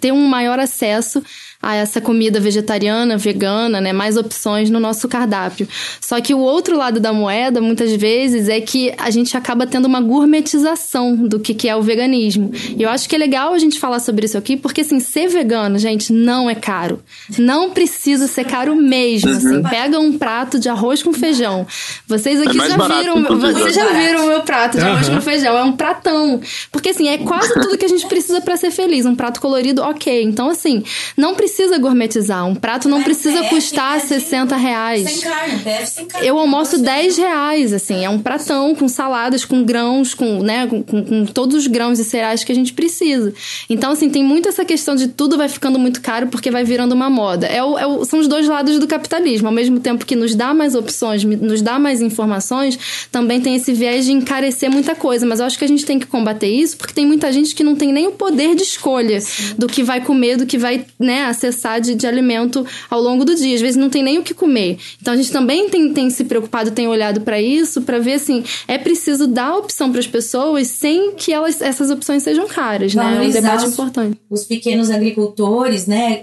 ter 0.00 0.12
um 0.12 0.26
maior 0.26 0.58
acesso 0.58 1.22
a 1.64 1.74
essa 1.74 2.00
comida 2.00 2.38
vegetariana, 2.38 3.16
vegana, 3.16 3.80
né? 3.80 3.92
Mais 3.92 4.18
opções 4.18 4.68
no 4.68 4.78
nosso 4.78 5.08
cardápio. 5.08 5.66
Só 6.00 6.20
que 6.20 6.34
o 6.34 6.38
outro 6.38 6.76
lado 6.76 7.00
da 7.00 7.12
moeda, 7.12 7.60
muitas 7.60 7.92
vezes, 7.94 8.48
é 8.48 8.60
que 8.60 8.92
a 8.98 9.10
gente 9.10 9.34
acaba 9.34 9.66
tendo 9.66 9.86
uma 9.86 10.00
gourmetização 10.00 11.16
do 11.16 11.40
que, 11.40 11.54
que 11.54 11.68
é 11.68 11.74
o 11.74 11.80
veganismo. 11.80 12.52
E 12.76 12.82
eu 12.82 12.90
acho 12.90 13.08
que 13.08 13.16
é 13.16 13.18
legal 13.18 13.54
a 13.54 13.58
gente 13.58 13.78
falar 13.80 13.98
sobre 13.98 14.26
isso 14.26 14.36
aqui, 14.36 14.58
porque 14.58 14.82
assim, 14.82 15.00
ser 15.00 15.28
vegano, 15.28 15.78
gente, 15.78 16.12
não 16.12 16.50
é 16.50 16.54
caro. 16.54 17.00
Não 17.38 17.70
precisa 17.70 18.26
ser 18.26 18.44
caro 18.44 18.76
mesmo. 18.76 19.30
Uhum. 19.30 19.36
Assim, 19.36 19.62
pega 19.62 19.98
um 19.98 20.18
prato 20.18 20.58
de 20.58 20.68
arroz 20.68 21.02
com 21.02 21.12
feijão. 21.12 21.66
Vocês 22.06 22.40
aqui 22.42 22.60
é 22.60 22.68
já 22.68 22.76
viram. 22.76 23.22
Vocês 23.40 23.74
já 23.74 23.86
viram 23.86 24.24
o 24.24 24.28
meu 24.28 24.42
prato 24.42 24.76
de 24.76 24.84
arroz 24.84 25.08
uhum. 25.08 25.14
com 25.14 25.20
feijão. 25.22 25.56
É 25.56 25.64
um 25.64 25.72
pratão. 25.72 26.40
Porque 26.70 26.90
assim, 26.90 27.08
é 27.08 27.16
quase 27.18 27.54
tudo 27.54 27.78
que 27.78 27.86
a 27.86 27.88
gente 27.88 28.06
precisa 28.06 28.42
para 28.42 28.56
ser 28.58 28.70
feliz. 28.70 29.06
Um 29.06 29.14
prato 29.14 29.40
colorido, 29.40 29.80
ok. 29.82 30.22
Então, 30.22 30.50
assim, 30.50 30.82
não 31.16 31.34
precisa 31.34 31.53
precisa 31.54 31.78
gourmetizar. 31.78 32.44
Um 32.44 32.54
prato 32.54 32.88
não 32.88 33.02
precisa 33.04 33.38
PF, 33.42 33.54
custar 33.54 34.00
PF, 34.00 34.08
60 34.08 34.56
reais. 34.56 35.08
Sem 35.08 35.20
carne, 35.20 35.58
PF 35.60 35.86
sem 35.86 36.06
carne. 36.06 36.26
Eu 36.26 36.36
almoço 36.36 36.78
10 36.78 37.16
reais, 37.16 37.72
assim. 37.72 38.04
É 38.04 38.10
um 38.10 38.18
pratão 38.18 38.74
com 38.74 38.88
saladas, 38.88 39.44
com 39.44 39.62
grãos, 39.62 40.14
com, 40.14 40.42
né, 40.42 40.66
com, 40.66 40.82
com, 40.82 41.04
com 41.04 41.26
todos 41.26 41.54
os 41.54 41.66
grãos 41.68 42.00
e 42.00 42.04
cereais 42.04 42.42
que 42.42 42.50
a 42.50 42.54
gente 42.54 42.72
precisa. 42.72 43.32
Então, 43.70 43.92
assim, 43.92 44.10
tem 44.10 44.24
muito 44.24 44.48
essa 44.48 44.64
questão 44.64 44.96
de 44.96 45.06
tudo 45.06 45.36
vai 45.36 45.48
ficando 45.48 45.78
muito 45.78 46.00
caro 46.00 46.26
porque 46.26 46.50
vai 46.50 46.64
virando 46.64 46.92
uma 46.92 47.08
moda. 47.08 47.46
É 47.46 47.62
o, 47.62 47.78
é 47.78 47.86
o, 47.86 48.04
são 48.04 48.18
os 48.18 48.26
dois 48.26 48.48
lados 48.48 48.80
do 48.80 48.88
capitalismo. 48.88 49.46
Ao 49.46 49.54
mesmo 49.54 49.78
tempo 49.78 50.04
que 50.04 50.16
nos 50.16 50.34
dá 50.34 50.52
mais 50.52 50.74
opções, 50.74 51.22
nos 51.22 51.62
dá 51.62 51.78
mais 51.78 52.00
informações, 52.00 53.06
também 53.12 53.40
tem 53.40 53.54
esse 53.54 53.72
viés 53.72 54.06
de 54.06 54.12
encarecer 54.12 54.68
muita 54.68 54.96
coisa. 54.96 55.24
Mas 55.24 55.38
eu 55.38 55.46
acho 55.46 55.56
que 55.56 55.64
a 55.64 55.68
gente 55.68 55.86
tem 55.86 56.00
que 56.00 56.06
combater 56.06 56.48
isso 56.48 56.76
porque 56.76 56.92
tem 56.92 57.06
muita 57.06 57.30
gente 57.30 57.54
que 57.54 57.62
não 57.62 57.76
tem 57.76 57.92
nem 57.92 58.08
o 58.08 58.12
poder 58.12 58.56
de 58.56 58.64
escolha 58.64 59.20
Sim. 59.20 59.54
do 59.56 59.68
que 59.68 59.84
vai 59.84 60.00
comer, 60.00 60.36
do 60.36 60.46
que 60.46 60.58
vai, 60.58 60.84
né, 60.98 61.22
acessar 61.44 61.80
de, 61.80 61.94
de 61.94 62.06
alimento 62.06 62.66
ao 62.88 63.00
longo 63.00 63.24
do 63.24 63.34
dia. 63.34 63.54
Às 63.54 63.60
vezes 63.60 63.76
não 63.76 63.90
tem 63.90 64.02
nem 64.02 64.18
o 64.18 64.22
que 64.22 64.32
comer. 64.32 64.78
Então 65.00 65.12
a 65.12 65.16
gente 65.16 65.30
também 65.30 65.68
tem, 65.68 65.92
tem 65.92 66.08
se 66.10 66.24
preocupado, 66.24 66.70
tem 66.70 66.88
olhado 66.88 67.20
para 67.20 67.40
isso, 67.40 67.82
para 67.82 67.98
ver 67.98 68.14
assim, 68.14 68.42
é 68.66 68.78
preciso 68.78 69.26
dar 69.26 69.56
opção 69.56 69.90
para 69.90 70.00
as 70.00 70.06
pessoas 70.06 70.68
sem 70.68 71.12
que 71.12 71.32
elas, 71.32 71.60
essas 71.60 71.90
opções 71.90 72.22
sejam 72.22 72.46
caras, 72.46 72.94
né? 72.94 73.18
É 73.18 73.26
um 73.26 73.30
debate 73.30 73.66
os, 73.66 73.72
importante. 73.72 74.18
Os 74.30 74.44
pequenos 74.44 74.90
agricultores, 74.90 75.86
né? 75.86 76.16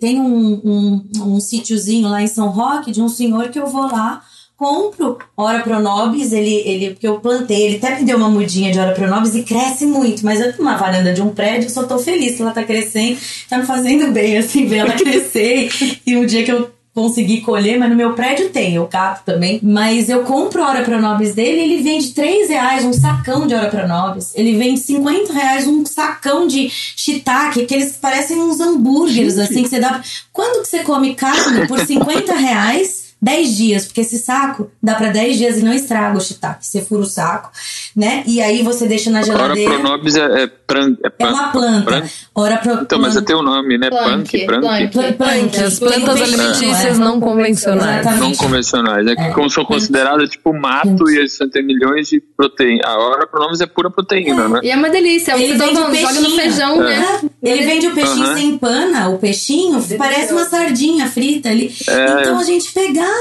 Tem 0.00 0.20
um, 0.20 0.60
um, 0.64 1.04
um 1.34 1.40
sítiozinho 1.40 2.08
lá 2.08 2.22
em 2.22 2.26
São 2.26 2.48
Roque 2.48 2.92
de 2.92 3.02
um 3.02 3.08
senhor 3.08 3.48
que 3.48 3.58
eu 3.58 3.66
vou 3.66 3.86
lá 3.86 4.22
compro 4.56 5.18
Ora 5.36 5.60
Pronobis, 5.60 6.32
ele, 6.32 6.62
ele, 6.64 6.90
porque 6.90 7.06
eu 7.06 7.18
plantei, 7.18 7.62
ele 7.62 7.76
até 7.76 7.98
me 7.98 8.04
deu 8.04 8.16
uma 8.16 8.28
mudinha 8.28 8.72
de 8.72 8.78
Ora 8.78 8.92
Pronobis 8.92 9.34
e 9.34 9.42
cresce 9.42 9.84
muito, 9.84 10.24
mas 10.24 10.40
eu 10.40 10.52
tô 10.52 10.62
numa 10.62 10.76
varanda 10.76 11.12
de 11.12 11.20
um 11.20 11.30
prédio, 11.30 11.68
só 11.68 11.82
tô 11.84 11.98
feliz 11.98 12.36
que 12.36 12.42
ela 12.42 12.52
tá 12.52 12.62
crescendo, 12.62 13.18
tá 13.48 13.58
me 13.58 13.66
fazendo 13.66 14.12
bem, 14.12 14.38
assim, 14.38 14.66
ver 14.66 14.76
ela 14.76 14.92
crescer. 14.92 15.70
e 16.06 16.16
um 16.16 16.24
dia 16.24 16.44
que 16.44 16.52
eu 16.52 16.70
consegui 16.94 17.40
colher, 17.40 17.76
mas 17.76 17.90
no 17.90 17.96
meu 17.96 18.12
prédio 18.14 18.50
tem, 18.50 18.76
eu 18.76 18.86
capto 18.86 19.24
também. 19.24 19.58
Mas 19.60 20.08
eu 20.08 20.22
compro 20.22 20.62
Ora 20.62 20.82
Pronobis 20.82 21.34
dele 21.34 21.60
ele 21.60 21.82
vende 21.82 22.14
3 22.14 22.48
reais 22.48 22.84
um 22.84 22.92
sacão 22.92 23.48
de 23.48 23.54
Ora 23.54 23.68
Pronobis. 23.68 24.32
Ele 24.36 24.56
vende 24.56 24.78
50 24.78 25.32
reais 25.32 25.66
um 25.66 25.84
sacão 25.84 26.46
de 26.46 26.70
shiitake, 26.70 27.66
que 27.66 27.74
eles 27.74 27.96
parecem 28.00 28.40
uns 28.40 28.60
hambúrgueres, 28.60 29.38
assim, 29.38 29.64
que 29.64 29.68
você 29.68 29.80
dá... 29.80 30.00
Quando 30.32 30.62
que 30.62 30.68
você 30.68 30.84
come 30.84 31.14
carne 31.14 31.66
por 31.66 31.80
50 31.80 32.32
reais... 32.32 33.03
10 33.24 33.56
dias, 33.56 33.86
porque 33.86 34.02
esse 34.02 34.18
saco 34.18 34.70
dá 34.82 34.94
para 34.94 35.08
10 35.08 35.38
dias 35.38 35.56
e 35.56 35.62
não 35.64 35.72
estraga 35.72 36.18
o 36.18 36.20
shiitake. 36.20 36.66
Você 36.66 36.82
fura 36.82 37.00
o 37.00 37.06
saco, 37.06 37.50
né? 37.96 38.22
E 38.26 38.42
aí 38.42 38.62
você 38.62 38.86
deixa 38.86 39.10
na 39.10 39.22
geladeira. 39.22 39.70
Ora 39.70 39.80
pronobis 39.80 40.14
é, 40.14 40.42
é, 40.42 40.46
pran, 40.46 40.94
é, 41.02 41.10
é 41.18 41.26
uma 41.26 41.48
planta. 41.48 41.84
Pran... 41.84 42.02
Ora 42.34 42.58
pro, 42.58 42.72
então, 42.82 42.98
mas 42.98 43.18
tem 43.22 43.34
o 43.34 43.40
nome, 43.40 43.78
né? 43.78 43.88
Punk, 43.88 44.44
prank. 44.44 44.92
Punk, 44.92 45.56
as 45.58 45.78
plantas 45.78 46.20
alimentícias 46.20 46.98
não 46.98 47.18
convencionais. 47.18 48.04
Não 48.20 48.34
convencionais, 48.34 49.06
é 49.06 49.16
que 49.16 49.30
como 49.32 49.48
são 49.48 49.64
consideradas 49.64 50.28
tipo 50.28 50.52
mato 50.52 51.08
e 51.10 51.16
eles 51.16 51.38
têm 51.50 51.64
milhões 51.64 52.08
de 52.08 52.20
proteína. 52.36 52.82
A 52.84 52.98
ora 52.98 53.26
pronobis 53.26 53.62
é 53.62 53.66
pura 53.66 53.90
proteína, 53.90 54.48
né? 54.48 54.60
E 54.62 54.70
é 54.70 54.76
uma 54.76 54.90
delícia. 54.90 55.32
Ele 55.32 55.54
vende 55.54 55.76
joga 55.76 55.90
peixinho. 55.90 56.20
no 56.20 56.30
feijão, 56.36 56.76
né? 56.78 57.20
Ele 57.42 57.64
vende 57.64 57.86
o 57.86 57.94
peixinho 57.94 58.34
sem 58.34 58.58
pana, 58.58 59.08
o 59.08 59.18
peixinho, 59.18 59.82
parece 59.96 60.30
uma 60.34 60.44
sardinha 60.44 61.06
frita 61.06 61.48
ali. 61.48 61.72
É. 61.88 62.20
Então 62.20 62.38
a 62.38 62.44
gente 62.44 62.70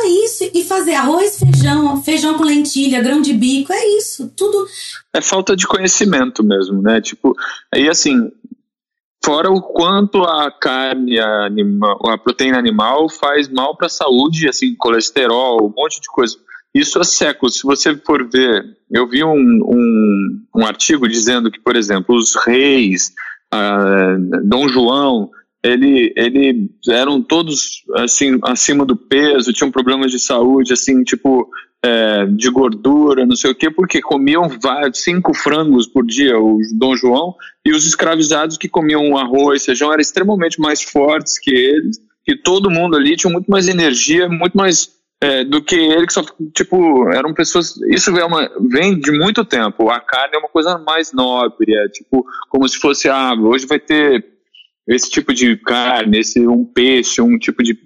isso 0.05 0.49
e 0.53 0.63
fazer 0.63 0.93
arroz, 0.95 1.39
feijão, 1.39 2.03
feijão 2.03 2.37
com 2.37 2.43
lentilha, 2.43 3.01
grão 3.01 3.21
de 3.21 3.33
bico, 3.33 3.71
é 3.71 3.97
isso. 3.97 4.31
Tudo. 4.35 4.65
É 5.13 5.21
falta 5.21 5.55
de 5.55 5.67
conhecimento 5.67 6.43
mesmo, 6.43 6.81
né? 6.81 7.01
Tipo, 7.01 7.35
aí 7.73 7.89
assim, 7.89 8.31
fora 9.23 9.49
o 9.49 9.61
quanto 9.61 10.23
a 10.23 10.51
carne 10.51 11.19
animal, 11.19 11.97
a 12.07 12.17
proteína 12.17 12.59
animal 12.59 13.09
faz 13.09 13.47
mal 13.47 13.75
para 13.77 13.87
a 13.87 13.89
saúde, 13.89 14.49
assim, 14.49 14.75
colesterol, 14.75 15.65
um 15.65 15.73
monte 15.75 16.01
de 16.01 16.07
coisa. 16.07 16.37
Isso 16.73 16.99
há 16.99 17.03
séculos. 17.03 17.57
Se 17.57 17.63
você 17.63 17.95
for 17.95 18.27
ver, 18.29 18.65
eu 18.91 19.07
vi 19.07 19.23
um, 19.23 19.29
um, 19.31 20.45
um 20.55 20.65
artigo 20.65 21.07
dizendo 21.07 21.51
que, 21.51 21.59
por 21.59 21.75
exemplo, 21.75 22.15
os 22.15 22.35
reis, 22.35 23.13
ah, 23.51 24.17
Dom 24.43 24.67
João, 24.67 25.29
ele, 25.63 26.13
ele 26.17 26.69
eram 26.89 27.21
todos 27.21 27.83
assim 27.95 28.37
acima 28.43 28.85
do 28.85 28.95
peso, 28.95 29.53
tinham 29.53 29.71
problemas 29.71 30.11
de 30.11 30.19
saúde, 30.19 30.73
assim, 30.73 31.03
tipo 31.03 31.49
é, 31.83 32.25
de 32.25 32.49
gordura, 32.49 33.25
não 33.25 33.35
sei 33.35 33.51
o 33.51 33.55
quê, 33.55 33.69
porque 33.69 34.01
comiam 34.01 34.49
cinco 34.93 35.33
frangos 35.33 35.87
por 35.87 36.05
dia, 36.05 36.37
o 36.39 36.59
Dom 36.73 36.95
João, 36.95 37.35
e 37.65 37.71
os 37.71 37.85
escravizados 37.85 38.57
que 38.57 38.69
comiam 38.69 39.17
arroz, 39.17 39.65
feijão, 39.65 39.91
eram 39.91 40.01
extremamente 40.01 40.59
mais 40.59 40.81
fortes 40.81 41.39
que 41.39 41.51
eles, 41.51 41.97
que 42.25 42.37
todo 42.37 42.69
mundo 42.71 42.95
ali 42.95 43.15
tinha 43.15 43.31
muito 43.31 43.51
mais 43.51 43.67
energia, 43.67 44.29
muito 44.29 44.55
mais 44.55 44.91
é, 45.21 45.43
do 45.43 45.61
que 45.61 45.75
ele, 45.75 46.07
que 46.07 46.13
só, 46.13 46.23
tipo, 46.53 47.09
eram 47.13 47.33
pessoas, 47.33 47.75
isso 47.89 48.11
uma, 48.11 48.49
vem 48.69 48.97
de 48.97 49.11
muito 49.11 49.43
tempo, 49.43 49.89
a 49.89 49.99
carne 49.99 50.35
é 50.35 50.39
uma 50.39 50.49
coisa 50.49 50.77
mais 50.77 51.11
nobre, 51.11 51.73
é 51.73 51.89
tipo, 51.89 52.25
como 52.49 52.67
se 52.67 52.77
fosse, 52.77 53.09
ah, 53.09 53.33
hoje 53.33 53.65
vai 53.65 53.79
ter 53.79 54.32
esse 54.87 55.09
tipo 55.09 55.33
de 55.33 55.55
carne, 55.57 56.19
esse, 56.19 56.45
um 56.47 56.65
peixe, 56.65 57.21
um 57.21 57.37
tipo 57.37 57.63
de, 57.63 57.77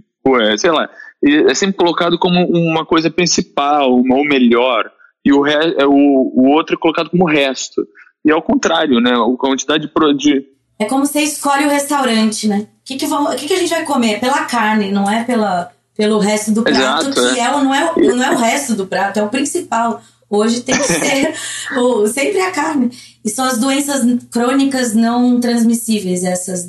é, 0.42 0.58
sei 0.58 0.72
lá, 0.72 0.90
é 1.24 1.54
sempre 1.54 1.78
colocado 1.78 2.18
como 2.20 2.46
uma 2.48 2.86
coisa 2.86 3.10
principal, 3.10 3.94
uma, 3.96 4.16
ou 4.16 4.26
melhor, 4.26 4.90
e 5.26 5.32
o, 5.34 5.42
re, 5.42 5.54
é, 5.78 5.86
o, 5.86 5.92
o 5.94 6.48
outro 6.50 6.76
é 6.76 6.78
colocado 6.80 7.10
como 7.10 7.26
resto. 7.26 7.86
E 8.26 8.32
ao 8.32 8.42
contrário, 8.42 9.00
né? 9.00 9.12
A 9.14 9.38
quantidade 9.38 9.90
de, 10.18 10.46
É 10.80 10.86
como 10.86 11.06
você 11.06 11.22
escolhe 11.22 11.66
o 11.66 11.70
restaurante, 11.70 12.48
né? 12.48 12.68
O 12.82 12.86
que, 12.86 12.96
que, 12.98 13.06
vamos, 13.08 13.36
que, 13.36 13.48
que 13.48 13.54
a 13.54 13.58
gente 13.58 13.70
vai 13.70 13.84
comer? 13.84 14.20
Pela 14.20 14.44
carne, 14.46 14.92
não 14.92 15.10
é 15.10 15.24
pela, 15.24 15.72
pelo 15.96 16.20
resto 16.20 16.52
do 16.52 16.64
prato, 16.64 17.10
Exato, 17.10 17.34
que 17.34 17.40
é. 17.40 17.44
é. 17.44 17.52
o- 17.56 17.64
não, 17.64 17.74
é, 17.74 17.92
o- 17.94 18.16
não 18.16 18.24
é 18.24 18.32
o 18.32 18.38
resto 18.38 18.76
do 18.76 18.86
prato, 18.88 19.18
é 19.20 19.24
o 19.24 19.30
principal. 19.30 20.02
Hoje 20.30 20.62
tem 20.62 20.76
que 20.76 20.84
ser 20.92 21.34
o, 21.78 22.06
sempre 22.08 22.40
a 22.42 22.52
carne. 22.52 22.90
E 23.28 23.30
são 23.30 23.44
as 23.44 23.58
doenças 23.58 24.24
crônicas 24.32 24.94
não 24.94 25.38
transmissíveis, 25.38 26.24
essas 26.24 26.64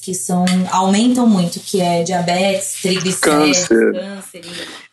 Que 0.00 0.14
são, 0.14 0.44
aumentam 0.70 1.26
muito, 1.26 1.60
que 1.60 1.80
é 1.80 2.02
diabetes, 2.02 2.80
triglicérides, 2.80 3.66
Câncer. 3.66 3.92
câncer. 3.92 4.42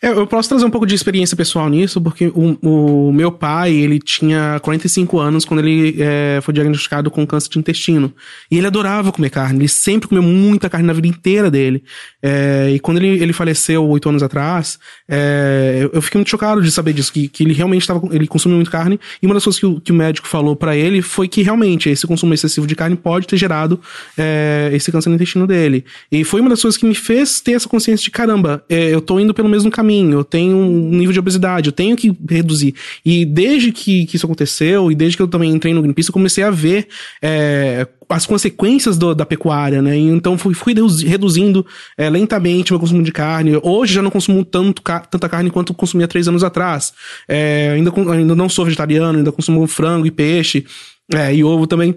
É, 0.04 0.10
eu 0.10 0.28
posso 0.28 0.50
trazer 0.50 0.66
um 0.66 0.70
pouco 0.70 0.86
de 0.86 0.94
experiência 0.94 1.38
pessoal 1.38 1.70
nisso, 1.70 2.02
porque 2.02 2.28
o, 2.36 2.58
o 2.62 3.14
meu 3.14 3.32
pai, 3.32 3.72
ele 3.72 4.00
tinha 4.00 4.60
45 4.62 5.18
anos 5.18 5.46
quando 5.46 5.62
ele 5.62 5.96
é, 5.98 6.42
foi 6.42 6.54
diagnosticado 6.54 7.10
com 7.10 7.26
câncer 7.26 7.50
de 7.50 7.58
intestino. 7.60 8.14
E 8.52 8.58
ele 8.58 8.68
adorava 8.68 9.14
comer 9.14 9.30
carne, 9.30 9.60
ele 9.60 9.70
sempre 9.70 10.10
comeu 10.10 10.22
muita 10.22 10.70
carne 10.70 10.86
na 10.86 10.92
vida 10.92 11.08
inteira 11.08 11.50
dele. 11.50 11.82
É, 12.22 12.72
e 12.76 12.82
quando 12.82 12.98
ele, 12.98 13.24
ele 13.24 13.32
faleceu 13.32 13.88
oito 13.88 14.10
anos 14.10 14.22
atrás, 14.22 14.78
é, 15.08 15.80
eu, 15.84 15.92
eu 15.94 16.02
fiquei 16.02 16.20
muito 16.20 16.30
chocado 16.30 16.62
de 16.62 16.70
saber 16.70 16.92
disso, 16.92 17.14
que, 17.14 17.30
que 17.30 17.42
ele 17.42 17.54
realmente 17.54 17.84
estava, 17.84 18.02
ele 18.12 18.28
consumiu 18.28 18.58
muito 18.58 18.72
carne. 18.72 19.00
E 19.22 19.26
uma 19.26 19.34
das 19.34 19.46
coisas 19.46 19.58
que 19.58 19.66
o, 19.66 19.80
que 19.80 19.94
o 19.94 19.96
médico 19.96 20.28
falou 20.28 20.54
pra 20.54 20.76
ele 20.76 21.02
foi 21.02 21.30
que 21.30 21.42
realmente 21.42 21.90
esse 21.90 22.06
consumo 22.06 22.34
excessivo 22.34 22.68
de 22.68 22.76
carne 22.76 22.98
pode 22.98 23.26
ter 23.26 23.38
gerado 23.38 23.80
é, 24.18 24.63
esse 24.72 24.92
câncer 24.92 25.10
no 25.10 25.16
intestino 25.16 25.48
dele. 25.48 25.84
E 26.12 26.24
foi 26.24 26.42
uma 26.42 26.50
das 26.50 26.62
coisas 26.62 26.78
que 26.78 26.86
me 26.86 26.96
fez 26.96 27.42
ter 27.42 27.54
essa 27.54 27.68
consciência 27.68 28.04
de 28.04 28.12
caramba, 28.12 28.64
é, 28.70 28.94
eu 28.94 29.02
tô 29.02 29.20
indo 29.20 29.34
pelo 29.34 29.50
mesmo 29.50 29.72
caminho, 29.72 30.20
eu 30.20 30.24
tenho 30.24 30.56
um 30.56 30.90
nível 30.92 31.12
de 31.14 31.20
obesidade, 31.20 31.68
eu 31.70 31.74
tenho 31.74 31.96
que 31.96 32.16
reduzir. 32.30 32.76
E 33.06 33.26
desde 33.26 33.72
que, 33.72 34.06
que 34.06 34.16
isso 34.16 34.26
aconteceu, 34.26 34.92
e 34.92 34.96
desde 34.96 35.18
que 35.18 35.24
eu 35.24 35.28
também 35.28 35.52
entrei 35.52 35.74
no 35.74 35.82
Greenpeace, 35.82 36.10
eu 36.10 36.14
comecei 36.14 36.44
a 36.44 36.52
ver 36.52 36.88
é, 37.22 37.88
as 38.10 38.26
consequências 38.26 38.98
do- 38.98 39.16
da 39.16 39.26
pecuária, 39.26 39.82
né? 39.82 39.98
Então 39.98 40.38
fui, 40.38 40.54
fui 40.54 40.74
reduzi- 40.74 41.08
reduzindo 41.08 41.66
é, 41.98 42.10
lentamente 42.10 42.72
o 42.72 42.74
meu 42.76 42.80
consumo 42.80 43.02
de 43.02 43.12
carne. 43.12 43.60
Hoje 43.64 43.94
já 43.94 44.02
não 44.02 44.12
consumo 44.12 44.44
tanto, 44.46 44.82
ca- 44.82 45.00
tanta 45.00 45.28
carne 45.28 45.50
quanto 45.50 45.74
consumia 45.74 46.08
três 46.08 46.28
anos 46.28 46.44
atrás. 46.44 46.94
É, 47.28 47.72
ainda, 47.76 47.92
ainda 48.12 48.36
não 48.36 48.48
sou 48.50 48.66
vegetariano, 48.66 49.18
ainda 49.18 49.32
consumo 49.32 49.66
frango 49.68 50.06
e 50.06 50.12
peixe, 50.12 50.66
é, 51.14 51.34
e 51.34 51.44
ovo 51.44 51.66
também. 51.66 51.96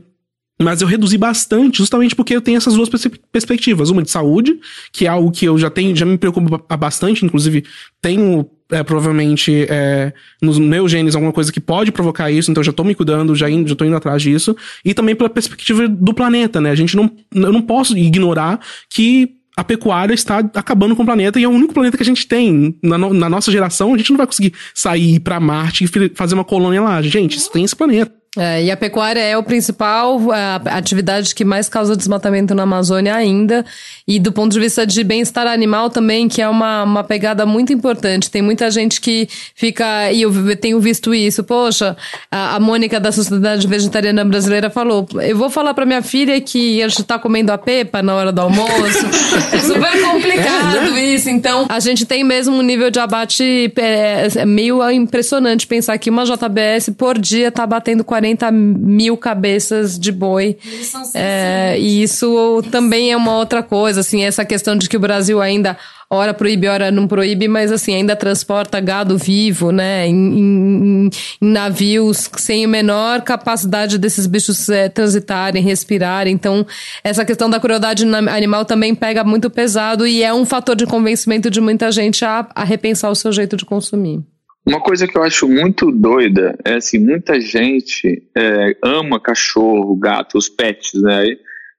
Mas 0.61 0.81
eu 0.81 0.89
reduzi 0.89 1.19
bastante, 1.19 1.79
justamente 1.79 2.15
porque 2.17 2.35
eu 2.35 2.41
tenho 2.41 2.57
essas 2.57 2.75
duas 2.75 2.89
perspe- 2.89 3.21
perspectivas. 3.31 3.91
Uma 3.91 4.03
de 4.03 4.11
saúde, 4.11 4.59
que 4.91 5.05
é 5.05 5.09
algo 5.09 5.31
que 5.31 5.45
eu 5.45 5.59
já 5.59 5.69
tenho, 5.69 5.95
já 5.95 6.07
me 6.07 6.17
preocupa 6.17 6.59
ba- 6.67 6.77
bastante, 6.77 7.25
inclusive 7.27 7.63
tenho 8.01 8.49
é, 8.71 8.83
provavelmente 8.83 9.67
é, 9.69 10.13
nos 10.43 10.59
meus 10.59 10.91
genes 10.91 11.15
alguma 11.15 11.33
coisa 11.33 11.53
que 11.53 11.61
pode 11.61 11.93
provocar 11.93 12.31
isso, 12.31 12.51
então 12.51 12.65
já 12.65 12.73
tô 12.73 12.83
me 12.85 12.95
cuidando, 12.95 13.35
já, 13.35 13.49
indo, 13.51 13.69
já 13.69 13.77
tô 13.77 13.85
indo 13.85 13.95
atrás 13.97 14.23
disso. 14.23 14.57
E 14.85 14.95
também 14.95 15.15
pela 15.15 15.29
perspectiva 15.31 15.87
do 15.87 16.15
planeta, 16.15 16.61
né? 16.61 16.71
A 16.71 16.75
gente 16.75 16.97
não. 16.97 17.11
Eu 17.35 17.53
não 17.53 17.61
posso 17.63 17.97
ignorar 17.97 18.59
que 18.89 19.37
a 19.59 19.63
pecuária 19.65 20.13
está 20.15 20.39
acabando 20.55 20.97
com 20.97 21.03
o 21.03 21.07
planeta 21.07 21.39
e 21.41 21.45
é 21.45 21.49
o 21.49 21.51
único 21.51 21.73
planeta 21.75 21.97
que 21.97 22.03
a 22.03 22.07
gente 22.07 22.27
tem. 22.27 22.77
Na, 22.83 22.97
no- 22.99 23.13
na 23.15 23.29
nossa 23.29 23.53
geração, 23.53 23.95
a 23.95 23.99
gente 23.99 24.11
não 24.11 24.17
vai 24.19 24.27
conseguir 24.27 24.53
sair 24.75 25.21
pra 25.21 25.39
Marte 25.39 25.85
e 25.85 25.89
fazer 26.15 26.35
uma 26.35 26.45
colônia 26.45 26.81
lá. 26.83 27.01
Gente, 27.03 27.37
isso 27.39 27.51
tem 27.53 27.63
esse 27.65 27.77
planeta. 27.77 28.13
É, 28.37 28.65
e 28.65 28.71
a 28.71 28.77
pecuária 28.77 29.21
é 29.21 29.37
o 29.37 29.43
principal 29.43 30.21
a, 30.31 30.57
atividade 30.77 31.35
que 31.35 31.45
mais 31.45 31.69
causa 31.69 31.97
desmatamento 31.97 32.55
na 32.55 32.65
Amazônia 32.65 33.15
ainda. 33.15 33.65
E 34.07 34.21
do 34.21 34.31
ponto 34.31 34.53
de 34.53 34.61
vista 34.61 34.87
de 34.87 35.03
bem-estar 35.03 35.47
animal 35.47 35.89
também, 35.89 36.29
que 36.29 36.43
é 36.43 36.49
uma, 36.49 36.83
uma 36.83 37.03
pegada 37.03 37.47
muito 37.47 37.73
importante. 37.73 38.31
Tem 38.31 38.43
muita 38.43 38.71
gente 38.71 39.01
que 39.01 39.27
fica, 39.55 40.13
e 40.13 40.23
eu 40.23 40.57
tenho 40.57 40.79
visto 40.79 41.15
isso, 41.15 41.43
poxa, 41.43 41.97
a, 42.31 42.57
a 42.57 42.61
Mônica 42.61 43.01
da 43.01 43.11
Sociedade 43.11 43.67
Vegetariana 43.67 44.25
Brasileira 44.25 44.69
falou, 44.69 45.07
eu 45.23 45.37
vou 45.37 45.49
falar 45.49 45.73
pra 45.73 45.87
minha 45.87 46.03
filha 46.03 46.39
que 46.41 46.83
a 46.83 46.89
gente 46.89 47.05
tá 47.05 47.19
comendo 47.19 47.53
a 47.53 47.59
pepa 47.59 48.03
na 48.03 48.15
hora 48.15 48.31
do 48.31 48.41
almoço. 48.41 49.07
é 49.53 49.59
super 49.59 50.03
complicado 50.03 50.99
isso. 50.99 51.31
Então, 51.31 51.67
a 51.69 51.81
gente 51.81 52.05
tem 52.05 52.23
mesmo 52.23 52.55
um 52.55 52.63
nível 52.63 52.91
de 52.91 53.01
abate 53.01 53.73
é, 53.77 54.29
é 54.37 54.45
meio 54.45 54.89
impressionante 54.91 55.67
pensar 55.67 55.97
que 55.99 56.11
uma 56.11 56.25
JBS 56.25 56.91
por 56.97 57.19
dia 57.19 57.51
tá 57.51 57.67
batendo 57.67 58.05
40 58.05 58.26
mil 58.51 59.17
cabeças 59.17 59.99
de 59.99 60.11
boi. 60.11 60.57
É, 61.15 61.77
e 61.79 62.03
isso 62.03 62.63
também 62.71 63.13
é 63.13 63.17
uma 63.17 63.37
outra 63.37 63.63
coisa, 63.63 64.01
assim, 64.01 64.23
essa 64.25 64.45
questão 64.45 64.77
de 64.77 64.89
que 64.89 64.97
o 64.97 65.01
Brasil 65.01 65.41
ainda 65.41 65.77
ora 66.09 66.33
proíbe, 66.33 66.69
ora 66.69 66.89
não 66.91 67.09
proíbe, 67.09 67.49
mas 67.49 67.73
assim, 67.73 67.93
ainda 67.93 68.15
transporta 68.15 68.79
gado 68.79 69.19
vivo, 69.19 69.73
né, 69.73 70.07
em, 70.07 70.15
em- 70.39 71.11
em 71.43 71.49
navios 71.51 72.31
sem 72.37 72.65
a 72.65 72.69
menor 72.69 73.23
capacidade 73.23 73.99
desses 73.99 74.25
bichos 74.27 74.69
é, 74.69 74.89
transitarem, 74.89 75.63
respirarem. 75.63 76.33
Então, 76.33 76.65
essa 77.03 77.25
questão 77.25 77.51
da 77.51 77.59
crueldade 77.59 78.05
animal 78.07 78.65
também 78.65 78.95
pega 78.95 79.25
muito 79.25 79.51
pesado 79.51 80.07
e 80.07 80.23
é 80.23 80.33
um 80.33 80.45
fator 80.45 80.77
de 80.77 80.87
convencimento 80.87 81.51
de 81.51 81.61
muita 81.61 81.91
gente 81.91 82.25
a, 82.25 82.47
a 82.55 82.63
repensar 82.63 83.11
o 83.11 83.15
seu 83.17 83.33
jeito 83.33 83.57
de 83.57 83.65
consumir. 83.65 84.21
Uma 84.67 84.81
coisa 84.81 85.07
que 85.07 85.17
eu 85.17 85.23
acho 85.23 85.49
muito 85.49 85.93
doida 85.93 86.59
é 86.65 86.75
assim, 86.75 86.99
muita 86.99 87.41
gente 87.41 88.29
é, 88.37 88.77
ama 88.83 89.21
cachorro, 89.21 89.95
gato, 89.97 90.37
os 90.37 90.49
pets, 90.49 91.01
né? 91.01 91.37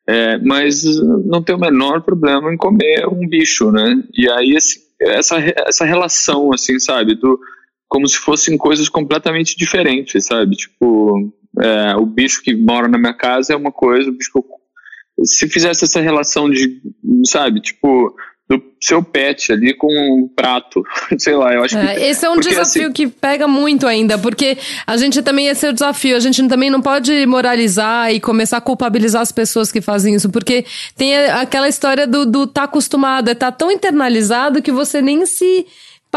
É, 0.08 0.38
mas 0.38 0.86
não 1.26 1.44
tem 1.44 1.54
o 1.54 1.60
menor 1.60 2.02
problema 2.02 2.54
em 2.54 2.56
comer 2.56 3.06
um 3.08 3.28
bicho, 3.28 3.72
né? 3.72 4.02
E 4.14 4.30
aí, 4.32 4.56
assim, 4.56 4.80
essa, 5.02 5.36
essa 5.68 5.84
relação, 5.84 6.54
assim, 6.54 6.80
sabe? 6.80 7.16
Do, 7.16 7.38
como 7.90 8.08
se 8.08 8.18
fossem 8.18 8.58
coisas 8.58 8.88
completamente 8.88 9.58
diferentes, 9.58 10.26
sabe? 10.26 10.56
Tipo, 10.56 11.30
é, 11.60 11.96
o 11.98 12.06
bicho 12.06 12.42
que 12.42 12.56
mora 12.56 12.88
na 12.88 12.98
minha 12.98 13.14
casa 13.14 13.52
é 13.52 13.56
uma 13.58 13.72
coisa, 13.72 14.10
o 14.10 14.14
bicho 14.14 14.32
que 14.32 14.40
eu, 14.40 14.46
se 15.26 15.50
fizesse 15.50 15.84
essa 15.84 16.00
relação 16.00 16.50
de, 16.50 16.82
sabe, 17.26 17.60
tipo, 17.60 18.16
do 18.50 18.64
seu 18.82 19.04
pet 19.04 19.52
ali 19.52 19.74
com 19.74 19.88
um 19.88 20.28
prato, 20.28 20.82
sei 21.20 21.36
lá, 21.36 21.54
eu 21.54 21.64
acho 21.64 21.78
é, 21.78 21.95
que... 21.95 22.02
Esse 22.04 22.26
é 22.26 22.30
um 22.30 22.36
porque, 22.36 22.50
desafio 22.50 22.84
assim, 22.84 22.93
que 22.93 23.08
pega 23.08 23.48
muito 23.48 23.86
ainda, 23.86 24.18
porque 24.18 24.58
a 24.86 24.95
gente 24.95 25.22
também, 25.22 25.48
esse 25.48 25.66
é 25.66 25.70
o 25.70 25.74
desafio, 25.74 26.16
a 26.16 26.20
gente 26.20 26.48
também 26.48 26.70
não 26.70 26.82
pode 26.82 27.26
moralizar 27.26 28.14
e 28.14 28.20
começar 28.20 28.58
a 28.58 28.62
culpabilizar 28.62 29.22
as 29.22 29.32
pessoas 29.32 29.72
que 29.72 29.82
fazem 29.82 30.16
isso, 30.16 30.30
porque 30.30 30.66
tem 30.95 31.18
aquela 31.18 31.68
história 31.68 32.08
do, 32.08 32.26
do 32.26 32.48
tá 32.48 32.64
acostumado, 32.64 33.30
é 33.30 33.36
tá 33.36 33.52
tão 33.52 33.70
internalizado 33.70 34.62
que 34.62 34.72
você 34.72 35.02
nem 35.02 35.26
se 35.26 35.66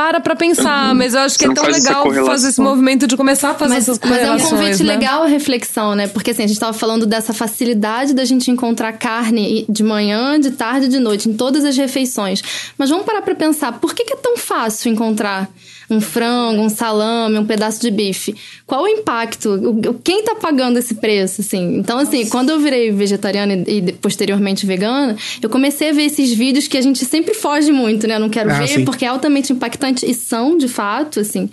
para 0.00 0.18
pra 0.18 0.34
pensar, 0.34 0.94
mas 0.94 1.12
eu 1.12 1.20
acho 1.20 1.38
que 1.38 1.44
Você 1.44 1.52
é 1.52 1.54
tão 1.54 1.64
faz 1.64 1.84
legal 1.84 2.10
fazer 2.24 2.48
esse 2.48 2.60
movimento 2.60 3.06
de 3.06 3.18
começar 3.18 3.50
a 3.50 3.54
fazer 3.54 3.74
Mas, 3.74 3.82
essas 3.86 3.98
mas 3.98 4.10
é 4.10 4.14
um 4.14 4.18
correlações, 4.18 4.50
convite 4.50 4.82
né? 4.82 4.94
legal 4.94 5.22
a 5.24 5.26
reflexão, 5.26 5.94
né? 5.94 6.08
Porque 6.08 6.30
assim, 6.30 6.42
a 6.42 6.46
gente 6.46 6.58
tava 6.58 6.72
falando 6.72 7.04
dessa 7.04 7.34
facilidade 7.34 8.14
da 8.14 8.24
gente 8.24 8.50
encontrar 8.50 8.94
carne 8.94 9.66
de 9.68 9.82
manhã, 9.82 10.40
de 10.40 10.52
tarde 10.52 10.86
e 10.86 10.88
de 10.88 10.98
noite, 10.98 11.28
em 11.28 11.34
todas 11.34 11.66
as 11.66 11.76
refeições. 11.76 12.42
Mas 12.78 12.88
vamos 12.88 13.04
parar 13.04 13.20
pra 13.20 13.34
pensar, 13.34 13.72
por 13.72 13.94
que, 13.94 14.04
que 14.04 14.14
é 14.14 14.16
tão 14.16 14.38
fácil 14.38 14.90
encontrar 14.90 15.50
um 15.90 16.00
frango, 16.00 16.62
um 16.62 16.68
salame, 16.68 17.38
um 17.38 17.44
pedaço 17.44 17.80
de 17.80 17.90
bife? 17.90 18.34
Qual 18.66 18.84
o 18.84 18.88
impacto? 18.88 19.58
Quem 20.04 20.22
tá 20.22 20.36
pagando 20.36 20.78
esse 20.78 20.94
preço, 20.94 21.40
assim? 21.40 21.76
Então, 21.76 21.98
assim, 21.98 22.26
quando 22.28 22.50
eu 22.50 22.60
virei 22.60 22.90
vegetariana 22.92 23.54
e 23.66 23.80
e 23.80 23.92
posteriormente 23.92 24.64
vegana, 24.66 25.16
eu 25.42 25.48
comecei 25.50 25.90
a 25.90 25.92
ver 25.92 26.02
esses 26.04 26.32
vídeos 26.32 26.68
que 26.68 26.76
a 26.76 26.80
gente 26.80 27.04
sempre 27.04 27.34
foge 27.34 27.72
muito, 27.72 28.06
né? 28.06 28.14
Eu 28.16 28.20
não 28.20 28.28
quero 28.28 28.50
Ah, 28.50 28.58
ver 28.58 28.68
sim. 28.68 28.84
porque 28.84 29.04
é 29.04 29.08
altamente 29.08 29.52
impactante 29.52 30.04
e 30.08 30.14
são, 30.14 30.56
de 30.56 30.68
fato, 30.68 31.18
assim. 31.20 31.48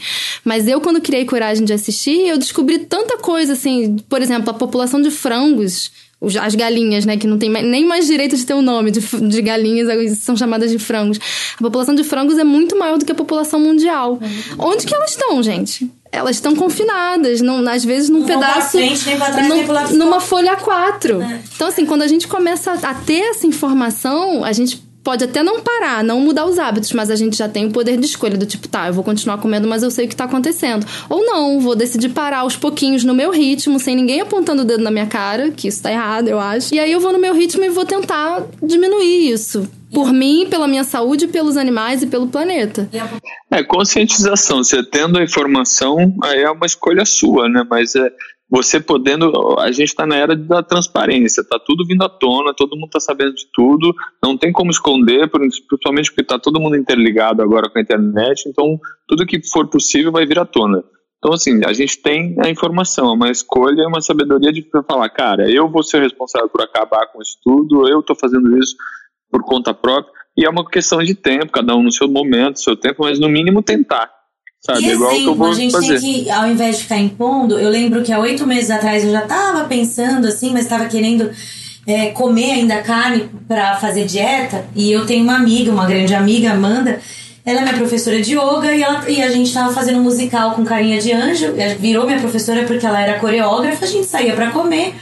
Mas 0.45 0.67
eu, 0.67 0.79
quando 0.81 1.01
criei 1.01 1.25
coragem 1.25 1.63
de 1.65 1.73
assistir, 1.73 2.27
eu 2.27 2.37
descobri 2.37 2.79
tanta 2.79 3.17
coisa, 3.17 3.53
assim. 3.53 3.95
Por 4.09 4.21
exemplo, 4.21 4.49
a 4.49 4.53
população 4.53 5.01
de 5.01 5.09
frangos, 5.09 5.57
os- 5.67 5.91
as 6.41 6.55
galinhas, 6.55 7.05
né? 7.05 7.15
Que 7.17 7.27
não 7.27 7.37
tem 7.37 7.49
nem 7.49 7.85
mais 7.85 8.07
direito 8.07 8.35
de 8.35 8.45
ter 8.45 8.53
o 8.53 8.61
nome 8.61 8.89
de, 8.91 8.99
de 9.01 9.41
galinhas, 9.41 10.17
são 10.17 10.35
chamadas 10.35 10.71
de 10.71 10.79
frangos. 10.79 11.19
A 11.55 11.61
população 11.61 11.93
de 11.93 12.03
frangos 12.03 12.37
é 12.37 12.43
muito 12.43 12.77
maior 12.77 12.97
do 12.97 13.05
que 13.05 13.11
a 13.11 13.15
população 13.15 13.59
mundial. 13.59 14.19
Onde 14.57 14.85
que 14.85 14.95
elas 14.95 15.11
estão, 15.11 15.41
gente? 15.43 15.89
Elas 16.11 16.37
estão 16.37 16.55
confinadas, 16.55 17.41
não, 17.41 17.67
às 17.67 17.83
vezes 17.83 18.09
num 18.09 18.19
Não 18.19 18.25
pedaço. 18.25 18.71
frente, 18.71 19.05
nem 19.05 19.17
pra 19.17 19.29
trás, 19.29 19.47
num- 19.47 19.55
nem 19.89 19.97
numa 19.97 20.19
folha 20.21 20.55
4. 20.55 21.21
É. 21.21 21.41
Então, 21.55 21.67
assim, 21.67 21.85
quando 21.85 22.01
a 22.01 22.07
gente 22.07 22.27
começa 22.27 22.71
a 22.71 22.93
ter 22.93 23.19
essa 23.29 23.45
informação, 23.45 24.43
a 24.43 24.53
gente 24.53 24.81
pode 25.07 25.23
até 25.23 25.41
não 25.41 25.61
parar, 25.61 26.03
não 26.03 26.19
mudar 26.19 26.45
os 26.45 26.59
hábitos, 26.59 26.91
mas 26.91 27.09
a 27.09 27.15
gente 27.15 27.37
já 27.37 27.47
tem 27.47 27.65
o 27.65 27.71
poder 27.71 27.95
de 27.95 28.05
escolha 28.05 28.37
do 28.37 28.45
tipo, 28.45 28.67
tá, 28.67 28.87
eu 28.87 28.93
vou 28.93 29.05
continuar 29.05 29.37
comendo, 29.37 29.65
mas 29.65 29.81
eu 29.81 29.89
sei 29.89 30.05
o 30.05 30.09
que 30.09 30.15
tá 30.17 30.25
acontecendo. 30.25 30.85
Ou 31.07 31.25
não, 31.25 31.61
vou 31.61 31.77
decidir 31.77 32.09
parar 32.09 32.39
aos 32.39 32.57
pouquinhos 32.57 33.05
no 33.05 33.13
meu 33.13 33.31
ritmo, 33.31 33.79
sem 33.79 33.95
ninguém 33.95 34.19
apontando 34.19 34.63
o 34.63 34.65
dedo 34.65 34.83
na 34.83 34.91
minha 34.91 35.05
cara, 35.05 35.49
que 35.49 35.69
isso 35.69 35.81
tá 35.81 35.89
errado, 35.89 36.27
eu 36.27 36.37
acho. 36.37 36.75
E 36.75 36.79
aí 36.79 36.91
eu 36.91 36.99
vou 36.99 37.13
no 37.13 37.19
meu 37.19 37.33
ritmo 37.33 37.63
e 37.63 37.69
vou 37.69 37.85
tentar 37.85 38.43
diminuir 38.61 39.31
isso. 39.31 39.65
Por 39.93 40.11
mim, 40.11 40.45
pela 40.49 40.67
minha 40.67 40.83
saúde, 40.83 41.25
pelos 41.25 41.55
animais 41.55 42.03
e 42.03 42.07
pelo 42.07 42.27
planeta. 42.27 42.89
É, 43.49 43.63
conscientização. 43.63 44.61
Você 44.61 44.83
tendo 44.83 45.17
a 45.17 45.23
informação, 45.23 46.13
aí 46.21 46.41
é 46.41 46.51
uma 46.51 46.65
escolha 46.65 47.05
sua, 47.05 47.47
né? 47.47 47.65
Mas 47.69 47.95
é 47.95 48.11
você 48.49 48.79
podendo. 48.79 49.59
A 49.59 49.71
gente 49.71 49.89
está 49.89 50.05
na 50.05 50.15
era 50.15 50.35
da 50.35 50.63
transparência, 50.63 51.43
tá 51.43 51.59
tudo 51.59 51.85
vindo 51.85 52.03
à 52.03 52.09
tona, 52.09 52.53
todo 52.55 52.75
mundo 52.75 52.87
está 52.87 52.99
sabendo 52.99 53.33
de 53.33 53.47
tudo, 53.53 53.93
não 54.23 54.37
tem 54.37 54.51
como 54.51 54.71
esconder, 54.71 55.29
principalmente 55.29 56.09
porque 56.09 56.21
está 56.21 56.39
todo 56.39 56.59
mundo 56.59 56.75
interligado 56.75 57.41
agora 57.41 57.69
com 57.69 57.77
a 57.77 57.81
internet, 57.81 58.47
então 58.47 58.79
tudo 59.07 59.25
que 59.25 59.41
for 59.47 59.67
possível 59.67 60.11
vai 60.11 60.25
vir 60.25 60.39
à 60.39 60.45
tona. 60.45 60.83
Então, 61.17 61.33
assim, 61.33 61.61
a 61.65 61.73
gente 61.73 61.99
tem 62.01 62.35
a 62.39 62.49
informação, 62.49 63.09
é 63.09 63.13
uma 63.13 63.31
escolha, 63.31 63.81
é 63.81 63.87
uma 63.87 64.01
sabedoria 64.01 64.51
de 64.51 64.63
falar, 64.87 65.09
cara, 65.09 65.49
eu 65.49 65.67
vou 65.69 65.81
ser 65.81 66.01
responsável 66.01 66.47
por 66.47 66.61
acabar 66.61 67.07
com 67.07 67.21
isso 67.21 67.37
tudo, 67.43 67.89
eu 67.89 68.01
estou 68.01 68.15
fazendo 68.15 68.55
isso 68.57 68.75
por 69.29 69.43
conta 69.43 69.73
própria, 69.73 70.13
e 70.37 70.45
é 70.45 70.49
uma 70.49 70.63
questão 70.63 70.99
de 70.99 71.15
tempo, 71.15 71.51
cada 71.51 71.75
um 71.75 71.81
no 71.81 71.91
seu 71.91 72.07
momento, 72.07 72.61
seu 72.61 72.75
tempo, 72.75 73.03
mas 73.03 73.19
no 73.19 73.27
mínimo 73.27 73.63
tentar, 73.63 74.11
sabe? 74.67 74.81
E 74.85 74.89
É 74.89 74.93
igual 74.93 75.09
que 75.09 75.15
eu 75.17 75.21
exemplo, 75.21 75.45
a 75.47 75.53
gente 75.53 75.71
fazer. 75.71 75.99
tem 75.99 76.23
que, 76.23 76.29
ao 76.29 76.47
invés 76.47 76.77
de 76.77 76.83
ficar 76.83 76.97
impondo, 76.97 77.57
eu 77.57 77.69
lembro 77.69 78.03
que 78.03 78.11
há 78.11 78.19
oito 78.19 78.45
meses 78.45 78.69
atrás 78.69 79.03
eu 79.03 79.11
já 79.11 79.21
tava 79.21 79.63
pensando 79.63 80.27
assim, 80.27 80.51
mas 80.51 80.67
tava 80.67 80.85
querendo 80.85 81.31
é, 81.87 82.07
comer 82.07 82.51
ainda 82.51 82.81
carne 82.81 83.29
pra 83.47 83.77
fazer 83.77 84.05
dieta. 84.05 84.65
E 84.75 84.91
eu 84.91 85.05
tenho 85.05 85.23
uma 85.23 85.35
amiga, 85.37 85.71
uma 85.71 85.85
grande 85.85 86.13
amiga, 86.13 86.51
Amanda. 86.51 86.99
Ela 87.45 87.61
é 87.61 87.63
minha 87.63 87.77
professora 87.77 88.21
de 88.21 88.33
yoga 88.37 88.73
e, 88.73 88.83
ela, 88.83 89.09
e 89.09 89.23
a 89.23 89.31
gente 89.31 89.53
tava 89.53 89.71
fazendo 89.73 89.99
um 89.99 90.03
musical 90.03 90.51
com 90.51 90.65
carinha 90.65 90.99
de 90.99 91.13
anjo. 91.13 91.53
Ela 91.57 91.75
virou 91.75 92.05
minha 92.05 92.19
professora 92.19 92.63
porque 92.65 92.85
ela 92.85 93.01
era 93.01 93.19
coreógrafa, 93.19 93.85
a 93.85 93.87
gente 93.87 94.05
saía 94.05 94.33
pra 94.33 94.51
comer. 94.51 94.93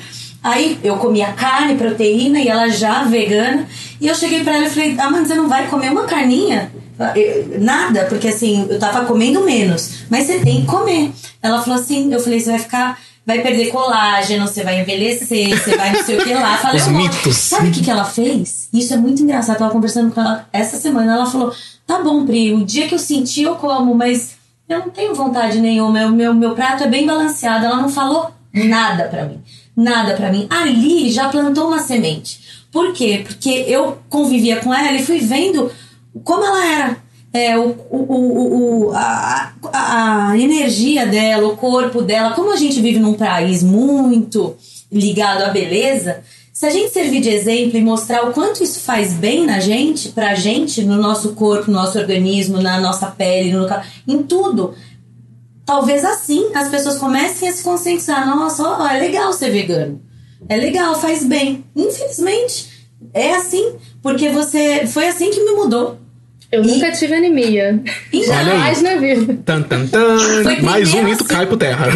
Aí 0.44 0.78
eu 0.84 0.98
comia 0.98 1.34
carne, 1.34 1.74
proteína 1.74 2.40
e 2.40 2.48
ela 2.48 2.70
já 2.70 3.02
vegana. 3.02 3.68
E 4.00 4.08
eu 4.08 4.14
cheguei 4.14 4.44
pra 4.44 4.58
ela 4.58 4.68
e 4.68 4.70
falei: 4.70 4.96
Amanda, 5.00 5.26
você 5.26 5.34
não 5.34 5.50
vai 5.50 5.68
comer 5.68 5.90
uma 5.90 6.04
carninha? 6.04 6.72
Eu- 7.16 7.60
Nada, 7.62 8.06
porque 8.06 8.28
assim, 8.30 8.66
eu 8.70 8.80
tava 8.80 9.06
comendo 9.06 9.44
menos. 9.44 10.06
Mas 10.10 10.26
você 10.26 10.40
tem 10.40 10.62
que 10.62 10.68
comer. 10.68 11.12
Ela 11.42 11.62
falou 11.62 11.80
assim: 11.80 12.12
eu 12.12 12.20
falei, 12.20 12.40
você 12.40 12.50
vai 12.52 12.60
ficar. 12.60 13.00
Vai 13.28 13.42
perder 13.42 13.70
colágeno, 13.72 14.48
você 14.48 14.64
vai 14.64 14.82
envelhecer, 14.82 15.50
você 15.60 15.76
vai 15.76 15.92
não 15.94 16.04
sei 16.04 16.20
o 16.20 16.24
que 16.24 16.32
lá. 16.32 16.58
Falei, 16.60 16.80
Os 16.80 16.88
"Amor, 16.88 17.02
mitos." 17.02 17.36
Sabe 17.36 17.70
o 17.70 17.72
que, 17.72 17.82
que 17.84 17.90
ela 17.90 18.04
fez? 18.06 18.70
Isso 18.72 18.94
é 18.94 18.98
muito 18.98 19.24
engraçado. 19.24 19.56
Eu 19.56 19.60
tava 19.60 19.72
conversando 19.72 20.12
com 20.14 20.22
ela 20.22 20.48
essa 20.54 20.78
semana. 20.78 21.14
Ela 21.14 21.26
falou: 21.26 21.52
tá 21.88 22.00
bom, 22.04 22.24
Pri, 22.24 22.54
o 22.54 22.64
dia 22.64 22.88
que 22.88 22.94
eu 22.94 23.00
senti 23.00 23.42
eu 23.42 23.56
como, 23.56 23.96
mas 23.96 24.36
eu 24.70 24.78
não 24.78 24.90
tenho 24.92 25.16
vontade 25.16 25.60
nenhuma. 25.60 25.92
Meu, 25.92 26.12
meu, 26.12 26.34
meu 26.36 26.52
prato 26.54 26.84
é 26.84 26.88
bem 26.88 27.06
balanceado. 27.08 27.66
Ela 27.66 27.78
não 27.82 27.90
falou 27.90 28.30
nada 28.54 29.06
pra 29.06 29.26
mim. 29.26 29.42
Nada 29.76 30.14
pra 30.14 30.32
mim. 30.32 30.46
Ali 30.50 31.12
já 31.12 31.28
plantou 31.28 31.68
uma 31.68 31.80
semente. 31.80 32.40
Por 32.72 32.94
quê? 32.94 33.24
Porque 33.26 33.50
eu 33.68 33.98
convivia 34.08 34.58
com 34.58 34.72
ela 34.72 34.92
e 34.98 35.04
fui 35.04 35.18
vendo 35.20 35.72
como 36.24 36.44
ela 36.44 36.66
era. 36.66 37.06
É, 37.34 37.58
o, 37.58 37.76
o, 37.90 38.88
o, 38.88 38.92
a, 38.94 39.52
a 39.74 40.38
energia 40.38 41.06
dela, 41.06 41.48
o 41.50 41.58
corpo 41.58 42.02
dela, 42.02 42.34
como 42.34 42.54
a 42.54 42.56
gente 42.56 42.80
vive 42.80 42.98
num 42.98 43.14
país 43.14 43.62
muito 43.62 44.56
ligado 44.90 45.42
à 45.44 45.50
beleza, 45.50 46.24
se 46.54 46.66
a 46.66 46.70
gente 46.70 46.92
servir 46.92 47.20
de 47.20 47.30
exemplo 47.30 47.78
e 47.78 47.82
mostrar 47.82 48.24
o 48.24 48.32
quanto 48.32 48.64
isso 48.64 48.80
faz 48.80 49.12
bem 49.12 49.46
na 49.46 49.60
gente, 49.60 50.10
pra 50.14 50.36
gente, 50.36 50.82
no 50.84 50.96
nosso 50.96 51.34
corpo, 51.34 51.70
no 51.70 51.78
nosso 51.78 52.00
organismo, 52.00 52.62
na 52.62 52.80
nossa 52.80 53.08
pele, 53.08 53.52
no, 53.52 53.68
em 54.08 54.24
tudo, 54.24 54.74
talvez 55.66 56.06
assim 56.06 56.56
as 56.56 56.70
pessoas 56.70 56.98
comecem 56.98 57.50
a 57.50 57.52
se 57.52 57.62
conscientizar. 57.62 58.26
Nossa, 58.26 58.64
ó, 58.64 58.88
é 58.88 58.98
legal 58.98 59.34
ser 59.34 59.52
vegano. 59.52 60.02
É 60.48 60.56
legal, 60.56 60.96
faz 60.96 61.26
bem. 61.26 61.66
Infelizmente, 61.76 62.70
é 63.14 63.36
assim, 63.36 63.76
porque 64.02 64.30
você 64.30 64.88
foi 64.88 65.10
assim 65.10 65.32
que 65.32 65.44
me 65.44 65.52
mudou. 65.52 65.98
Eu 66.52 66.64
nunca 66.64 66.92
tive 66.92 67.16
anemia. 67.16 67.82
Então, 68.14 68.36
Olha 68.36 68.52
aí. 68.54 68.58
Jamais 68.58 68.82
na 68.82 68.96
vida. 68.96 69.38
Tan, 69.46 69.62
tan, 69.64 69.88
tan. 69.88 70.18
Mais 70.62 70.94
um 70.94 71.04
mito 71.04 71.24
assim. 71.24 71.34
cai 71.34 71.46
por 71.48 71.58
terra. 71.58 71.88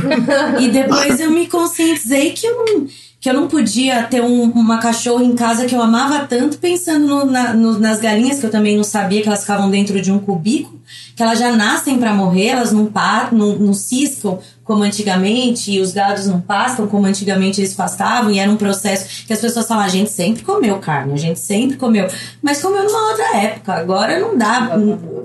E 0.60 0.68
depois 0.70 1.20
eu 1.20 1.32
me 1.32 1.48
conscientizei 1.48 2.32
que 2.32 2.46
eu 2.48 2.56
não, 2.66 2.88
que 3.22 3.30
eu 3.30 3.34
não 3.34 3.48
podia 3.48 4.04
ter 4.04 4.22
um- 4.22 4.50
uma 4.52 4.80
cachorra 4.80 5.24
em 5.24 5.36
casa 5.36 5.66
que 5.66 5.76
eu 5.76 5.82
amava 5.82 6.26
tanto, 6.26 6.58
pensando 6.58 7.06
no- 7.06 7.26
na- 7.26 7.54
no- 7.54 7.80
nas 7.80 8.00
galinhas, 8.00 8.40
que 8.40 8.46
eu 8.46 8.50
também 8.52 8.76
não 8.76 8.84
sabia 8.84 9.22
que 9.22 9.28
elas 9.28 9.42
ficavam 9.42 9.70
dentro 9.70 10.02
de 10.02 10.12
um 10.12 10.20
cubículo, 10.20 10.79
que 11.16 11.22
elas 11.24 11.40
já 11.40 11.52
nascem 11.56 11.98
para 12.00 12.14
morrer, 12.14 12.48
elas 12.48 12.72
não, 12.72 12.86
pa- 12.86 13.30
não, 13.32 13.56
não 13.56 13.74
ciscam 13.74 14.40
como 14.64 14.84
antigamente, 14.84 15.72
e 15.72 15.80
os 15.80 15.92
gados 15.92 16.28
não 16.28 16.40
pastam 16.40 16.86
como 16.88 17.08
antigamente 17.08 17.60
eles 17.60 17.74
pastavam, 17.74 18.30
e 18.30 18.38
era 18.38 18.52
um 18.52 18.56
processo 18.56 19.26
que 19.26 19.34
as 19.34 19.40
pessoas 19.42 19.68
falam, 19.68 19.84
a 19.84 19.88
gente 19.90 20.12
sempre 20.12 20.44
comeu 20.44 20.78
carne, 20.78 21.14
a 21.14 21.18
gente 21.18 21.40
sempre 21.40 21.76
comeu, 21.76 22.08
mas 22.40 22.62
comeu 22.62 22.84
numa 22.84 23.10
outra 23.10 23.38
época, 23.38 23.74
agora 23.74 24.20
não 24.20 24.38
dá, 24.38 24.70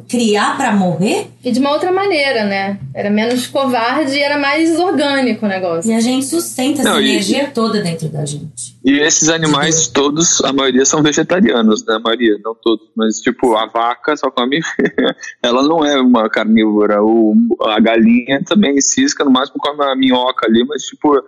criar 0.08 0.56
para 0.56 0.72
morrer, 0.72 1.28
E 1.44 1.52
de 1.52 1.58
uma 1.60 1.72
outra 1.72 1.92
maneira, 1.92 2.44
né? 2.44 2.78
Era 2.94 3.10
menos 3.10 3.46
covarde 3.46 4.12
e 4.14 4.20
era 4.22 4.38
mais 4.38 4.78
orgânico 4.78 5.44
o 5.44 5.48
negócio. 5.48 5.90
e 5.90 5.94
a 5.94 6.00
gente 6.00 6.24
sustenta 6.24 6.80
essa 6.80 6.90
Não, 6.90 6.98
e- 7.00 7.10
energia 7.10 7.50
toda 7.52 7.82
dentro 7.82 8.08
da 8.08 8.24
gente. 8.24 8.73
E 8.84 8.98
esses 8.98 9.30
animais 9.30 9.88
todos, 9.88 10.44
a 10.44 10.52
maioria 10.52 10.84
são 10.84 11.02
vegetarianos, 11.02 11.86
né? 11.86 11.94
A 11.94 11.98
maioria, 11.98 12.38
não 12.44 12.54
todos. 12.54 12.86
Mas, 12.94 13.18
tipo, 13.18 13.56
a 13.56 13.64
vaca 13.64 14.14
só 14.14 14.30
come. 14.30 14.60
ela 15.42 15.62
não 15.62 15.82
é 15.82 15.98
uma 15.98 16.28
carnívora. 16.28 17.02
O, 17.02 17.34
a 17.62 17.80
galinha 17.80 18.42
também 18.44 18.78
cisca, 18.82 19.24
no 19.24 19.30
máximo 19.30 19.58
come 19.58 19.82
a 19.82 19.96
minhoca 19.96 20.46
ali, 20.46 20.62
mas, 20.66 20.82
tipo, 20.82 21.18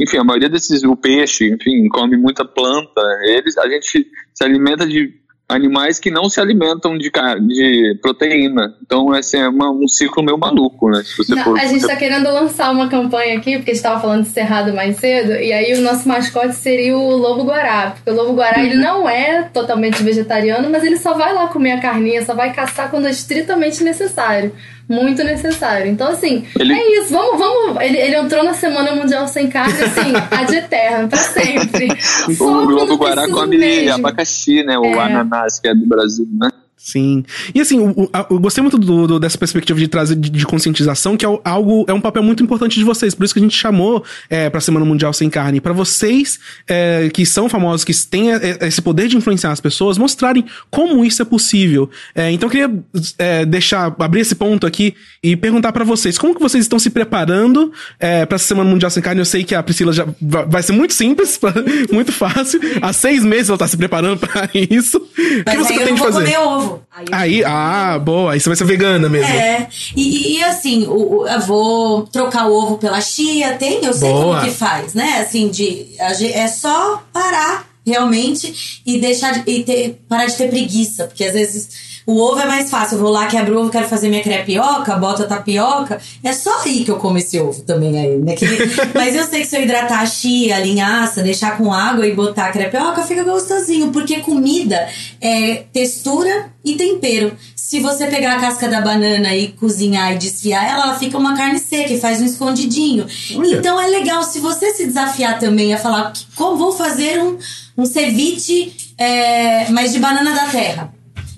enfim, 0.00 0.18
a 0.18 0.24
maioria 0.24 0.48
desses. 0.48 0.82
O 0.82 0.96
peixe, 0.96 1.48
enfim, 1.48 1.86
come 1.88 2.16
muita 2.16 2.44
planta. 2.44 3.00
Eles, 3.26 3.56
a 3.58 3.68
gente 3.68 4.10
se 4.34 4.44
alimenta 4.44 4.84
de 4.84 5.14
animais 5.48 5.98
que 6.00 6.10
não 6.10 6.28
se 6.28 6.40
alimentam 6.40 6.96
de, 6.96 7.10
de 7.10 7.98
proteína. 8.00 8.74
Então, 8.82 9.12
assim, 9.12 9.36
é 9.38 9.48
uma- 9.48 9.70
um 9.70 9.86
ciclo 9.86 10.22
meio 10.22 10.38
maluco, 10.38 10.88
né? 10.90 11.02
Se 11.04 11.16
você 11.16 11.34
Não, 11.34 11.44
for, 11.44 11.58
a 11.60 11.66
gente 11.66 11.86
tá 11.86 11.94
querendo 11.96 12.24
lançar 12.24 12.70
uma 12.72 12.88
campanha 12.88 13.36
aqui, 13.36 13.56
porque 13.56 13.70
a 13.70 13.74
gente 13.74 13.82
tava 13.82 14.00
falando 14.00 14.22
de 14.22 14.30
cerrado 14.30 14.72
mais 14.72 14.96
cedo, 14.96 15.32
e 15.32 15.52
aí 15.52 15.74
o 15.74 15.82
nosso 15.82 16.08
mascote 16.08 16.54
seria 16.54 16.96
o 16.96 17.16
lobo-guará. 17.16 17.92
Porque 17.94 18.10
o 18.10 18.14
lobo-guará, 18.14 18.58
Uhum. 18.58 18.64
ele 18.66 18.74
não 18.76 19.08
é 19.08 19.42
totalmente 19.52 20.02
vegetariano, 20.02 20.70
mas 20.70 20.82
ele 20.82 20.96
só 20.96 21.12
vai 21.14 21.34
lá 21.34 21.46
comer 21.48 21.72
a 21.72 21.80
carninha, 21.80 22.24
só 22.24 22.34
vai 22.34 22.52
caçar 22.52 22.90
quando 22.90 23.06
é 23.06 23.10
estritamente 23.10 23.84
necessário. 23.84 24.52
Muito 24.88 25.24
necessário. 25.24 25.86
Então, 25.90 26.08
assim, 26.08 26.44
Ele- 26.58 26.74
é 26.74 27.00
isso. 27.00 27.10
Vamos, 27.12 27.38
vamos. 27.38 27.82
Ele, 27.82 27.96
ele 27.98 28.16
entrou 28.16 28.44
na 28.44 28.52
Semana 28.54 28.94
Mundial 28.94 29.26
Sem 29.26 29.48
Carne, 29.48 29.80
assim, 29.82 30.12
ad 30.30 30.54
eterno, 30.54 31.08
pra 31.08 31.18
sempre. 31.18 31.88
o 32.38 32.44
lobo-guará 32.44 33.22
precisa 33.22 33.40
come 33.40 33.56
mesmo. 33.58 33.94
abacaxi, 33.94 34.62
né? 34.62 34.78
O 34.78 34.84
É. 34.84 34.98
ananás, 34.98 35.58
que 35.58 35.68
é 35.68 35.74
do 35.74 35.86
Brasil, 35.86 36.28
né? 36.32 36.50
Sim. 36.86 37.24
E 37.54 37.60
assim, 37.62 37.78
a- 38.12 38.26
eu 38.30 38.38
gostei 38.38 38.60
muito 38.60 38.76
do- 38.76 39.06
do- 39.06 39.18
dessa 39.18 39.38
perspectiva 39.38 39.78
de 39.78 39.88
trazer 39.88 40.14
de, 40.16 40.28
de 40.28 40.44
conscientização, 40.44 41.16
que 41.16 41.24
é 41.24 41.28
algo, 41.42 41.86
é 41.88 41.94
um 41.94 42.00
papel 42.00 42.22
muito 42.22 42.42
importante 42.42 42.78
de 42.78 42.84
vocês. 42.84 43.14
Por 43.14 43.24
isso 43.24 43.32
que 43.32 43.40
a 43.40 43.42
gente 43.42 43.56
chamou 43.56 44.04
é, 44.28 44.50
pra 44.50 44.60
Semana 44.60 44.84
Mundial 44.84 45.10
Sem 45.14 45.30
Carne. 45.30 45.62
Pra 45.62 45.72
vocês 45.72 46.38
é, 46.68 47.08
que 47.12 47.24
são 47.24 47.48
famosos, 47.48 47.84
que 47.84 47.94
têm 48.06 48.32
é, 48.34 48.58
esse 48.60 48.82
poder 48.82 49.08
de 49.08 49.16
influenciar 49.16 49.50
as 49.50 49.60
pessoas, 49.60 49.96
mostrarem 49.96 50.44
como 50.70 51.02
isso 51.06 51.22
é 51.22 51.24
possível. 51.24 51.88
É, 52.14 52.30
então 52.30 52.48
eu 52.48 52.50
queria 52.50 52.84
é, 53.18 53.46
deixar, 53.46 53.86
abrir 53.98 54.20
esse 54.20 54.34
ponto 54.34 54.66
aqui 54.66 54.94
e 55.22 55.34
perguntar 55.36 55.72
pra 55.72 55.84
vocês, 55.84 56.18
como 56.18 56.34
que 56.34 56.40
vocês 56.42 56.64
estão 56.66 56.78
se 56.78 56.90
preparando 56.90 57.72
é, 57.98 58.26
pra 58.26 58.36
essa 58.36 58.44
Semana 58.44 58.68
Mundial 58.68 58.90
Sem 58.90 59.02
Carne? 59.02 59.20
Eu 59.20 59.24
sei 59.24 59.42
que 59.42 59.54
a 59.54 59.62
Priscila 59.62 59.90
já 59.92 60.06
va- 60.20 60.44
vai 60.44 60.62
ser 60.62 60.72
muito 60.72 60.92
simples, 60.92 61.40
muito 61.90 62.12
fácil. 62.12 62.60
Há 62.82 62.92
seis 62.92 63.24
meses 63.24 63.48
ela 63.48 63.56
tá 63.56 63.66
se 63.66 63.76
preparando 63.78 64.18
pra 64.18 64.50
isso. 64.52 64.98
O 64.98 65.00
que 65.00 65.42
Mas 65.46 65.66
você 65.66 65.72
eu 65.82 65.88
não 65.88 65.96
vou 65.96 66.12
fazer? 66.12 66.24
comer 66.24 66.38
ovo. 66.38 66.73
Aí 66.94 67.04
eu 67.06 67.14
Aí, 67.14 67.44
ah, 67.44 67.98
boa. 67.98 68.32
Aí 68.32 68.40
você 68.40 68.48
vai 68.48 68.56
ser 68.56 68.64
vegana 68.64 69.08
mesmo. 69.08 69.32
É, 69.32 69.68
e, 69.96 70.38
e, 70.38 70.44
assim, 70.44 70.86
o, 70.86 71.26
eu 71.26 71.40
vou 71.40 72.02
trocar 72.06 72.46
o 72.46 72.54
ovo 72.54 72.78
pela 72.78 73.00
chia, 73.00 73.54
tem, 73.54 73.84
eu 73.84 73.92
sei 73.92 74.10
Boa. 74.10 74.36
como 74.36 74.48
que 74.48 74.54
faz, 74.54 74.94
né? 74.94 75.20
Assim, 75.20 75.48
de, 75.48 75.86
é 75.98 76.48
só 76.48 77.02
parar 77.12 77.66
realmente 77.86 78.82
e 78.86 78.98
deixar 78.98 79.32
de, 79.32 79.50
e 79.50 79.62
ter, 79.62 80.00
parar 80.08 80.26
de 80.26 80.36
ter 80.36 80.48
preguiça, 80.48 81.06
porque 81.06 81.24
às 81.24 81.34
vezes 81.34 81.93
o 82.06 82.18
ovo 82.20 82.40
é 82.40 82.46
mais 82.46 82.70
fácil. 82.70 82.96
Eu 82.96 83.02
vou 83.02 83.10
lá, 83.10 83.26
quebro 83.26 83.56
o 83.56 83.60
ovo, 83.62 83.70
quero 83.70 83.88
fazer 83.88 84.08
minha 84.08 84.22
crepioca, 84.22 84.94
boto 84.96 85.22
a 85.22 85.26
tapioca. 85.26 86.00
É 86.22 86.32
só 86.32 86.62
aí 86.62 86.84
que 86.84 86.90
eu 86.90 86.96
como 86.96 87.18
esse 87.18 87.38
ovo 87.40 87.62
também 87.62 87.98
aí, 87.98 88.16
né? 88.18 88.34
Que- 88.34 88.46
mas 88.94 89.14
eu 89.14 89.24
sei 89.24 89.40
que 89.40 89.46
se 89.46 89.56
eu 89.56 89.62
hidratar 89.62 90.00
a 90.00 90.06
chia, 90.06 90.56
a 90.56 90.60
linhaça, 90.60 91.22
deixar 91.22 91.56
com 91.56 91.72
água 91.72 92.06
e 92.06 92.14
botar 92.14 92.46
a 92.46 92.52
crepioca, 92.52 93.02
fica 93.02 93.24
gostosinho, 93.24 93.90
porque 93.90 94.20
comida 94.20 94.88
é 95.20 95.64
textura 95.72 96.50
e 96.64 96.74
tempero. 96.76 97.32
Se 97.56 97.80
você 97.80 98.06
pegar 98.06 98.36
a 98.36 98.40
casca 98.40 98.68
da 98.68 98.80
banana 98.82 99.34
e 99.34 99.48
cozinhar 99.48 100.12
e 100.12 100.18
desfiar 100.18 100.68
ela, 100.70 100.84
ela 100.84 100.98
fica 100.98 101.16
uma 101.16 101.34
carne 101.36 101.58
seca 101.58 101.92
e 101.92 101.98
faz 101.98 102.20
um 102.20 102.26
escondidinho. 102.26 103.06
Olha. 103.36 103.56
Então 103.56 103.80
é 103.80 103.86
legal 103.86 104.22
se 104.22 104.38
você 104.38 104.70
se 104.72 104.86
desafiar 104.86 105.38
também 105.38 105.72
a 105.72 105.78
falar 105.78 106.12
como 106.36 106.56
vou 106.58 106.72
fazer 106.72 107.20
um, 107.22 107.38
um 107.78 107.86
ceviche, 107.86 108.72
é, 108.98 109.68
mas 109.70 109.92
de 109.92 109.98
banana 109.98 110.34
da 110.34 110.46
terra. 110.46 110.92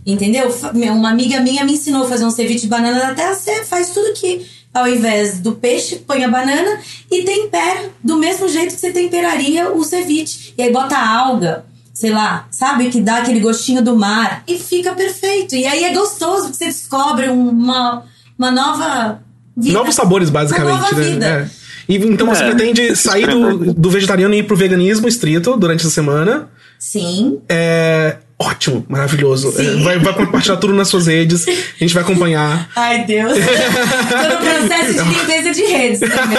Entendeu? 0.07 0.48
Uma 0.92 1.11
amiga 1.11 1.40
minha 1.40 1.64
me 1.64 1.72
ensinou 1.72 2.04
a 2.04 2.09
fazer 2.09 2.24
um 2.24 2.30
ceviche 2.30 2.61
de 2.61 2.66
banana 2.68 3.00
da 3.00 3.14
terra. 3.14 3.34
Você 3.34 3.64
faz 3.64 3.90
tudo 3.90 4.12
que, 4.14 4.46
ao 4.72 4.86
invés 4.88 5.40
do 5.40 5.52
peixe, 5.52 5.96
põe 5.96 6.22
a 6.22 6.28
banana 6.28 6.78
e 7.11 7.22
tempera 7.24 7.90
do 8.04 8.16
mesmo 8.16 8.48
jeito 8.48 8.74
que 8.74 8.80
você 8.80 8.92
temperaria 8.92 9.72
o 9.72 9.82
ceviche. 9.82 10.54
E 10.57 10.62
aí 10.62 10.72
bota 10.72 10.96
alga, 10.96 11.64
sei 11.92 12.12
lá, 12.12 12.46
sabe? 12.52 12.88
Que 12.88 13.00
dá 13.00 13.16
aquele 13.16 13.40
gostinho 13.40 13.82
do 13.82 13.96
mar. 13.96 14.44
E 14.46 14.57
fica 14.59 14.92
perfeito. 14.94 15.57
E 15.57 15.66
aí 15.66 15.82
é 15.82 15.92
gostoso, 15.92 16.42
porque 16.44 16.59
você 16.59 16.66
descobre 16.66 17.28
uma, 17.28 18.04
uma 18.38 18.50
nova 18.52 19.20
vida. 19.57 19.76
Novos 19.76 19.94
sabores, 19.96 20.30
basicamente, 20.30 20.70
Uma 20.70 20.80
nova 20.82 20.94
né? 20.94 21.11
vida. 21.11 21.26
É. 21.52 21.66
E, 21.88 21.96
então 21.96 22.26
você 22.28 22.44
É. 22.44 22.50
pretende 22.54 22.94
sair 22.94 23.26
do, 23.28 23.72
do 23.74 23.90
vegetariano 23.90 24.34
e 24.34 24.38
ir 24.38 24.42
pro 24.44 24.57
veganismo 24.57 25.09
estrito 25.09 25.57
durante 25.57 25.80
essa 25.80 25.90
semana. 25.90 26.48
Sim. 26.78 27.40
É. 27.48 28.18
Ótimo, 28.39 28.84
maravilhoso. 28.89 29.51
Sim. 29.53 29.80
É, 29.80 29.82
vai, 29.82 29.99
vai 29.99 30.12
compartilhar 30.12 30.59
tudo 30.59 30.74
nas 30.74 30.89
suas 30.89 31.07
redes. 31.07 31.49
A 31.49 31.53
gente 31.78 31.95
vai 31.95 32.03
acompanhar. 32.03 32.68
Ai, 32.76 33.05
Deus. 33.05 33.32
Tô 33.32 33.39
no 33.39 34.37
processo 34.68 34.93
de 35.05 35.09
limpeza 35.18 35.53
de 35.53 35.62
redes 35.62 36.01
também. 36.01 36.39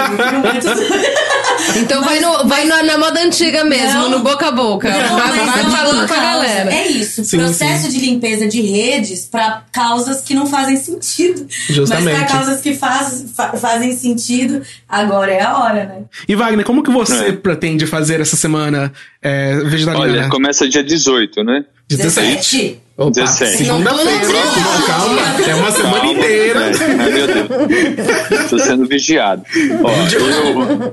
Então 1.82 2.04
vai, 2.04 2.20
no, 2.20 2.48
vai 2.48 2.66
na, 2.66 2.84
na 2.84 2.98
moda 2.98 3.20
antiga 3.22 3.64
mesmo, 3.64 4.00
Não. 4.02 4.10
no 4.12 4.20
boca 4.20 4.48
a 4.48 4.52
boca. 4.52 4.90
Não, 4.90 5.16
vai 5.18 5.38
mas 5.38 5.64
vai 5.64 5.72
falando 5.72 6.08
com 6.08 6.14
a 6.14 6.18
galera. 6.20 6.72
É 6.74 6.88
isso. 6.88 7.24
Sim, 7.24 7.38
processo 7.40 7.90
de 7.90 8.00
limpeza 8.00 8.48
de 8.48 8.62
redes 8.62 9.26
para 9.26 9.64
causas 9.72 10.22
que 10.22 10.34
não 10.34 10.46
fazem 10.46 10.78
sentido. 10.78 11.48
Justamente. 11.68 12.06
Mas 12.16 12.18
para 12.30 12.38
causas 12.40 12.62
que 12.62 12.74
faz, 12.76 13.26
fa- 13.36 13.54
fazem 13.54 13.96
sentido, 13.96 14.62
agora 14.88 15.32
é 15.32 15.42
a 15.42 15.58
hora, 15.58 15.84
né? 15.86 16.02
E 16.28 16.36
Wagner, 16.36 16.66
como 16.66 16.84
que 16.84 16.92
você 16.92 17.30
É. 17.30 17.32
pretende 17.32 17.86
fazer 17.88 18.22
essa 18.22 18.36
semana 18.36 18.92
é, 19.22 19.56
vegetariana? 19.66 20.12
Olha, 20.22 20.30
começa 20.30 20.68
dia 20.70 20.84
18, 20.84 21.44
né? 21.44 21.66
17. 21.90 22.82
Opa, 22.98 23.12
17. 23.12 23.58
Segunda-feira. 23.58 24.28
Não, 24.28 24.80
Não, 24.80 24.88
calma. 24.88 25.22
É 25.48 25.56
uma 25.56 25.72
semana 25.72 25.96
Calma, 26.00 26.12
inteira. 26.14 26.60
é. 26.60 26.72
Ai, 27.00 27.12
meu 27.12 27.28
Deus. 27.28 28.50
Tô 28.50 28.58
sendo 28.58 28.86
vigiado. 28.88 29.44
Ó, 29.84 29.92
eu... 29.92 30.92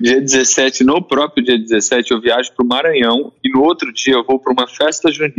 dia 0.00 0.20
17, 0.20 0.82
no 0.84 1.00
próprio 1.00 1.44
dia 1.44 1.56
17, 1.58 2.10
eu 2.12 2.20
viajo 2.20 2.50
pro 2.56 2.66
Maranhão 2.66 3.32
e 3.44 3.50
no 3.50 3.62
outro 3.62 3.92
dia 3.92 4.14
eu 4.14 4.24
vou 4.24 4.38
pra 4.40 4.52
uma 4.52 4.66
festa 4.66 5.12
junina. 5.12 5.32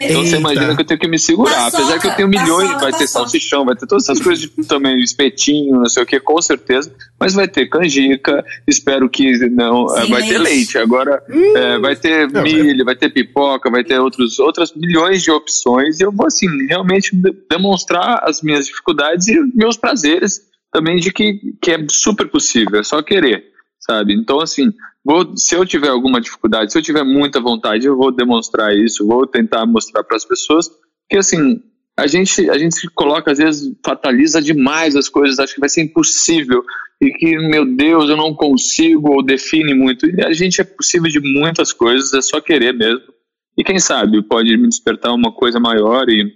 Então 0.00 0.22
você 0.24 0.36
Eita. 0.36 0.36
imagina 0.38 0.74
que 0.74 0.80
eu 0.80 0.86
tenho 0.86 1.00
que 1.00 1.08
me 1.08 1.18
segurar. 1.18 1.70
Paçoca, 1.70 1.82
Apesar 1.82 1.98
que 2.00 2.06
eu 2.08 2.14
tenho 2.16 2.28
milhões, 2.28 2.68
paçoca, 2.68 2.80
vai 2.80 2.92
ter 2.92 2.98
paçoca. 3.00 3.08
salsichão, 3.08 3.64
vai 3.66 3.76
ter 3.76 3.86
todas 3.86 4.04
essas 4.08 4.20
coisas 4.20 4.40
de 4.42 4.48
também, 4.66 4.98
espetinho, 5.00 5.76
não 5.76 5.88
sei 5.88 6.02
o 6.02 6.06
que, 6.06 6.18
com 6.20 6.40
certeza. 6.40 6.90
Mas 7.18 7.34
vai 7.34 7.46
ter 7.46 7.66
canjica, 7.68 8.42
espero 8.66 9.08
que 9.10 9.30
não. 9.50 9.88
Sim, 9.88 10.10
vai 10.10 10.22
ter 10.22 10.38
leite. 10.38 10.78
Agora 10.78 11.22
eh, 11.28 11.78
vai 11.78 11.94
ter 11.96 12.30
Não, 12.30 12.42
milho, 12.42 12.84
vai 12.84 12.96
ter 12.96 13.10
pipoca, 13.10 13.70
vai 13.70 13.84
ter 13.84 13.98
outros, 14.00 14.38
outras 14.38 14.69
milhões 14.74 15.22
de 15.22 15.30
opções. 15.30 16.00
E 16.00 16.04
eu 16.04 16.12
vou, 16.12 16.26
assim, 16.26 16.46
realmente 16.66 17.14
de- 17.14 17.34
demonstrar 17.48 18.20
as 18.24 18.42
minhas 18.42 18.66
dificuldades 18.66 19.28
e 19.28 19.40
meus 19.54 19.76
prazeres 19.76 20.40
também 20.72 20.96
de 20.96 21.12
que, 21.12 21.40
que 21.60 21.72
é 21.72 21.86
super 21.88 22.28
possível, 22.28 22.80
é 22.80 22.84
só 22.84 23.02
querer, 23.02 23.44
sabe? 23.80 24.14
Então, 24.14 24.40
assim, 24.40 24.72
vou, 25.04 25.36
se 25.36 25.54
eu 25.54 25.66
tiver 25.66 25.88
alguma 25.88 26.20
dificuldade, 26.20 26.70
se 26.70 26.78
eu 26.78 26.82
tiver 26.82 27.02
muita 27.02 27.40
vontade, 27.40 27.86
eu 27.86 27.96
vou 27.96 28.12
demonstrar 28.12 28.74
isso, 28.76 29.06
vou 29.06 29.26
tentar 29.26 29.66
mostrar 29.66 30.04
para 30.04 30.16
as 30.16 30.24
pessoas, 30.24 30.68
porque, 30.68 31.18
assim, 31.18 31.60
a 31.98 32.06
gente, 32.06 32.48
a 32.48 32.56
gente 32.56 32.76
se 32.76 32.88
coloca, 32.88 33.30
às 33.30 33.38
vezes, 33.38 33.76
fataliza 33.84 34.40
demais 34.40 34.96
as 34.96 35.08
coisas, 35.08 35.38
acha 35.38 35.54
que 35.54 35.60
vai 35.60 35.68
ser 35.68 35.82
impossível 35.82 36.62
e 37.00 37.10
que, 37.10 37.36
meu 37.36 37.64
Deus, 37.64 38.08
eu 38.08 38.16
não 38.16 38.34
consigo, 38.34 39.12
ou 39.12 39.24
define 39.24 39.74
muito. 39.74 40.06
E 40.06 40.24
a 40.24 40.32
gente 40.32 40.60
é 40.60 40.64
possível 40.64 41.10
de 41.10 41.20
muitas 41.20 41.72
coisas, 41.72 42.12
é 42.14 42.22
só 42.22 42.40
querer 42.40 42.72
mesmo. 42.72 43.02
E 43.60 43.62
quem 43.62 43.78
sabe 43.78 44.22
pode 44.22 44.56
me 44.56 44.66
despertar 44.66 45.12
uma 45.12 45.30
coisa 45.30 45.60
maior 45.60 46.08
e 46.08 46.32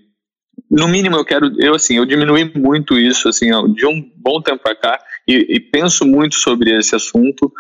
no 0.71 0.87
mínimo 0.87 1.17
eu 1.17 1.25
quero 1.25 1.59
eu 1.59 1.75
assim 1.75 1.97
eu 1.97 2.05
diminui 2.05 2.53
muito 2.55 2.99
isso 2.99 3.31
assim 3.31 3.51
ó, 3.51 3.67
de 3.67 3.87
um 3.87 3.99
bom 4.15 4.43
tempo 4.43 4.63
para 4.63 4.77
cá 4.77 4.99
e, 5.27 5.57
e 5.57 5.59
penso 5.59 6.05
muito 6.05 6.35
sobre 6.35 6.77
esse 6.77 6.95
assunto 6.95 7.51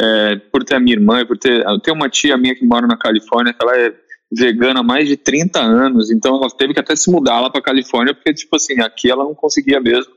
é, 0.00 0.34
por 0.50 0.64
ter 0.64 0.74
a 0.74 0.80
minha 0.80 0.96
irmã 0.96 1.24
por 1.24 1.38
ter 1.38 1.64
eu 1.64 1.78
tenho 1.78 1.96
uma 1.96 2.10
tia 2.10 2.36
minha 2.36 2.52
que 2.52 2.66
mora 2.66 2.84
na 2.84 2.96
Califórnia 2.96 3.54
que 3.54 3.64
ela 3.64 3.78
é 3.78 3.94
vegana 4.36 4.80
há 4.80 4.82
mais 4.82 5.06
de 5.06 5.16
30 5.16 5.60
anos 5.60 6.10
então 6.10 6.34
ela 6.34 6.48
teve 6.50 6.74
que 6.74 6.80
até 6.80 6.96
se 6.96 7.08
mudar 7.08 7.38
lá 7.38 7.48
para 7.48 7.62
Califórnia 7.62 8.14
porque 8.14 8.34
tipo 8.34 8.56
assim 8.56 8.80
aqui 8.80 9.08
ela 9.08 9.22
não 9.22 9.36
conseguia 9.36 9.80
mesmo 9.80 10.12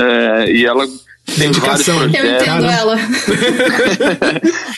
é, 0.00 0.50
e 0.50 0.66
ela 0.66 0.84
Dedicação. 1.36 1.94
Eu 1.94 2.10
projetos 2.10 2.42
entendo 2.42 2.66
ela. 2.66 2.96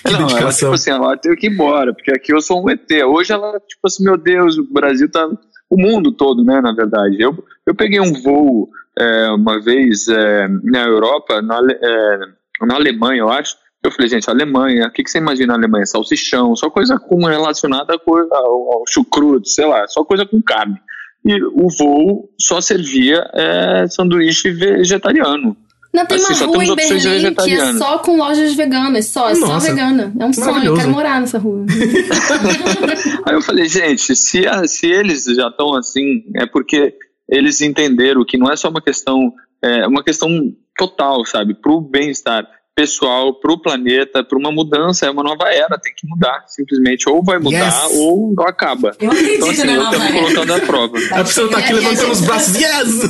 Que 0.03 0.13
não, 0.13 0.21
ela, 0.21 0.29
dedicação. 0.29 0.53
tipo 0.53 0.75
assim, 0.75 0.91
ela 0.91 1.17
teve 1.17 1.37
que 1.37 1.47
ir 1.47 1.51
embora, 1.51 1.93
porque 1.93 2.11
aqui 2.11 2.33
eu 2.33 2.41
sou 2.41 2.65
um 2.65 2.71
ET. 2.71 2.91
Hoje 3.07 3.33
ela, 3.33 3.53
tipo 3.61 3.87
assim, 3.87 4.03
meu 4.03 4.17
Deus, 4.17 4.59
o 4.59 4.65
Brasil 4.73 5.11
tá. 5.11 5.29
O 5.69 5.81
mundo 5.81 6.11
todo, 6.11 6.43
né, 6.43 6.61
na 6.61 6.73
verdade. 6.73 7.17
Eu, 7.21 7.45
eu 7.65 7.75
peguei 7.75 8.01
um 8.01 8.13
voo 8.23 8.69
é, 8.99 9.31
uma 9.31 9.61
vez 9.61 10.09
é, 10.09 10.49
na 10.65 10.85
Europa, 10.85 11.41
na, 11.41 11.61
é, 11.71 12.19
na 12.67 12.75
Alemanha, 12.75 13.21
eu 13.21 13.31
acho. 13.31 13.57
Eu 13.83 13.91
falei, 13.91 14.09
gente, 14.09 14.29
Alemanha, 14.29 14.89
o 14.89 14.91
que, 14.91 15.03
que 15.03 15.11
você 15.11 15.19
imagina 15.19 15.49
na 15.49 15.59
Alemanha? 15.59 15.87
Salsichão, 15.87 16.55
só 16.55 16.69
coisa 16.69 16.99
com, 16.99 17.25
relacionada 17.25 17.95
ao, 17.95 18.75
ao 18.75 18.85
chucrute, 18.89 19.49
sei 19.49 19.67
lá, 19.67 19.87
só 19.87 20.05
coisa 20.05 20.27
com 20.27 20.43
carne. 20.43 20.77
E 21.25 21.43
o 21.43 21.69
voo 21.79 22.29
só 22.39 22.61
servia 22.61 23.27
é, 23.33 23.87
sanduíche 23.89 24.51
vegetariano. 24.51 25.57
Não, 25.93 26.07
tem 26.07 26.19
Assim, 26.19 26.45
uma 26.45 26.47
rua 26.47 26.65
em 26.65 26.77
Berlim 26.77 27.35
que 27.35 27.51
é 27.53 27.73
só 27.79 27.99
com 27.99 28.17
lojas 28.17 28.55
veganas, 28.55 29.07
só, 29.07 29.29
é 29.31 29.35
só 29.35 29.59
vegana. 29.59 30.13
É 30.21 30.25
um 30.25 30.33
sonho, 30.33 30.65
eu 30.65 30.75
quero 30.77 30.91
morar 30.91 31.21
nessa 31.21 31.39
rua. 31.39 31.67
Aí 33.27 33.35
eu 33.35 33.43
falei, 33.43 33.69
gente, 33.69 34.15
se, 34.15 34.47
a- 34.47 34.67
se 34.67 34.87
eles 34.87 35.25
já 35.25 35.49
estão 35.49 35.75
assim, 35.75 36.23
é 36.37 36.47
porque 36.47 36.95
eles 37.29 37.61
entenderam 37.61 38.25
que 38.25 38.37
não 38.39 38.51
é 38.51 38.57
só 38.57 38.69
uma 38.69 38.81
questão, 38.83 39.33
é 39.63 39.87
uma 39.87 40.03
questão 40.05 40.29
total, 40.77 41.25
sabe, 41.25 41.55
pro 41.55 41.81
bem-estar. 41.81 42.47
Pessoal, 42.81 43.35
para 43.35 43.53
o 43.53 43.59
planeta, 43.61 44.25
para 44.25 44.39
uma 44.39 44.51
mudança, 44.51 45.05
é 45.05 45.11
uma 45.11 45.23
nova 45.23 45.45
era, 45.53 45.79
tem 45.79 45.93
que 45.95 46.07
mudar, 46.09 46.45
simplesmente. 46.49 47.09
Ou 47.09 47.23
vai 47.23 47.39
mudar 47.39 47.59
Yes. 47.85 47.99
ou 47.99 48.35
acaba. 48.47 48.97
Eu 48.99 49.11
acredito 49.11 49.35
Então, 49.37 49.51
assim, 49.51 49.65
na 49.65 49.73
eu 49.75 49.83
nova 49.83 49.97
estou 49.97 50.01
me 50.01 50.17
era. 50.17 50.19
colocando 50.25 50.55
à 50.55 50.61
prova. 50.67 50.99
A 51.13 51.25
pessoa 51.25 51.51
tá 51.51 51.59
aqui 51.59 51.73
levantando 51.75 52.13
os 52.13 52.21
braços. 52.23 52.55
Yes! 52.57 53.05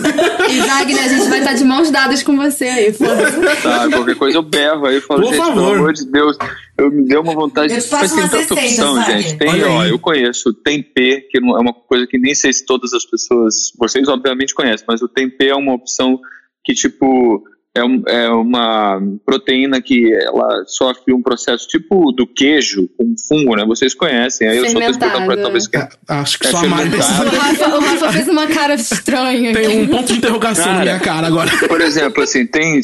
E 0.50 0.60
Wagner, 0.60 1.04
a 1.04 1.08
gente 1.08 1.28
vai 1.28 1.38
estar 1.38 1.52
de 1.54 1.64
mãos 1.64 1.90
dadas 1.90 2.22
com 2.24 2.36
você 2.36 2.64
aí, 2.64 2.92
foda-se. 2.92 3.62
Tá, 3.62 3.88
qualquer 3.90 4.16
coisa 4.16 4.38
eu 4.38 4.42
berro 4.42 4.86
aí 4.86 4.96
e 4.96 5.00
falo, 5.00 5.20
Por 5.22 5.28
gente, 5.28 5.36
favor. 5.38 5.54
pelo 5.54 5.74
amor 5.76 5.92
de 5.92 6.10
Deus, 6.10 6.36
eu 6.76 6.90
me 6.90 7.06
deu 7.06 7.20
uma 7.20 7.34
vontade. 7.34 7.72
Eu 7.74 7.80
te 7.80 7.88
faço 7.88 8.02
Mas 8.02 8.12
tem 8.12 8.20
umas 8.22 8.30
tanta 8.48 8.54
opção, 8.60 8.94
Wagner. 8.96 9.22
gente. 9.22 9.38
Tem, 9.38 9.64
ó, 9.64 9.84
eu 9.84 9.98
conheço 10.00 10.48
o 10.50 10.52
tempê, 10.54 11.20
que 11.30 11.38
não 11.40 11.56
é 11.56 11.60
uma 11.60 11.72
coisa 11.72 12.06
que 12.08 12.18
nem 12.18 12.34
sei 12.34 12.52
se 12.52 12.64
todas 12.66 12.92
as 12.92 13.04
pessoas, 13.04 13.72
vocês 13.78 14.08
obviamente 14.08 14.52
conhecem, 14.54 14.84
mas 14.88 15.00
o 15.00 15.08
tempê 15.08 15.48
é 15.48 15.54
uma 15.54 15.74
opção 15.74 16.18
que, 16.64 16.74
tipo, 16.74 17.44
é, 17.74 17.84
um- 17.84 18.02
é 18.06 18.28
uma 18.30 19.00
proteína 19.24 19.80
que 19.80 20.12
ela 20.12 20.64
sofre 20.66 21.14
um 21.14 21.22
processo 21.22 21.68
tipo 21.68 22.10
do 22.12 22.26
queijo, 22.26 22.88
com 22.96 23.14
fungo, 23.28 23.54
né? 23.56 23.64
Vocês 23.64 23.94
conhecem. 23.94 24.48
Aí 24.48 24.58
eu 24.58 24.68
só 24.68 24.80
tô 24.80 24.90
explicando 24.90 25.26
pra 25.26 25.36
talvez 25.36 25.66
que 25.68 25.76
Acho 26.08 26.38
que 26.38 26.46
É 26.46 26.50
só 26.50 26.58
a 26.58 26.66
Mari 26.66 26.90
fermentado. 26.90 27.30
precisa. 27.30 27.68
O 27.76 27.80
Rafa, 27.80 28.12
fez 28.12 28.28
uma 28.28 28.46
cara 28.48 28.74
estranha. 28.74 29.50
aqui. 29.52 29.60
Tem 29.60 29.82
um 29.82 29.86
ponto 29.88 30.06
de 30.12 30.18
interrogação 30.18 30.66
na 30.66 30.72
Cara. 30.72 30.84
minha 30.84 31.00
cara 31.00 31.26
agora. 31.28 31.50
Por 31.68 31.80
exemplo, 31.80 32.22
assim, 32.22 32.46
tem 32.46 32.80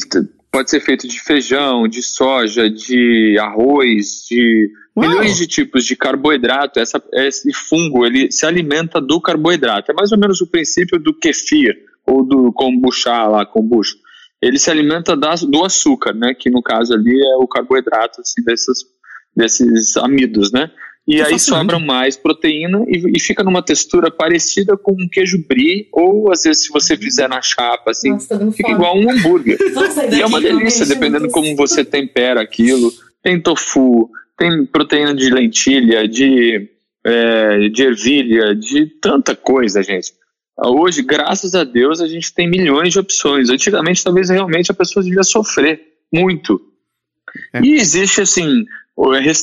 pode 0.49 0.69
ser 0.69 0.79
feito 0.79 1.07
de 1.07 1.19
feijão, 1.19 1.87
de 1.87 2.01
soja, 2.01 2.69
de 2.69 3.37
arroz, 3.39 4.25
de 4.29 4.69
Uau. 4.95 5.07
milhões 5.07 5.37
de 5.37 5.45
tipos 5.45 5.83
de 5.85 5.95
carboidrato. 5.95 6.79
Essa, 6.79 7.03
esse 7.13 7.53
fungo 7.53 8.05
ele 8.05 8.31
se 8.31 8.45
alimenta 8.45 8.99
do 9.01 9.19
carboidrato. 9.21 9.91
É 9.91 9.93
mais 9.93 10.11
ou 10.13 10.17
menos 10.17 10.39
o 10.41 10.47
princípio 10.47 10.97
do 10.97 11.13
kefir 11.13 11.75
ou 12.05 12.23
do 12.25 12.51
kombucha 12.53 13.11
lá, 13.27 13.45
kombucha. 13.45 13.95
Ele 14.41 14.59
se 14.59 14.69
alimenta 14.69 15.15
das, 15.15 15.41
do 15.41 15.63
açúcar, 15.63 16.13
né? 16.13 16.33
Que 16.33 16.49
no 16.49 16.61
caso 16.61 16.93
ali 16.93 17.19
é 17.19 17.35
o 17.37 17.47
carboidrato 17.47 18.21
assim, 18.21 18.43
desses, 18.43 18.79
desses 19.35 19.97
amidos, 19.97 20.51
né? 20.51 20.71
E 21.07 21.21
aí 21.21 21.39
sobra 21.39 21.79
mais 21.79 22.17
proteína 22.17 22.83
e, 22.85 23.13
e 23.15 23.19
fica 23.19 23.41
numa 23.41 23.63
textura 23.63 24.11
parecida 24.11 24.75
com 24.75 24.91
um 24.91 25.07
queijo 25.09 25.41
brie, 25.47 25.87
ou 25.93 26.29
às 26.29 26.43
vezes 26.43 26.65
se 26.65 26.69
você 26.69 26.97
fizer 26.97 27.29
na 27.29 27.41
chapa, 27.41 27.91
assim, 27.91 28.09
Nossa, 28.09 28.37
tá 28.37 28.51
fica 28.51 28.67
fome. 28.67 28.73
igual 28.73 28.97
um 28.97 29.09
hambúrguer. 29.09 29.57
Sair 29.93 30.15
E 30.15 30.21
é 30.21 30.25
uma 30.25 30.41
delícia, 30.41 30.85
dependendo 30.85 31.29
como 31.29 31.55
você 31.55 31.85
tempera 31.85 32.41
aquilo. 32.41 32.91
Tem 33.23 33.39
tofu, 33.41 34.09
tem 34.37 34.65
proteína 34.65 35.15
de 35.15 35.29
lentilha, 35.29 36.05
de, 36.09 36.69
é, 37.05 37.69
de 37.69 37.83
ervilha, 37.83 38.53
de 38.53 38.87
tanta 39.01 39.33
coisa, 39.33 39.81
gente. 39.81 40.11
Hoje, 40.59 41.03
graças 41.03 41.53
a 41.53 41.63
Deus, 41.63 42.01
a 42.01 42.07
gente 42.07 42.33
tem 42.33 42.49
milhões 42.49 42.93
de 42.93 42.99
opções. 42.99 43.49
Antigamente, 43.49 44.03
talvez 44.03 44.29
realmente 44.29 44.71
a 44.71 44.75
pessoa 44.75 45.03
devia 45.03 45.23
sofrer 45.23 45.79
muito. 46.11 46.59
É. 47.53 47.61
E 47.61 47.73
existe, 47.75 48.21
assim, 48.21 48.65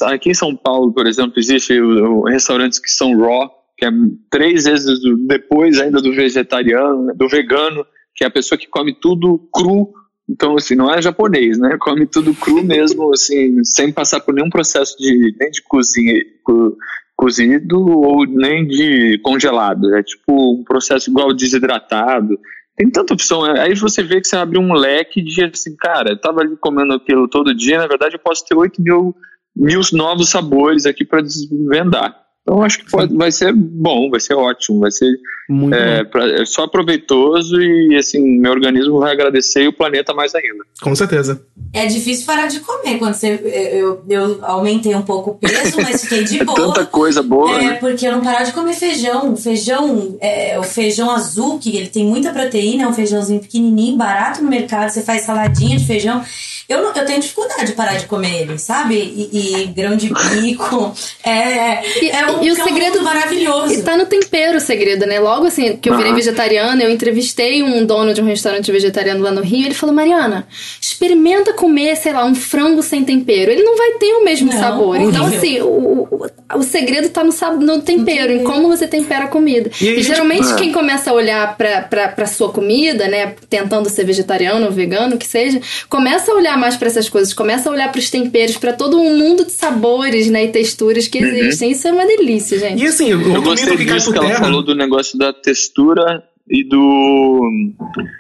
aqui 0.03 0.31
em 0.31 0.35
São 0.35 0.57
Paulo, 0.57 0.93
por 0.93 1.07
exemplo, 1.07 1.35
existe 1.37 1.79
restaurantes 2.27 2.79
que 2.79 2.91
são 2.91 3.17
raw, 3.19 3.49
que 3.77 3.85
é 3.87 3.91
três 4.31 4.65
vezes 4.65 4.99
depois 5.27 5.79
ainda 5.79 6.01
do 6.01 6.13
vegetariano, 6.13 7.07
né, 7.07 7.13
do 7.15 7.29
vegano, 7.29 7.87
que 8.15 8.25
é 8.25 8.27
a 8.27 8.31
pessoa 8.31 8.59
que 8.59 8.67
come 8.67 8.95
tudo 8.95 9.39
cru. 9.53 9.93
Então, 10.29 10.57
assim, 10.57 10.75
não 10.75 10.93
é 10.93 11.03
japonês, 11.03 11.59
né? 11.59 11.77
Come 11.79 12.07
tudo 12.07 12.35
cru 12.35 12.65
mesmo, 12.65 13.13
assim, 13.13 13.63
sem 13.63 13.93
passar 13.93 14.21
por 14.21 14.33
nenhum 14.35 14.49
processo 14.49 14.97
de 14.99 15.35
nem 15.39 15.51
de 15.51 15.61
cozinha, 15.63 16.15
co- 16.43 16.77
cozido 17.25 17.81
ou 17.81 18.27
nem 18.27 18.67
de 18.67 19.19
congelado. 19.23 19.95
É 19.97 20.03
tipo 20.03 20.61
um 20.61 20.63
processo 20.63 21.11
igual 21.11 21.33
desidratado. 21.33 22.39
Tem 22.77 22.91
tanta 22.91 23.15
opção. 23.15 23.47
é- 23.47 23.61
Aí 23.63 23.75
você 23.75 24.03
vê 24.03 24.21
que 24.21 24.29
você 24.29 24.37
abre 24.37 24.59
um 24.59 24.75
leque 24.75 25.23
de 25.23 25.43
assim, 25.45 25.75
cara, 25.75 26.11
eu 26.11 26.21
tava 26.21 26.43
ali 26.43 26.55
comendo 26.57 26.93
aquilo 26.93 27.27
todo 27.27 27.55
dia, 27.55 27.79
na 27.79 27.87
verdade 27.87 28.17
eu 28.17 28.21
posso 28.21 28.45
ter 28.45 28.55
8 28.55 28.83
mil, 28.83 29.15
mil 29.57 29.81
novos 29.95 30.29
sabores 30.29 30.85
aqui 30.85 31.03
para 31.05 31.23
desvendar. 31.23 32.15
Então 32.47 32.63
acho 32.63 32.79
que 32.85 32.91
pode, 32.91 33.17
vai 33.17 33.33
ser 33.33 33.55
bom, 33.55 34.11
vai 34.11 34.21
ser 34.21 34.35
ótimo, 34.35 34.81
vai 34.81 34.91
ser 34.91 35.09
Muito 35.49 35.75
é, 35.75 36.05
pra- 36.05 36.29
é 36.29 36.45
só 36.45 36.67
proveitoso 36.67 37.59
e 37.59 37.97
assim, 37.97 38.21
meu 38.39 38.53
organismo 38.53 38.99
vai 38.99 39.13
agradecer 39.13 39.63
e 39.63 39.69
o 39.69 39.73
planeta 39.73 40.13
mais 40.13 40.35
ainda. 40.35 40.63
Com 40.83 40.95
certeza. 40.95 41.43
É 41.73 41.87
difícil 41.87 42.27
parar 42.27 42.47
de 42.47 42.61
comer 42.61 42.99
quando 42.99 43.15
você. 43.15 43.41
Eu, 43.73 44.05
eu 44.09 44.39
aumentei 44.45 44.95
um 44.95 45.01
pouco 45.03 45.31
o 45.31 45.35
peso, 45.37 45.81
mas 45.81 46.03
fiquei 46.03 46.23
de 46.25 46.39
boa. 46.45 46.55
Tanta 46.75 46.85
coisa 46.85 47.23
boa, 47.23 47.59
É, 47.59 47.65
né? 47.65 47.75
porque 47.81 48.07
eu 48.07 48.13
não 48.13 48.21
parava 48.21 48.45
de 48.45 48.53
comer 48.53 48.75
feijão. 48.75 49.33
O 49.33 49.37
feijão, 49.39 50.17
é, 50.21 50.59
o 50.59 50.63
feijão 50.63 51.11
azul, 51.11 51.59
que 51.59 51.75
ele 51.75 51.89
tem 51.89 52.05
muita 52.05 52.31
proteína, 52.31 52.85
é 52.85 52.87
um 52.87 52.93
feijãozinho 52.93 53.41
pequenininho, 53.41 53.97
barato 53.97 54.43
no 54.43 54.51
mercado. 54.51 54.91
Você 54.91 55.03
faz 55.03 55.23
saladinha 55.23 55.79
de 55.79 55.87
feijão. 55.87 56.23
Eu, 56.69 56.81
não, 56.83 56.95
eu 56.95 57.05
tenho 57.05 57.21
dificuldade 57.21 57.67
de 57.67 57.73
parar 57.73 57.97
de 57.97 58.07
comer 58.07 58.43
ele, 58.43 58.59
sabe? 58.59 58.95
E, 58.95 59.63
e 59.63 59.67
grão 59.67 59.97
de 59.97 60.11
bico. 60.41 60.95
É, 61.23 61.85
é 62.09 62.27
um, 62.31 62.34
e 62.43 62.51
o 62.51 62.57
é 62.57 62.63
um 62.63 62.65
segredo- 62.65 62.95
mundo 62.95 63.05
maravilhoso. 63.05 63.75
E 63.75 63.83
tá 63.83 63.97
no 63.97 64.07
tempero 64.07 64.59
o 64.59 64.61
segredo, 64.61 65.07
né? 65.07 65.19
Logo 65.21 65.47
assim, 65.47 65.77
que 65.77 65.89
eu 65.89 65.97
virei 65.97 66.13
vegetariana, 66.13 66.83
eu 66.83 66.91
entrevistei 66.91 67.63
um 67.63 67.85
dono 67.85 68.13
de 68.15 68.21
um 68.21 68.25
restaurante 68.25 68.71
vegetariano 68.73 69.23
lá 69.23 69.31
no 69.31 69.41
Rio, 69.43 69.67
ele 69.67 69.75
falou, 69.75 69.95
Mariana, 69.95 70.47
experimenta 70.81 71.53
comer, 71.53 71.97
sei 71.97 72.13
lá, 72.13 72.25
um 72.25 72.35
frango 72.35 72.83
sem 72.83 73.05
tempero. 73.05 73.51
Ele 73.51 73.63
não 73.63 73.77
vai 73.77 73.93
ter 73.93 74.13
o 74.15 74.25
mesmo 74.25 74.51
Não, 74.53 74.59
sabor. 74.59 74.89
horrível. 74.97 75.09
Então, 75.11 75.27
assim, 75.27 75.61
o, 75.61 75.67
o, 76.11 76.27
o 76.59 76.63
segredo 76.63 77.09
tá 77.09 77.23
no, 77.25 77.33
no 77.61 77.83
tempero, 77.83 78.33
em 78.33 78.45
como 78.45 78.69
você 78.69 78.87
tempera 78.87 79.25
a 79.25 79.29
comida. 79.29 79.71
E 79.81 79.85
E, 79.85 79.95
gente- 79.97 80.05
geralmente 80.07 80.47
Ah. 80.53 80.55
quem 80.57 80.73
começa 80.73 81.11
a 81.11 81.15
olhar 81.15 81.57
pra, 81.57 81.83
pra, 81.83 82.09
pra 82.09 82.27
sua 82.27 82.51
comida, 82.51 83.09
né, 83.09 83.35
tentando 83.49 83.89
ser 83.89 84.05
vegetariano 84.05 84.67
ou 84.67 84.73
vegano, 84.73 85.17
que 85.19 85.27
seja, 85.27 85.61
começa 85.89 86.33
a 86.33 86.35
olhar 86.35 86.57
mais 86.59 86.77
pra 86.77 86.89
essas 86.89 87.09
coisas, 87.09 87.33
começa 87.33 87.69
a 87.69 87.73
olhar 87.73 87.91
pros 87.91 88.11
temperos, 88.11 88.57
pra 88.57 88.73
todo 88.73 88.99
um 89.01 89.17
mundo 89.17 89.45
de 89.45 89.53
sabores, 89.53 90.29
né, 90.29 90.45
e 90.45 90.49
texturas 90.49 91.09
que 91.09 91.19
existem. 91.19 91.71
Isso 91.73 91.87
é 91.89 91.93
uma 91.93 92.07
delícia, 92.07 92.24
gente. 92.59 92.83
E 92.83 92.87
assim, 92.87 93.15
o 93.15 93.35
Eu 93.35 93.43
gostei 93.43 93.77
que 93.77 93.85
cai 93.85 93.97
disso 93.97 94.07
por 94.07 94.15
que 94.15 94.19
ela 94.21 94.29
terra. 94.29 94.45
falou 94.45 94.63
do 94.63 94.75
negócio 94.75 95.19
da 95.19 95.33
textura 95.33 96.23
e 96.49 96.65
do 96.65 97.41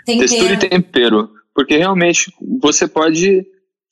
textura 0.06 0.54
e 0.54 0.56
Tempero. 0.58 0.70
tempero. 0.70 1.30
Porque 1.54 1.76
realmente 1.76 2.32
você 2.60 2.88
pode 2.88 3.46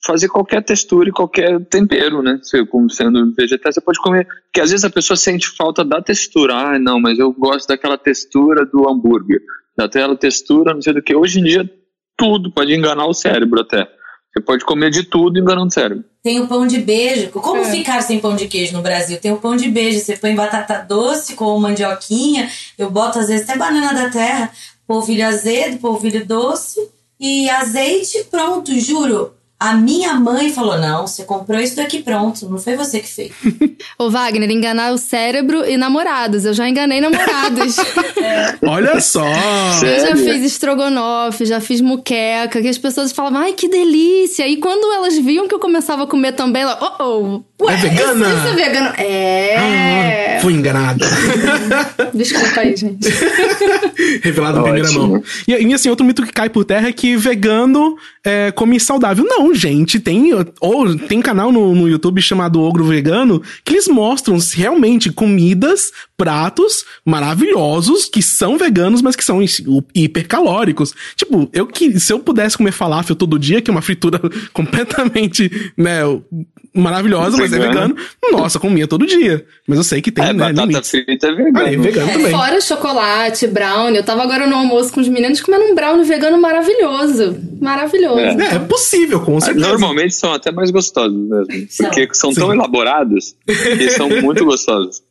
fazer 0.04 0.28
qualquer 0.28 0.62
textura 0.64 1.08
e 1.08 1.12
qualquer 1.12 1.64
tempero, 1.66 2.22
né? 2.22 2.38
Você, 2.42 2.66
como 2.66 2.90
sendo 2.90 3.32
vegetal, 3.34 3.72
você 3.72 3.80
pode 3.80 4.00
comer. 4.00 4.26
Porque 4.46 4.60
às 4.60 4.70
vezes 4.70 4.84
a 4.84 4.90
pessoa 4.90 5.16
sente 5.16 5.48
falta 5.56 5.84
da 5.84 6.02
textura. 6.02 6.54
Ah, 6.54 6.78
não, 6.78 7.00
mas 7.00 7.18
eu 7.18 7.32
gosto 7.32 7.68
daquela 7.68 7.96
textura 7.96 8.66
do 8.66 8.88
hambúrguer, 8.88 9.40
daquela 9.76 10.16
textura, 10.16 10.74
não 10.74 10.82
sei 10.82 10.92
do 10.92 11.02
que. 11.02 11.14
Hoje 11.14 11.38
em 11.38 11.44
dia, 11.44 11.70
tudo 12.16 12.50
pode 12.52 12.74
enganar 12.74 13.06
o 13.06 13.14
cérebro 13.14 13.60
até. 13.60 13.88
Você 14.32 14.40
pode 14.40 14.64
comer 14.64 14.90
de 14.90 15.02
tudo 15.02 15.38
enganando 15.38 15.66
o 15.68 15.70
cérebro. 15.70 16.04
Tem 16.22 16.40
o 16.40 16.46
pão 16.48 16.66
de 16.66 16.78
beijo. 16.78 17.28
Como 17.30 17.60
É. 17.60 17.70
ficar 17.70 18.00
sem 18.00 18.18
pão 18.18 18.34
de 18.34 18.48
queijo 18.48 18.72
no 18.72 18.80
Brasil? 18.80 19.18
Tem 19.20 19.30
o 19.30 19.36
pão 19.36 19.54
de 19.56 19.68
beijo. 19.68 20.00
Você 20.00 20.16
põe 20.16 20.34
batata 20.34 20.78
doce 20.88 21.34
com 21.34 21.58
mandioquinha. 21.58 22.50
Eu 22.78 22.90
boto 22.90 23.18
às 23.18 23.28
vezes 23.28 23.46
até 23.48 23.58
banana 23.58 23.92
da 23.92 24.08
terra, 24.08 24.50
polvilho 24.86 25.26
azedo, 25.26 25.78
polvilho 25.78 26.24
doce 26.24 26.80
e 27.20 27.50
azeite. 27.50 28.24
Pronto, 28.30 28.72
juro. 28.80 29.34
A 29.62 29.74
minha 29.74 30.14
mãe 30.14 30.50
falou: 30.50 30.76
não, 30.76 31.06
você 31.06 31.22
comprou 31.22 31.60
isso 31.60 31.76
daqui 31.76 32.02
pronto. 32.02 32.48
Não 32.50 32.58
foi 32.58 32.74
você 32.74 32.98
que 32.98 33.08
fez. 33.08 33.30
Ô, 33.96 34.10
Wagner, 34.10 34.50
enganar 34.50 34.92
o 34.92 34.98
cérebro 34.98 35.64
e 35.64 35.76
namorados. 35.76 36.44
Eu 36.44 36.52
já 36.52 36.68
enganei 36.68 37.00
namorados. 37.00 37.76
Olha 38.60 39.00
só. 39.00 39.24
Eu 39.24 40.00
já 40.00 40.16
Sério? 40.16 40.16
fiz 40.16 40.44
estrogonofe, 40.44 41.46
já 41.46 41.60
fiz 41.60 41.80
muqueca, 41.80 42.60
que 42.60 42.66
as 42.66 42.76
pessoas 42.76 43.12
falavam, 43.12 43.38
ai, 43.38 43.52
que 43.52 43.68
delícia. 43.68 44.48
E 44.48 44.56
quando 44.56 44.92
elas 44.94 45.16
viam 45.16 45.46
que 45.46 45.54
eu 45.54 45.60
começava 45.60 46.02
a 46.02 46.06
comer 46.08 46.32
também, 46.32 46.62
ela, 46.62 46.76
oh, 46.98 47.42
oh, 47.60 47.64
ué, 47.64 47.74
É 47.74 47.76
vegana? 47.76 48.26
Isso, 48.26 48.38
isso 48.38 48.48
é 48.48 48.54
vegano. 48.64 48.94
É. 48.98 50.36
Ah, 50.36 50.40
fui 50.40 50.54
enganada. 50.54 51.06
Desculpa 52.12 52.62
aí, 52.62 52.74
gente. 52.74 53.08
Revelado 54.22 54.58
em 54.58 54.62
primeira 54.62 54.90
mão. 54.90 55.22
E, 55.46 55.52
e 55.52 55.72
assim, 55.72 55.88
outro 55.88 56.04
mito 56.04 56.24
que 56.24 56.32
cai 56.32 56.48
por 56.50 56.64
terra 56.64 56.88
é 56.88 56.92
que 56.92 57.16
vegano 57.16 57.96
é, 58.24 58.50
come 58.50 58.80
saudável. 58.80 59.24
Não, 59.24 59.51
gente, 59.54 59.98
tem, 60.00 60.30
ou, 60.60 60.96
tem 60.98 61.20
canal 61.20 61.50
no, 61.52 61.74
no 61.74 61.88
YouTube 61.88 62.20
chamado 62.22 62.60
Ogro 62.62 62.84
Vegano 62.84 63.42
que 63.64 63.74
eles 63.74 63.88
mostram 63.88 64.36
realmente 64.54 65.10
comidas, 65.12 65.90
pratos 66.16 66.84
maravilhosos 67.04 68.04
que 68.06 68.22
são 68.22 68.56
veganos, 68.58 69.02
mas 69.02 69.16
que 69.16 69.24
são 69.24 69.42
hi- 69.42 69.48
hipercalóricos. 69.94 70.94
Tipo, 71.16 71.48
eu 71.52 71.66
que 71.66 71.98
se 71.98 72.12
eu 72.12 72.18
pudesse 72.20 72.56
comer 72.56 72.72
falafel 72.72 73.16
todo 73.16 73.38
dia, 73.38 73.60
que 73.60 73.70
é 73.70 73.72
uma 73.72 73.82
fritura 73.82 74.20
completamente, 74.52 75.50
né, 75.76 76.00
maravilhosa, 76.74 77.36
mas 77.36 77.52
é 77.52 77.58
Vegano. 77.58 77.94
vegano, 77.94 77.96
nossa, 78.32 78.58
comia 78.58 78.86
todo 78.86 79.06
dia. 79.06 79.44
Mas 79.66 79.78
eu 79.78 79.84
sei 79.84 80.00
que 80.00 80.10
tem, 80.10 80.24
é, 80.24 80.32
né, 80.32 80.38
batata 80.52 80.66
limites. 80.66 80.90
frita 80.90 81.26
é 81.26 81.34
vegano. 81.34 81.66
Aí, 81.66 81.76
vegano 81.76 82.12
também. 82.12 82.30
Fora 82.30 82.60
chocolate, 82.60 83.46
brownie. 83.46 83.96
Eu 83.98 84.04
tava 84.04 84.22
agora 84.22 84.46
no 84.46 84.56
almoço 84.56 84.92
com 84.92 85.00
os 85.00 85.08
meninos 85.08 85.40
comendo 85.40 85.64
um 85.64 85.74
brownie 85.74 86.04
vegano 86.04 86.40
maravilhoso. 86.40 87.36
Maravilhoso. 87.60 88.18
É. 88.18 88.52
É, 88.52 88.54
é 88.54 88.58
possível, 88.58 89.20
com 89.20 89.36
certeza. 89.42 89.68
Normalmente 89.68 90.14
são 90.14 90.32
até 90.32 90.50
mais 90.50 90.70
gostosos 90.70 91.16
mesmo. 91.16 91.66
São. 91.70 91.86
Porque 91.86 92.08
são 92.14 92.32
tão 92.32 92.52
elaborados 92.52 93.34
que 93.46 93.90
são 93.90 94.08
muito 94.22 94.44
gostosos. 94.44 95.02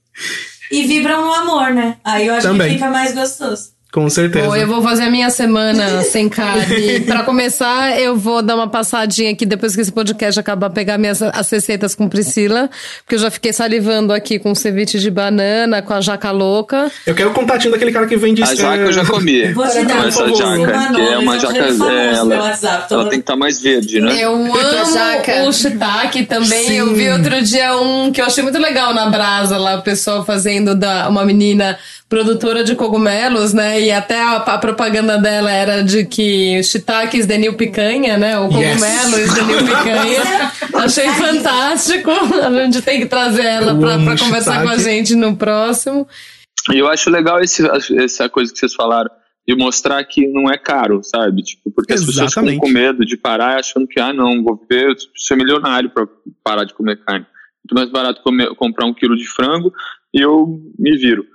E 0.71 0.83
vibram 0.87 1.25
no 1.25 1.33
amor, 1.33 1.73
né? 1.73 1.97
Aí 2.03 2.27
eu 2.27 2.33
acho 2.35 2.47
Também. 2.47 2.69
que 2.69 2.73
fica 2.75 2.89
mais 2.89 3.13
gostoso. 3.13 3.71
Com 3.91 4.09
certeza. 4.09 4.47
Bom, 4.47 4.55
eu 4.55 4.67
vou 4.67 4.81
fazer 4.81 5.03
a 5.03 5.09
minha 5.09 5.29
semana 5.29 6.01
sem 6.03 6.29
carne. 6.29 7.01
Pra 7.01 7.23
começar, 7.23 7.99
eu 7.99 8.15
vou 8.15 8.41
dar 8.41 8.55
uma 8.55 8.69
passadinha 8.69 9.31
aqui 9.31 9.45
depois 9.45 9.75
que 9.75 9.81
esse 9.81 9.91
podcast 9.91 10.39
acabar, 10.39 10.69
pegar 10.69 10.97
minhas 10.97 11.21
as 11.21 11.49
receitas 11.49 11.93
com 11.93 12.07
Priscila, 12.07 12.69
porque 13.03 13.15
eu 13.15 13.19
já 13.19 13.29
fiquei 13.29 13.51
salivando 13.51 14.13
aqui 14.13 14.39
com 14.39 14.55
ceviche 14.55 14.97
de 14.97 15.11
banana, 15.11 15.81
com 15.81 15.93
a 15.93 15.99
jaca 15.99 16.31
louca. 16.31 16.89
Eu 17.05 17.13
quero 17.13 17.31
o 17.31 17.33
contatinho 17.33 17.73
daquele 17.73 17.91
cara 17.91 18.07
que 18.07 18.15
vende 18.15 18.41
A 18.41 18.55
jaca 18.55 18.77
eu 18.77 18.93
já 18.93 19.05
comi. 19.05 19.51
Vou 19.51 19.67
te 19.67 19.79
Com 19.79 19.85
dar, 19.85 20.07
essa 20.07 20.35
jaca, 20.35 20.93
que 20.95 21.01
é 21.01 21.17
uma 21.17 21.37
jaca. 21.37 21.57
ela, 21.57 22.39
WhatsApp, 22.43 22.93
ela 22.93 23.03
tem 23.03 23.19
que 23.19 23.23
estar 23.23 23.35
mais 23.35 23.61
verde, 23.61 23.99
né? 23.99 24.15
Eu 24.17 24.35
amo 24.35 24.53
jaca. 24.93 25.43
o 25.43 25.51
shiitake 25.51 26.23
também. 26.25 26.77
Eu 26.77 26.93
vi 26.93 27.09
outro 27.09 27.41
dia 27.41 27.75
um 27.75 28.09
que 28.11 28.21
eu 28.21 28.25
achei 28.25 28.41
muito 28.41 28.57
legal 28.57 28.93
na 28.93 29.09
brasa 29.09 29.57
lá, 29.57 29.75
o 29.75 29.81
pessoal 29.81 30.23
fazendo 30.23 30.73
da 30.75 31.09
uma 31.09 31.25
menina 31.25 31.77
produtora 32.11 32.61
de 32.61 32.75
cogumelos, 32.75 33.53
né? 33.53 33.80
E 33.81 33.91
até 33.91 34.21
a, 34.21 34.35
a 34.37 34.57
propaganda 34.57 35.17
dela 35.17 35.51
era 35.51 35.83
de 35.83 36.05
que 36.05 36.61
shiitake 36.63 37.17
is 37.17 37.25
the 37.25 37.37
new 37.37 37.53
picanha, 37.55 38.17
né? 38.17 38.37
O 38.37 38.47
cogumelo 38.47 39.19
is 39.19 39.33
the 39.33 39.41
new 39.43 39.57
picanha. 39.65 40.51
Achei 40.83 41.09
fantástico. 41.09 42.11
A 42.11 42.51
gente 42.65 42.81
tem 42.81 42.99
que 42.99 43.05
trazer 43.07 43.45
ela 43.45 43.73
pra 43.75 43.97
conversar 44.17 44.61
com 44.61 44.69
a 44.69 44.73
shiitake. 44.75 44.83
gente 44.97 45.15
no 45.15 45.35
próximo. 45.35 46.07
E 46.71 46.77
eu 46.77 46.87
acho 46.87 47.09
legal 47.09 47.39
esse, 47.41 47.63
essa 47.97 48.29
coisa 48.29 48.53
que 48.53 48.59
vocês 48.59 48.73
falaram, 48.73 49.09
de 49.47 49.55
mostrar 49.55 50.03
que 50.03 50.27
não 50.27 50.51
é 50.51 50.57
caro, 50.57 51.01
sabe? 51.03 51.41
Tipo, 51.41 51.71
porque 51.71 51.93
as 51.93 52.01
pessoas 52.05 52.29
ficam 52.31 52.43
Exatamente. 52.43 52.59
com 52.59 52.69
medo 52.69 53.03
de 53.03 53.17
parar 53.17 53.59
achando 53.59 53.87
que, 53.87 53.99
ah, 53.99 54.13
não, 54.13 54.43
vou 54.43 54.55
ver, 54.69 54.83
eu 54.83 54.93
preciso 54.93 55.11
ser 55.15 55.35
milionário 55.35 55.89
pra 55.89 56.05
parar 56.43 56.63
de 56.63 56.73
comer 56.75 56.97
carne. 57.03 57.25
Muito 57.65 57.73
mais 57.75 57.89
barato 57.89 58.21
comer- 58.21 58.53
comprar 58.55 58.85
um 58.85 58.93
quilo 58.93 59.15
de 59.15 59.25
frango 59.27 59.73
e 60.13 60.21
eu 60.21 60.59
me 60.77 60.95
viro. 60.97 61.25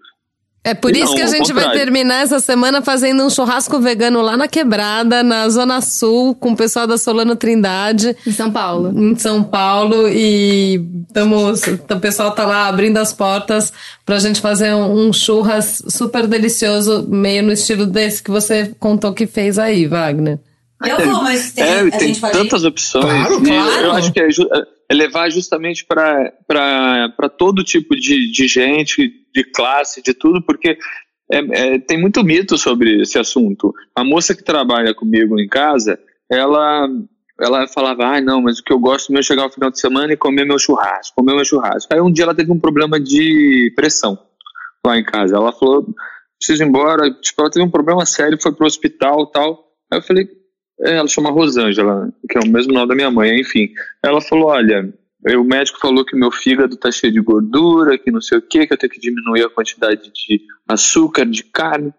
É 0.66 0.74
por 0.74 0.92
Não, 0.92 0.98
isso 0.98 1.14
que 1.14 1.22
a 1.22 1.28
gente 1.28 1.52
vai 1.52 1.70
terminar 1.70 2.24
essa 2.24 2.40
semana 2.40 2.82
fazendo 2.82 3.24
um 3.24 3.30
churrasco 3.30 3.78
vegano 3.78 4.20
lá 4.20 4.36
na 4.36 4.48
Quebrada, 4.48 5.22
na 5.22 5.48
Zona 5.48 5.80
Sul, 5.80 6.34
com 6.34 6.50
o 6.50 6.56
pessoal 6.56 6.88
da 6.88 6.98
Solano 6.98 7.36
Trindade. 7.36 8.16
Em 8.26 8.32
São 8.32 8.50
Paulo. 8.50 8.92
em 8.92 9.14
São 9.14 9.44
Paulo 9.44 10.08
e 10.08 10.84
estamos, 11.06 11.62
o 11.62 12.00
pessoal 12.00 12.32
tá 12.32 12.44
lá 12.44 12.66
abrindo 12.66 12.96
as 12.96 13.12
portas 13.12 13.72
pra 14.04 14.18
gente 14.18 14.40
fazer 14.40 14.74
um, 14.74 15.06
um 15.06 15.12
churras 15.12 15.84
super 15.88 16.26
delicioso, 16.26 17.06
meio 17.08 17.44
no 17.44 17.52
estilo 17.52 17.86
desse 17.86 18.20
que 18.20 18.30
você 18.32 18.74
contou 18.80 19.12
que 19.12 19.24
fez 19.24 19.60
aí, 19.60 19.86
Wagner. 19.86 20.40
Eu 20.84 21.10
vou, 21.10 21.22
mas 21.22 21.52
tem, 21.52 21.64
é, 21.64 21.80
a 21.80 21.90
tem 21.90 22.08
gente 22.08 22.20
pode 22.20 22.36
ir? 22.36 22.40
tantas 22.42 22.64
opções. 22.64 23.04
Claro, 23.04 23.42
claro. 23.42 23.84
Eu 23.84 23.92
acho 23.92 24.12
que 24.12 24.20
é, 24.20 24.28
é 24.90 24.94
levar 24.94 25.30
justamente 25.30 25.84
para 25.86 27.28
todo 27.38 27.64
tipo 27.64 27.96
de, 27.96 28.30
de 28.30 28.46
gente, 28.46 29.10
de 29.34 29.44
classe, 29.44 30.02
de 30.02 30.12
tudo, 30.12 30.42
porque 30.44 30.76
é- 31.32 31.74
é, 31.74 31.78
tem 31.78 31.98
muito 31.98 32.22
mito 32.22 32.58
sobre 32.58 33.02
esse 33.02 33.18
assunto. 33.18 33.72
A 33.94 34.04
moça 34.04 34.34
que 34.34 34.44
trabalha 34.44 34.94
comigo 34.94 35.40
em 35.40 35.48
casa, 35.48 35.98
ela 36.30 36.88
ela 37.38 37.68
falava, 37.68 38.16
ah, 38.16 38.20
não, 38.20 38.40
mas 38.40 38.58
o 38.58 38.62
que 38.62 38.72
eu 38.72 38.78
gosto 38.78 39.12
mesmo 39.12 39.20
é 39.20 39.22
chegar 39.22 39.44
no 39.44 39.52
final 39.52 39.70
de 39.70 39.78
semana 39.78 40.10
e 40.10 40.16
comer 40.16 40.46
meu 40.46 40.58
churrasco, 40.58 41.14
comer 41.16 41.34
meu 41.34 41.44
churrasco. 41.44 41.92
Aí 41.92 42.00
um 42.00 42.10
dia 42.10 42.24
ela 42.24 42.34
teve 42.34 42.50
um 42.50 42.58
problema 42.58 42.98
de 42.98 43.70
pressão 43.76 44.18
lá 44.86 44.96
em 44.98 45.04
casa. 45.04 45.36
Ela 45.36 45.52
falou, 45.52 45.86
preciso 46.38 46.62
ir 46.62 46.66
embora. 46.66 47.10
Tipo, 47.20 47.42
ela 47.42 47.50
teve 47.50 47.64
um 47.66 47.70
problema 47.70 48.06
sério, 48.06 48.38
foi 48.40 48.52
pro 48.54 48.64
hospital 48.66 49.24
e 49.24 49.32
tal. 49.32 49.66
Aí 49.92 49.98
eu 49.98 50.02
falei, 50.02 50.26
ela 50.80 51.08
chama 51.08 51.30
Rosângela, 51.30 52.12
que 52.28 52.38
é 52.38 52.40
o 52.40 52.48
mesmo 52.48 52.72
nome 52.72 52.88
da 52.88 52.94
minha 52.94 53.10
mãe, 53.10 53.40
enfim. 53.40 53.70
Ela 54.02 54.20
falou, 54.20 54.48
olha, 54.48 54.92
o 55.34 55.44
médico 55.44 55.80
falou 55.80 56.04
que 56.04 56.16
meu 56.16 56.30
fígado 56.30 56.76
tá 56.76 56.90
cheio 56.90 57.12
de 57.12 57.20
gordura, 57.20 57.98
que 57.98 58.10
não 58.10 58.20
sei 58.20 58.38
o 58.38 58.42
que, 58.42 58.66
que 58.66 58.72
eu 58.72 58.78
tenho 58.78 58.92
que 58.92 59.00
diminuir 59.00 59.44
a 59.44 59.50
quantidade 59.50 60.10
de 60.12 60.42
açúcar, 60.68 61.24
de 61.24 61.42
carne. 61.42 61.92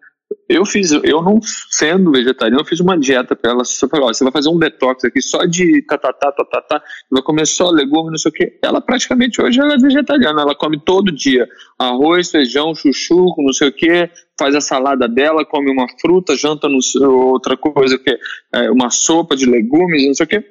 Eu 0.50 0.66
fiz, 0.66 0.92
eu 0.92 1.22
não 1.22 1.40
sendo 1.42 2.12
vegetariano, 2.12 2.62
eu 2.62 2.66
fiz 2.66 2.80
uma 2.80 2.98
dieta 2.98 3.36
para 3.36 3.52
ela. 3.52 3.64
Só 3.64 3.88
falei, 3.88 4.06
ó, 4.06 4.14
você 4.14 4.24
vai 4.24 4.34
fazer 4.34 4.50
um 4.50 4.60
detox 4.60 5.04
aqui 5.06 5.22
só 5.22 5.46
de 5.46 5.82
tatatá, 5.84 6.32
tatatá, 6.32 6.84
vai 7.10 7.22
comer 7.22 7.46
só 7.46 7.70
legume, 7.70 8.12
não 8.12 8.18
sei 8.18 8.30
o 8.30 8.34
que. 8.34 8.60
Ela 8.62 8.82
praticamente 8.82 9.42
hoje 9.42 9.60
ela 9.60 9.74
é 9.74 9.78
vegetariana, 9.78 10.42
ela 10.42 10.56
come 10.56 10.80
todo 10.80 11.12
dia 11.12 11.48
arroz, 11.80 12.32
feijão, 12.32 12.76
chuchu, 12.76 13.34
não 13.38 13.54
sei 13.54 13.70
o 13.70 13.74
que, 13.74 14.10
faz 14.38 14.56
a 14.56 14.62
salada 14.62 15.08
dela, 15.08 15.46
come 15.46 15.72
uma 15.72 15.88
fruta, 16.00 16.36
janta 16.36 16.68
no, 16.68 16.80
outra 17.32 17.56
coisa 17.56 17.98
que 17.98 18.18
é 18.54 18.72
uma 18.72 18.90
sopa 18.90 19.36
de 19.36 19.46
legumes, 19.46 20.08
não 20.08 20.14
sei 20.14 20.26
o 20.26 20.30
que. 20.30 20.44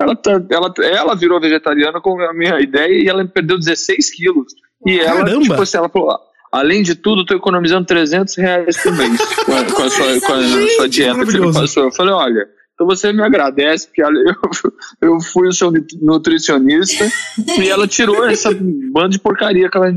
Ela, 0.00 0.16
tá, 0.16 0.42
ela, 0.50 0.72
ela 0.78 1.14
virou 1.14 1.40
vegetariana 1.40 2.00
com 2.00 2.20
a 2.20 2.32
minha 2.32 2.58
ideia 2.60 3.04
e 3.04 3.08
ela 3.08 3.26
perdeu 3.26 3.58
16 3.58 4.14
quilos. 4.14 4.46
E 4.86 4.98
ela, 4.98 5.24
Caramba! 5.24 5.42
tipo 5.42 5.62
assim, 5.62 5.76
ela 5.76 5.88
falou, 5.90 6.18
além 6.50 6.82
de 6.82 6.94
tudo, 6.94 7.24
tô 7.24 7.34
economizando 7.34 7.86
300 7.86 8.36
reais 8.36 8.82
por 8.82 8.96
mês 8.96 9.18
com 9.44 9.52
a, 9.52 9.64
com 9.64 9.82
a 9.82 9.90
sua, 9.90 10.20
com 10.20 10.32
a 10.32 10.68
sua 10.76 10.88
dieta 10.88 11.24
que 11.24 11.36
ele 11.36 11.52
passou. 11.52 11.84
Eu 11.84 11.92
falei, 11.92 12.12
olha, 12.12 12.48
então 12.74 12.86
você 12.86 13.12
me 13.12 13.22
agradece, 13.22 13.86
porque 13.86 14.02
eu, 14.02 14.12
eu 15.02 15.20
fui 15.20 15.48
o 15.48 15.52
seu 15.52 15.70
nutricionista 16.00 17.06
e 17.58 17.68
ela 17.68 17.86
tirou 17.86 18.24
essa 18.24 18.50
banda 18.92 19.10
de 19.10 19.18
porcaria 19.18 19.68
que 19.68 19.76
ela 19.76 19.92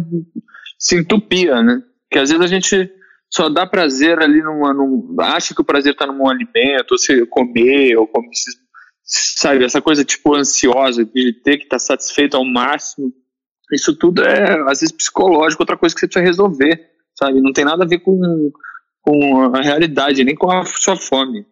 se 0.78 0.97
entupia, 0.97 1.64
né? 1.64 1.82
Que 2.12 2.20
às 2.20 2.30
vezes 2.30 2.43
a 2.43 2.47
gente 2.47 2.91
só 3.30 3.49
dá 3.49 3.66
prazer 3.66 4.22
ali 4.22 4.41
numa, 4.43 4.74
num, 4.74 5.16
acha 5.20 5.56
que 5.56 5.62
o 5.62 5.66
prazer 5.66 5.95
tá 5.95 6.06
num 6.06 6.30
alimento, 6.30 6.91
ou 6.91 6.97
se 6.97 7.26
comer, 7.28 7.97
ou 7.97 8.06
comer, 8.06 8.30
sabe, 9.04 9.64
essa 9.64 9.82
coisa 9.82 10.04
tipo 10.04 10.36
ansiosa 10.36 11.04
de 11.04 11.34
ter 11.41 11.58
que 11.58 11.64
estar 11.64 11.80
satisfeito 11.80 12.38
ao 12.38 12.45
máximo. 12.45 13.12
Isso 13.74 13.95
tudo 13.95 14.24
é, 14.24 14.61
às 14.69 14.80
vezes, 14.80 14.91
psicológico, 14.91 15.63
outra 15.63 15.78
coisa 15.78 15.93
que 15.93 15.99
você 15.99 16.07
precisa 16.07 16.26
resolver, 16.26 16.89
sabe? 17.15 17.41
Não 17.41 17.53
tem 17.53 17.65
nada 17.65 17.84
a 17.84 17.88
ver 17.88 17.99
com, 17.99 18.51
com 19.01 19.55
a 19.55 19.61
realidade, 19.61 20.24
nem 20.24 20.36
com 20.36 20.51
a 20.51 20.65
sua 20.65 20.95
fome. 20.95 21.45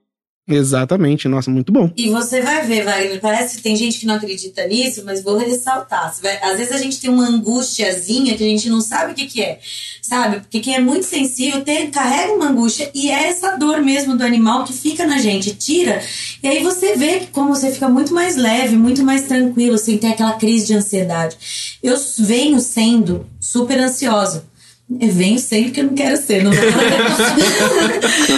Exatamente, 0.47 1.27
nossa, 1.27 1.51
muito 1.51 1.71
bom. 1.71 1.91
E 1.95 2.09
você 2.09 2.41
vai 2.41 2.65
ver, 2.65 2.83
Wagner, 2.83 3.21
parece 3.21 3.57
que 3.57 3.63
tem 3.63 3.75
gente 3.75 3.99
que 3.99 4.05
não 4.07 4.15
acredita 4.15 4.65
nisso, 4.67 5.03
mas 5.05 5.23
vou 5.23 5.37
ressaltar. 5.37 6.07
Às 6.07 6.57
vezes 6.57 6.71
a 6.71 6.77
gente 6.77 6.99
tem 6.99 7.09
uma 7.09 7.27
angustiazinha 7.27 8.35
que 8.35 8.43
a 8.43 8.47
gente 8.47 8.67
não 8.67 8.81
sabe 8.81 9.11
o 9.11 9.15
que, 9.15 9.27
que 9.27 9.41
é, 9.41 9.59
sabe? 10.01 10.39
Porque 10.39 10.59
quem 10.59 10.75
é 10.75 10.79
muito 10.79 11.05
sensível 11.05 11.61
tem, 11.61 11.91
carrega 11.91 12.33
uma 12.33 12.49
angústia 12.49 12.89
e 12.93 13.09
é 13.11 13.29
essa 13.29 13.55
dor 13.55 13.81
mesmo 13.81 14.17
do 14.17 14.23
animal 14.23 14.63
que 14.63 14.73
fica 14.73 15.05
na 15.05 15.19
gente, 15.19 15.53
tira. 15.53 16.01
E 16.41 16.47
aí 16.47 16.63
você 16.63 16.95
vê 16.95 17.19
que 17.19 17.27
como 17.27 17.55
você 17.55 17.71
fica 17.71 17.87
muito 17.87 18.13
mais 18.13 18.35
leve, 18.35 18.75
muito 18.75 19.03
mais 19.03 19.27
tranquilo, 19.27 19.77
sem 19.77 19.97
ter 19.97 20.07
aquela 20.07 20.33
crise 20.33 20.65
de 20.65 20.73
ansiedade. 20.73 21.37
Eu 21.83 21.95
venho 22.17 22.59
sendo 22.59 23.27
super 23.39 23.79
ansiosa. 23.79 24.51
Eu 24.99 25.11
venho 25.11 25.39
sempre 25.39 25.71
que 25.71 25.79
eu 25.79 25.85
não 25.85 25.95
quero 25.95 26.17
ser, 26.17 26.43
não 26.43 26.51
vou, 26.51 26.63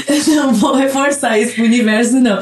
eu 0.07 0.35
não 0.35 0.53
vou 0.53 0.75
reforçar 0.75 1.39
isso 1.39 1.55
pro 1.55 1.63
universo, 1.63 2.19
não. 2.19 2.39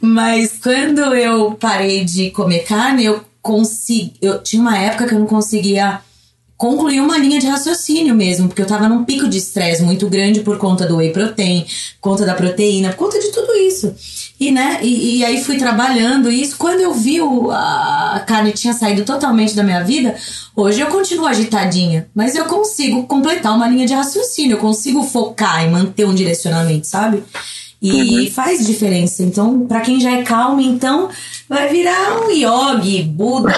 Mas 0.00 0.52
quando 0.62 1.00
eu 1.14 1.52
parei 1.54 2.04
de 2.04 2.30
comer 2.30 2.60
carne, 2.60 3.04
eu 3.04 3.20
consegui. 3.42 4.12
Eu 4.22 4.42
tinha 4.42 4.62
uma 4.62 4.78
época 4.78 5.08
que 5.08 5.14
eu 5.14 5.18
não 5.18 5.26
conseguia 5.26 6.00
concluir 6.56 7.00
uma 7.00 7.16
linha 7.16 7.40
de 7.40 7.46
raciocínio 7.46 8.14
mesmo, 8.14 8.48
porque 8.48 8.60
eu 8.60 8.66
tava 8.66 8.88
num 8.88 9.04
pico 9.04 9.28
de 9.28 9.38
estresse 9.38 9.82
muito 9.82 10.08
grande 10.08 10.40
por 10.40 10.58
conta 10.58 10.86
do 10.86 10.96
whey 10.96 11.12
protein, 11.12 11.62
por 11.62 12.10
conta 12.10 12.26
da 12.26 12.34
proteína, 12.34 12.90
por 12.90 12.96
conta 12.96 13.18
de 13.18 13.30
tudo 13.30 13.54
isso. 13.54 13.94
E, 14.40 14.52
né, 14.52 14.78
e, 14.82 15.18
e 15.18 15.24
aí 15.24 15.42
fui 15.42 15.56
trabalhando 15.56 16.30
isso. 16.30 16.56
Quando 16.56 16.80
eu 16.80 16.94
vi 16.94 17.20
o, 17.20 17.50
a, 17.50 18.22
carne 18.24 18.52
tinha 18.52 18.72
saído 18.72 19.04
totalmente 19.04 19.54
da 19.56 19.64
minha 19.64 19.82
vida, 19.82 20.14
hoje 20.54 20.80
eu 20.80 20.86
continuo 20.86 21.26
agitadinha, 21.26 22.06
mas 22.14 22.36
eu 22.36 22.44
consigo 22.44 23.02
completar 23.04 23.54
uma 23.56 23.66
linha 23.66 23.84
de 23.86 23.94
raciocínio, 23.94 24.54
eu 24.56 24.60
consigo 24.60 25.02
focar 25.02 25.64
e 25.64 25.68
manter 25.68 26.06
um 26.06 26.14
direcionamento, 26.14 26.86
sabe? 26.86 27.24
E 27.80 28.28
faz 28.30 28.66
diferença. 28.66 29.22
Então, 29.22 29.66
pra 29.66 29.80
quem 29.80 30.00
já 30.00 30.10
é 30.12 30.22
calmo, 30.22 30.60
então 30.60 31.08
vai 31.48 31.68
virar 31.68 32.20
um 32.22 32.30
yogi, 32.30 33.02
Buda. 33.02 33.52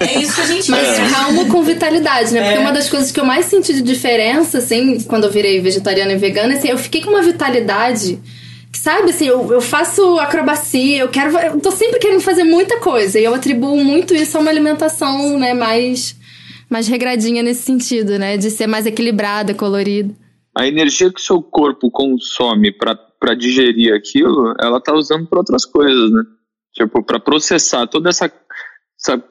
É 0.00 0.18
isso 0.18 0.34
que 0.34 0.40
a 0.40 0.46
gente 0.46 0.68
Mas 0.72 0.96
quer. 0.96 1.10
calmo 1.10 1.46
com 1.48 1.62
vitalidade, 1.62 2.32
né? 2.32 2.42
Porque 2.42 2.56
É. 2.56 2.60
uma 2.60 2.72
das 2.72 2.88
coisas 2.88 3.10
que 3.12 3.20
eu 3.20 3.24
mais 3.26 3.46
senti 3.46 3.74
de 3.74 3.82
diferença, 3.82 4.58
assim, 4.58 5.00
quando 5.00 5.24
eu 5.24 5.30
virei 5.30 5.60
vegetariana 5.60 6.12
e 6.12 6.16
vegana, 6.16 6.54
assim, 6.54 6.68
eu 6.68 6.78
fiquei 6.78 7.02
com 7.02 7.10
uma 7.10 7.22
vitalidade. 7.22 8.18
Sabe, 8.72 9.10
assim, 9.10 9.26
eu, 9.26 9.52
eu 9.52 9.60
faço 9.60 10.18
acrobacia, 10.18 10.98
eu 10.98 11.08
quero. 11.08 11.36
Eu 11.38 11.60
tô 11.60 11.70
sempre 11.70 11.98
querendo 11.98 12.20
fazer 12.20 12.44
muita 12.44 12.78
coisa. 12.78 13.18
E 13.18 13.24
eu 13.24 13.34
atribuo 13.34 13.82
muito 13.82 14.14
isso 14.14 14.36
a 14.36 14.40
uma 14.40 14.50
alimentação, 14.50 15.38
né, 15.38 15.54
mais, 15.54 16.16
mais 16.68 16.86
regradinha 16.86 17.42
nesse 17.42 17.62
sentido, 17.62 18.18
né? 18.18 18.36
De 18.36 18.50
ser 18.50 18.66
mais 18.66 18.86
equilibrada, 18.86 19.54
colorida. 19.54 20.14
A 20.56 20.66
energia 20.66 21.12
que 21.12 21.20
o 21.20 21.24
seu 21.24 21.42
corpo 21.42 21.90
consome 21.90 22.72
para 22.72 23.34
digerir 23.34 23.94
aquilo, 23.94 24.54
ela 24.60 24.80
tá 24.80 24.94
usando 24.94 25.26
para 25.26 25.40
outras 25.40 25.64
coisas, 25.64 26.10
né? 26.10 26.22
Tipo, 26.72 27.02
para 27.02 27.18
processar 27.18 27.86
toda 27.86 28.10
essa, 28.10 28.30
essa 29.00 29.22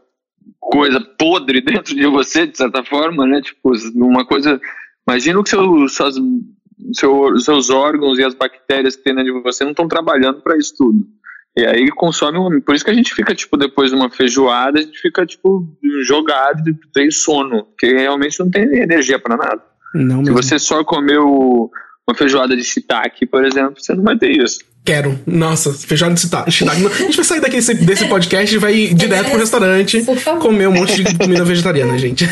coisa 0.59 0.99
podre 1.17 1.61
dentro 1.65 1.95
de 1.95 2.07
você, 2.07 2.47
de 2.47 2.57
certa 2.57 2.83
forma, 2.83 3.25
né? 3.25 3.41
Tipo, 3.41 3.71
uma 3.95 4.25
coisa. 4.25 4.59
Imagina 5.07 5.41
que 5.43 5.49
seu, 5.49 5.87
suas, 5.87 6.15
seu, 6.93 7.37
seus 7.39 7.69
órgãos 7.69 8.19
e 8.19 8.23
as 8.23 8.33
bactérias 8.33 8.95
que 8.95 9.03
tem 9.03 9.15
dentro 9.15 9.33
de 9.33 9.41
você 9.41 9.63
não 9.63 9.71
estão 9.71 9.87
trabalhando 9.87 10.41
para 10.41 10.57
isso 10.57 10.73
tudo. 10.77 10.99
E 11.57 11.65
aí 11.65 11.89
consome 11.89 12.37
um. 12.37 12.59
Por 12.59 12.75
isso 12.75 12.83
que 12.83 12.91
a 12.91 12.93
gente 12.93 13.13
fica, 13.13 13.33
tipo, 13.33 13.55
depois 13.55 13.89
de 13.89 13.95
uma 13.95 14.09
feijoada, 14.09 14.79
a 14.79 14.81
gente 14.81 14.99
fica, 14.99 15.25
tipo, 15.25 15.65
jogado, 16.05 16.61
tem 16.93 17.09
sono, 17.09 17.63
porque 17.63 17.87
realmente 17.87 18.37
não 18.39 18.49
tem 18.49 18.63
energia 18.63 19.17
para 19.17 19.37
nada. 19.37 19.61
Não 19.93 20.17
Se 20.17 20.31
mesmo. 20.31 20.43
você 20.43 20.59
só 20.59 20.83
comeu 20.83 21.71
uma 22.07 22.15
feijoada 22.15 22.57
de 22.57 22.63
shiitake, 22.63 23.25
por 23.25 23.45
exemplo, 23.45 23.75
você 23.81 23.93
não 23.95 24.03
vai 24.03 24.17
ter 24.17 24.31
isso. 24.31 24.59
Quero. 24.83 25.17
Nossa, 25.25 25.73
feijoada 25.73 26.13
de 26.13 26.19
shiitake. 26.21 26.51
shiitake. 26.51 26.85
A 26.85 26.89
gente 26.89 27.15
vai 27.15 27.25
sair 27.25 27.39
daqui 27.39 27.55
desse, 27.55 27.73
desse 27.73 28.07
podcast 28.09 28.53
e 28.53 28.59
vai 28.59 28.75
ir 28.75 28.93
direto 28.93 29.29
pro 29.29 29.39
restaurante 29.39 30.05
comer 30.41 30.67
um 30.67 30.73
monte 30.73 31.03
de 31.03 31.17
comida 31.17 31.45
vegetariana, 31.45 31.97
gente. 31.97 32.25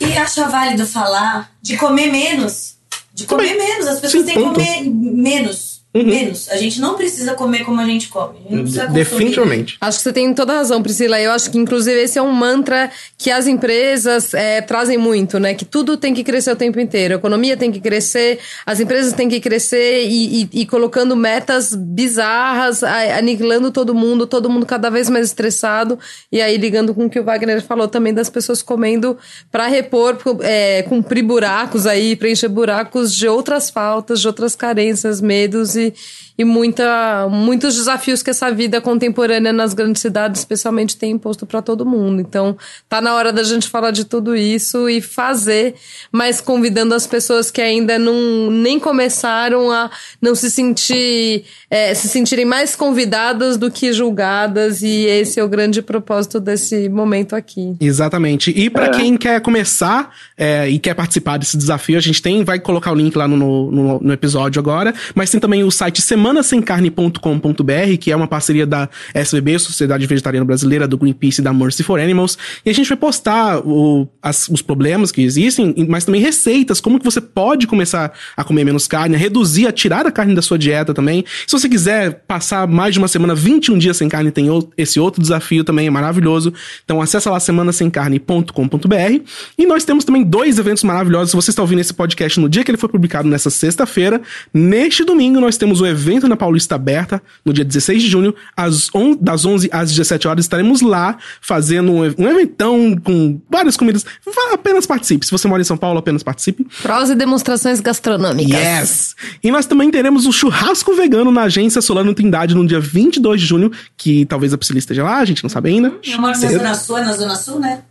E 0.00 0.16
acha 0.16 0.48
válido 0.48 0.86
falar 0.86 1.50
de 1.62 1.76
comer 1.76 2.10
menos. 2.10 2.79
De 3.20 3.26
comer 3.26 3.54
menos. 3.54 3.86
As 3.86 4.00
pessoas 4.00 4.24
Sim, 4.24 4.32
têm 4.32 4.36
que 4.36 4.54
comer 4.54 4.90
menos. 4.90 5.69
Menos. 5.92 6.48
A 6.50 6.56
gente 6.56 6.80
não 6.80 6.94
precisa 6.94 7.34
comer 7.34 7.64
como 7.64 7.80
a 7.80 7.84
gente 7.84 8.08
come. 8.08 8.38
A 8.38 8.42
gente 8.42 8.50
não 8.52 8.62
precisa 8.62 8.82
consumir. 8.82 8.98
Definitivamente. 9.04 9.76
Acho 9.80 9.98
que 9.98 10.04
você 10.04 10.12
tem 10.12 10.32
toda 10.32 10.52
a 10.52 10.56
razão, 10.58 10.80
Priscila. 10.82 11.20
Eu 11.20 11.32
acho 11.32 11.50
que, 11.50 11.58
inclusive, 11.58 12.00
esse 12.00 12.16
é 12.16 12.22
um 12.22 12.30
mantra 12.30 12.90
que 13.18 13.28
as 13.28 13.48
empresas 13.48 14.32
é, 14.32 14.60
trazem 14.60 14.96
muito, 14.96 15.40
né? 15.40 15.52
Que 15.52 15.64
tudo 15.64 15.96
tem 15.96 16.14
que 16.14 16.22
crescer 16.22 16.52
o 16.52 16.56
tempo 16.56 16.78
inteiro. 16.78 17.14
A 17.14 17.16
economia 17.16 17.56
tem 17.56 17.72
que 17.72 17.80
crescer, 17.80 18.38
as 18.64 18.78
empresas 18.78 19.12
têm 19.14 19.28
que 19.28 19.40
crescer 19.40 20.04
e, 20.06 20.42
e- 20.42 20.48
e 20.60 20.66
colocando 20.66 21.16
metas 21.16 21.74
bizarras, 21.74 22.84
aniquilando 22.84 23.72
todo 23.72 23.94
mundo, 23.94 24.26
todo 24.26 24.48
mundo 24.48 24.64
cada 24.66 24.90
vez 24.90 25.10
mais 25.10 25.26
estressado. 25.26 25.98
E 26.30 26.40
aí, 26.40 26.56
ligando 26.56 26.94
com 26.94 27.06
o 27.06 27.10
que 27.10 27.18
o 27.18 27.24
Wagner 27.24 27.60
falou 27.62 27.88
também 27.88 28.14
das 28.14 28.30
pessoas 28.30 28.62
comendo 28.62 29.18
para 29.50 29.66
repor, 29.66 30.16
é, 30.42 30.82
cumprir 30.82 31.22
buracos 31.24 31.86
aí, 31.86 32.14
preencher 32.14 32.48
buracos 32.48 33.12
de 33.14 33.26
outras 33.26 33.70
faltas, 33.70 34.20
de 34.20 34.26
outras 34.28 34.54
carências, 34.54 35.20
medos 35.20 35.79
e, 35.80 35.92
e 36.40 36.44
muita, 36.44 37.28
muitos 37.30 37.74
desafios 37.74 38.22
que 38.22 38.30
essa 38.30 38.50
vida 38.50 38.80
contemporânea 38.80 39.52
nas 39.52 39.74
grandes 39.74 40.00
cidades, 40.00 40.40
especialmente, 40.40 40.96
tem 40.96 41.10
imposto 41.10 41.44
para 41.44 41.60
todo 41.60 41.84
mundo. 41.84 42.18
Então, 42.18 42.56
tá 42.88 42.98
na 42.98 43.14
hora 43.14 43.30
da 43.30 43.42
gente 43.42 43.68
falar 43.68 43.90
de 43.90 44.06
tudo 44.06 44.34
isso 44.34 44.88
e 44.88 45.02
fazer, 45.02 45.74
mas 46.10 46.40
convidando 46.40 46.94
as 46.94 47.06
pessoas 47.06 47.50
que 47.50 47.60
ainda 47.60 47.98
não 47.98 48.50
nem 48.50 48.80
começaram 48.80 49.70
a 49.70 49.90
não 50.18 50.34
se 50.34 50.50
sentir, 50.50 51.44
é, 51.68 51.92
se 51.92 52.08
sentirem 52.08 52.46
mais 52.46 52.74
convidadas 52.74 53.58
do 53.58 53.70
que 53.70 53.92
julgadas. 53.92 54.80
E 54.80 55.04
esse 55.04 55.38
é 55.38 55.44
o 55.44 55.48
grande 55.48 55.82
propósito 55.82 56.40
desse 56.40 56.88
momento 56.88 57.36
aqui. 57.36 57.76
Exatamente. 57.78 58.50
E 58.50 58.70
pra 58.70 58.86
É. 58.86 58.88
quem 58.88 59.14
quer 59.18 59.42
começar 59.42 60.10
é, 60.38 60.66
e 60.70 60.78
quer 60.78 60.94
participar 60.94 61.36
desse 61.36 61.58
desafio, 61.58 61.98
a 61.98 62.00
gente 62.00 62.22
tem, 62.22 62.42
vai 62.44 62.58
colocar 62.58 62.92
o 62.92 62.94
link 62.94 63.14
lá 63.14 63.28
no, 63.28 63.70
no, 63.70 64.00
no 64.00 64.12
episódio 64.14 64.58
agora, 64.58 64.94
mas 65.14 65.30
tem 65.30 65.38
também 65.38 65.62
o 65.64 65.70
site 65.70 66.00
semanasemcarne.com.br, 66.30 67.96
que 67.98 68.10
é 68.12 68.16
uma 68.16 68.26
parceria 68.26 68.66
da 68.66 68.88
SBB, 69.14 69.58
Sociedade 69.58 70.06
Vegetariana 70.06 70.44
Brasileira, 70.44 70.86
do 70.86 70.96
Greenpeace 70.96 71.40
e 71.40 71.44
da 71.44 71.52
Mercy 71.52 71.82
for 71.82 72.00
Animals. 72.00 72.38
E 72.64 72.70
a 72.70 72.72
gente 72.72 72.88
vai 72.88 72.96
postar 72.96 73.58
o- 73.66 74.08
as- 74.22 74.48
os 74.48 74.62
problemas 74.62 75.10
que 75.12 75.22
existem, 75.22 75.74
mas 75.88 76.04
também 76.04 76.20
receitas, 76.20 76.80
como 76.80 76.98
que 76.98 77.04
você 77.04 77.20
pode 77.20 77.66
começar 77.66 78.12
a 78.36 78.44
comer 78.44 78.64
menos 78.64 78.86
carne, 78.86 79.16
a 79.16 79.18
reduzir, 79.18 79.66
a 79.66 79.72
tirar 79.72 80.06
a 80.06 80.10
carne 80.12 80.34
da 80.34 80.42
sua 80.42 80.58
dieta 80.58 80.94
também. 80.94 81.24
Se 81.46 81.52
você 81.52 81.68
quiser 81.68 82.22
passar 82.26 82.66
mais 82.66 82.94
de 82.94 82.98
uma 82.98 83.08
semana, 83.08 83.34
21 83.34 83.78
dias 83.78 83.96
sem 83.96 84.08
carne, 84.08 84.30
tem 84.30 84.46
esse 84.76 84.98
outro 85.00 85.20
desafio 85.20 85.64
também, 85.64 85.86
é 85.86 85.90
maravilhoso. 85.90 86.52
Então 86.84 87.00
acessa 87.00 87.30
lá 87.30 87.40
semanasemcarne.com.br. 87.40 89.20
E 89.58 89.66
nós 89.66 89.84
temos 89.84 90.04
também 90.04 90.22
dois 90.22 90.58
eventos 90.58 90.82
maravilhosos. 90.84 91.30
Se 91.30 91.36
você 91.36 91.50
está 91.50 91.62
ouvindo 91.62 91.80
esse 91.80 91.92
podcast 91.94 92.38
no 92.40 92.48
dia 92.48 92.64
que 92.64 92.70
ele 92.70 92.78
foi 92.78 92.88
publicado, 92.88 93.28
nessa 93.28 93.50
sexta-feira, 93.50 94.20
neste 94.52 95.04
domingo 95.04 95.40
nós 95.40 95.56
temos 95.56 95.80
o 95.80 95.86
evento 95.86 96.19
na 96.28 96.36
Paulista 96.36 96.74
Aberta, 96.74 97.22
no 97.44 97.52
dia 97.52 97.64
16 97.64 98.02
de 98.02 98.08
junho, 98.08 98.34
às 98.56 98.88
on- 98.94 99.16
das 99.20 99.44
11 99.44 99.68
às 99.72 99.90
17 99.90 100.28
horas, 100.28 100.44
estaremos 100.44 100.80
lá 100.80 101.16
fazendo 101.40 101.92
um, 101.92 102.02
um 102.18 102.28
eventão 102.28 102.96
com 103.02 103.40
várias 103.50 103.76
comidas. 103.76 104.04
Vá, 104.26 104.54
apenas 104.54 104.86
participe. 104.86 105.24
Se 105.26 105.32
você 105.32 105.46
mora 105.48 105.60
em 105.62 105.64
São 105.64 105.76
Paulo, 105.76 105.98
apenas 105.98 106.22
participe. 106.22 106.66
Prós 106.82 107.10
e 107.10 107.14
demonstrações 107.14 107.80
gastronômicas. 107.80 108.52
Yes! 108.52 109.16
E 109.42 109.50
nós 109.50 109.66
também 109.66 109.90
teremos 109.90 110.26
o 110.26 110.32
churrasco 110.32 110.94
vegano 110.94 111.30
na 111.30 111.42
agência 111.42 111.80
Solano 111.80 112.14
Trindade 112.14 112.54
no 112.54 112.66
dia 112.66 112.80
22 112.80 113.40
de 113.40 113.46
junho, 113.46 113.70
que 113.96 114.24
talvez 114.26 114.52
a 114.52 114.58
Priscila 114.58 114.78
esteja 114.78 115.02
lá, 115.04 115.18
a 115.18 115.24
gente 115.24 115.42
não 115.42 115.50
sabe 115.50 115.70
ainda. 115.70 115.92
Eu 116.04 116.20
moro 116.20 116.38
na 116.38 116.48
Zona 116.48 116.74
Sul, 116.74 116.98
é 116.98 117.04
na 117.04 117.12
Zona 117.12 117.34
Sul, 117.36 117.58
né? 117.60 117.82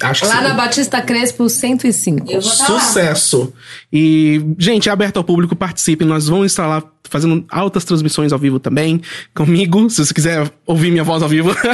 Acho 0.00 0.26
Lá 0.26 0.38
sim. 0.38 0.42
na 0.42 0.54
Batista 0.54 1.00
Crespo 1.00 1.48
105. 1.48 2.30
Eu 2.30 2.40
vou 2.40 2.50
estar 2.50 2.68
lá. 2.68 2.80
Sucesso! 2.80 3.52
E, 3.92 4.44
gente, 4.58 4.88
é 4.88 4.92
aberto 4.92 5.18
ao 5.18 5.24
público, 5.24 5.54
participem. 5.54 6.06
Nós 6.06 6.28
vamos 6.28 6.46
estar 6.46 6.66
lá 6.66 6.82
fazendo 7.08 7.44
altas 7.48 7.84
transmissões 7.84 8.32
ao 8.32 8.38
vivo 8.38 8.58
também, 8.58 9.00
comigo, 9.34 9.88
se 9.88 10.04
você 10.04 10.12
quiser 10.12 10.50
ouvir 10.66 10.90
minha 10.90 11.04
voz 11.04 11.22
ao 11.22 11.28
vivo. 11.28 11.54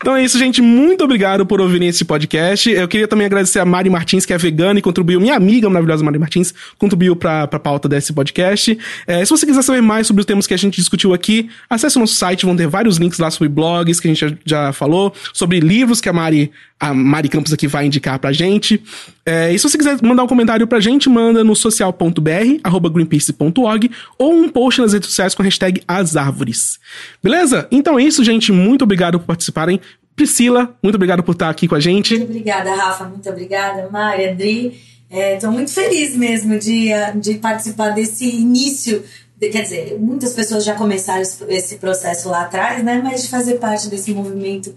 Então 0.00 0.14
é 0.14 0.24
isso, 0.24 0.38
gente. 0.38 0.62
Muito 0.62 1.04
obrigado 1.04 1.44
por 1.44 1.60
ouvirem 1.60 1.88
esse 1.88 2.04
podcast. 2.04 2.70
Eu 2.70 2.86
queria 2.86 3.08
também 3.08 3.26
agradecer 3.26 3.58
a 3.58 3.64
Mari 3.64 3.90
Martins, 3.90 4.24
que 4.24 4.32
é 4.32 4.38
vegana 4.38 4.78
e 4.78 4.82
contribuiu, 4.82 5.20
minha 5.20 5.34
amiga 5.34 5.68
maravilhosa 5.68 6.04
Mari 6.04 6.18
Martins, 6.18 6.54
contribuiu 6.78 7.16
pra, 7.16 7.46
pra 7.46 7.58
pauta 7.58 7.88
desse 7.88 8.12
podcast. 8.12 8.78
É, 9.06 9.24
se 9.24 9.30
você 9.30 9.44
quiser 9.44 9.62
saber 9.62 9.80
mais 9.80 10.06
sobre 10.06 10.20
os 10.20 10.26
temas 10.26 10.46
que 10.46 10.54
a 10.54 10.56
gente 10.56 10.76
discutiu 10.76 11.12
aqui, 11.12 11.50
acesse 11.68 11.96
o 11.96 12.00
nosso 12.00 12.14
site, 12.14 12.46
vão 12.46 12.56
ter 12.56 12.68
vários 12.68 12.96
links 12.96 13.18
lá 13.18 13.30
sobre 13.30 13.48
blogs 13.48 14.00
que 14.00 14.08
a 14.08 14.14
gente 14.14 14.20
já, 14.20 14.36
já 14.44 14.72
falou, 14.72 15.12
sobre 15.32 15.60
livros 15.60 16.00
que 16.00 16.08
a 16.08 16.12
Mari, 16.12 16.52
a 16.80 16.94
Mari 16.94 17.28
Campos 17.28 17.52
aqui 17.52 17.66
vai 17.66 17.86
indicar 17.86 18.18
pra 18.18 18.32
gente. 18.32 18.82
É, 19.26 19.52
e 19.52 19.58
se 19.58 19.68
você 19.68 19.76
quiser 19.76 19.98
mandar 20.02 20.22
um 20.22 20.26
comentário 20.26 20.66
pra 20.66 20.80
gente, 20.80 21.08
manda 21.08 21.42
no 21.42 21.56
social.br, 21.56 22.60
arroba 22.62 22.88
greenpeace.org, 22.88 23.90
ou 24.18 24.32
um 24.32 24.48
post 24.48 24.80
nas 24.80 24.92
redes 24.92 25.08
sociais 25.08 25.34
com 25.34 25.42
a 25.42 25.44
hashtag 25.44 25.82
As 25.88 26.16
Árvores. 26.16 26.78
Beleza? 27.22 27.66
Então 27.70 27.98
é 27.98 28.02
isso, 28.02 28.22
gente. 28.22 28.52
Muito 28.52 28.82
obrigado 28.82 29.18
por 29.18 29.26
participarem. 29.26 29.80
Priscila, 30.14 30.76
muito 30.82 30.96
obrigado 30.96 31.22
por 31.22 31.32
estar 31.32 31.48
aqui 31.48 31.68
com 31.68 31.74
a 31.74 31.80
gente. 31.80 32.16
Muito 32.16 32.30
obrigada, 32.30 32.74
Rafa. 32.74 33.04
Muito 33.04 33.28
obrigada, 33.28 33.88
Mari, 33.90 34.28
Adri. 34.28 34.80
Estou 35.10 35.50
muito 35.50 35.72
feliz 35.72 36.14
mesmo 36.16 36.58
de, 36.58 36.90
de 37.20 37.34
participar 37.34 37.90
desse 37.90 38.28
início. 38.28 39.02
quer 39.40 39.62
dizer, 39.62 39.96
muitas 39.98 40.32
pessoas 40.34 40.64
já 40.64 40.74
começaram 40.74 41.22
esse 41.22 41.76
processo 41.76 42.28
lá 42.28 42.42
atrás, 42.42 42.84
né? 42.84 43.00
Mas 43.02 43.22
de 43.22 43.28
fazer 43.28 43.54
parte 43.54 43.88
desse 43.88 44.12
movimento 44.12 44.74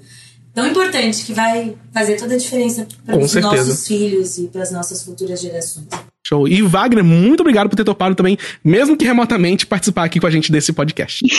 tão 0.53 0.67
importante 0.67 1.25
que 1.25 1.33
vai 1.33 1.75
fazer 1.93 2.17
toda 2.17 2.35
a 2.35 2.37
diferença 2.37 2.87
para 3.05 3.17
os 3.17 3.31
certeza. 3.31 3.55
nossos 3.55 3.87
filhos 3.87 4.37
e 4.37 4.47
para 4.47 4.61
as 4.61 4.71
nossas 4.71 5.03
futuras 5.03 5.41
gerações. 5.41 5.87
Show. 6.25 6.47
E 6.47 6.61
Wagner, 6.61 7.03
muito 7.03 7.41
obrigado 7.41 7.69
por 7.69 7.75
ter 7.75 7.83
topado 7.83 8.15
também, 8.15 8.37
mesmo 8.63 8.95
que 8.95 9.05
remotamente, 9.05 9.65
participar 9.65 10.05
aqui 10.05 10.19
com 10.19 10.27
a 10.27 10.31
gente 10.31 10.51
desse 10.51 10.71
podcast. 10.73 11.25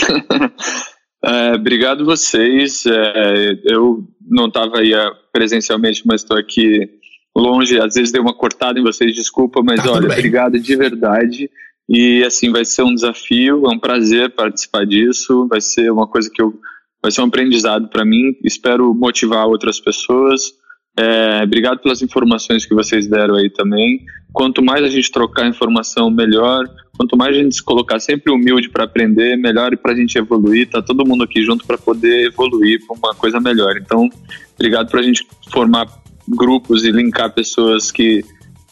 É, 1.24 1.54
obrigado 1.54 2.04
vocês. 2.04 2.84
É, 2.84 3.60
eu 3.64 4.04
não 4.28 4.48
estava 4.48 4.80
aí 4.80 4.92
ah, 4.92 5.12
presencialmente, 5.32 6.02
mas 6.04 6.22
estou 6.22 6.36
aqui 6.36 6.90
longe. 7.36 7.78
Às 7.78 7.94
vezes 7.94 8.10
dei 8.10 8.20
uma 8.20 8.34
cortada 8.34 8.78
em 8.78 8.82
vocês, 8.82 9.14
desculpa, 9.14 9.62
mas 9.62 9.82
Tá, 9.82 9.92
olha, 9.92 10.06
obrigado 10.06 10.58
de 10.58 10.76
verdade. 10.76 11.48
E 11.88 12.24
assim, 12.24 12.50
vai 12.50 12.64
ser 12.64 12.82
um 12.82 12.94
desafio, 12.94 13.64
é 13.66 13.68
um 13.68 13.78
prazer 13.78 14.30
participar 14.30 14.84
disso. 14.84 15.46
Vai 15.48 15.60
ser 15.60 15.92
uma 15.92 16.06
coisa 16.06 16.28
que 16.28 16.42
eu. 16.42 16.54
Vai 17.02 17.10
ser 17.10 17.20
um 17.22 17.26
aprendizado 17.26 17.88
para 17.88 18.04
mim. 18.04 18.36
Espero 18.44 18.94
motivar 18.94 19.46
outras 19.46 19.80
pessoas. 19.80 20.52
É, 20.98 21.42
obrigado 21.42 21.78
pelas 21.80 22.02
informações 22.02 22.64
que 22.66 22.74
vocês 22.74 23.06
deram 23.06 23.34
aí 23.34 23.50
também. 23.50 24.00
Quanto 24.32 24.62
mais 24.62 24.84
a 24.84 24.88
gente 24.88 25.10
trocar 25.10 25.48
informação, 25.48 26.10
melhor. 26.10 26.64
Quanto 26.96 27.16
mais 27.16 27.34
a 27.34 27.38
gente 27.38 27.56
se 27.56 27.62
colocar 27.62 27.98
sempre 27.98 28.32
humilde 28.32 28.68
para 28.68 28.84
aprender, 28.84 29.36
melhor 29.36 29.72
e 29.72 29.76
para 29.76 29.92
a 29.92 29.96
gente 29.96 30.16
evoluir. 30.16 30.68
Tá 30.70 30.80
todo 30.80 31.06
mundo 31.06 31.24
aqui 31.24 31.42
junto 31.42 31.66
para 31.66 31.76
poder 31.76 32.26
evoluir 32.26 32.80
para 32.86 32.96
uma 32.96 33.14
coisa 33.14 33.40
melhor. 33.40 33.76
Então, 33.76 34.08
obrigado 34.54 34.90
para 34.90 35.00
a 35.00 35.02
gente 35.02 35.26
formar 35.50 35.86
grupos 36.28 36.84
e 36.84 36.90
linkar 36.90 37.34
pessoas 37.34 37.90
que 37.90 38.24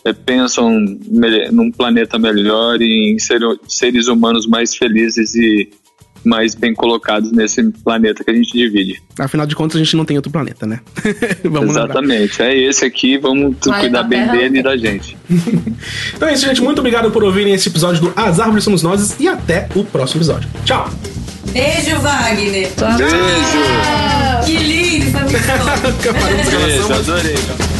é, 0.04 0.12
pensam 0.12 0.78
num 1.52 1.70
planeta 1.70 2.18
melhor 2.18 2.80
e 2.80 3.12
em 3.12 3.18
ser- 3.18 3.40
seres 3.68 4.08
humanos 4.08 4.46
mais 4.46 4.74
felizes 4.74 5.34
e 5.34 5.70
mais 6.24 6.54
bem 6.54 6.74
colocados 6.74 7.32
nesse 7.32 7.62
planeta 7.84 8.22
que 8.22 8.30
a 8.30 8.34
gente 8.34 8.52
divide. 8.52 9.02
Afinal 9.18 9.46
de 9.46 9.54
contas, 9.54 9.76
a 9.76 9.84
gente 9.84 9.96
não 9.96 10.04
tem 10.04 10.16
outro 10.16 10.30
planeta, 10.30 10.66
né? 10.66 10.80
Vamos 11.44 11.74
lembrar. 11.74 11.84
Exatamente. 11.84 12.42
É 12.42 12.56
esse 12.56 12.84
aqui, 12.84 13.18
vamos 13.18 13.56
cuidar 13.60 14.02
bem 14.02 14.20
Terra 14.20 14.32
dele 14.32 14.58
e 14.58 14.62
da 14.62 14.76
gente. 14.76 15.16
Então 16.14 16.28
é 16.28 16.34
isso, 16.34 16.44
gente. 16.44 16.60
Muito 16.60 16.78
obrigado 16.80 17.10
por 17.10 17.24
ouvirem 17.24 17.54
esse 17.54 17.68
episódio 17.68 18.00
do 18.02 18.12
As 18.14 18.38
Árvores 18.38 18.64
Somos 18.64 18.82
Nós 18.82 19.18
e 19.18 19.26
até 19.26 19.66
o 19.74 19.84
próximo 19.84 20.18
episódio. 20.18 20.48
Tchau! 20.64 20.90
Beijo, 21.52 21.98
Wagner! 22.00 22.70
Beijo! 22.98 24.44
Que 24.44 24.56
lindo! 24.56 25.18
Paramos 25.20 26.44
de 26.44 26.50
gravação, 26.50 26.88
Beijo, 26.88 26.92
adorei. 26.92 27.79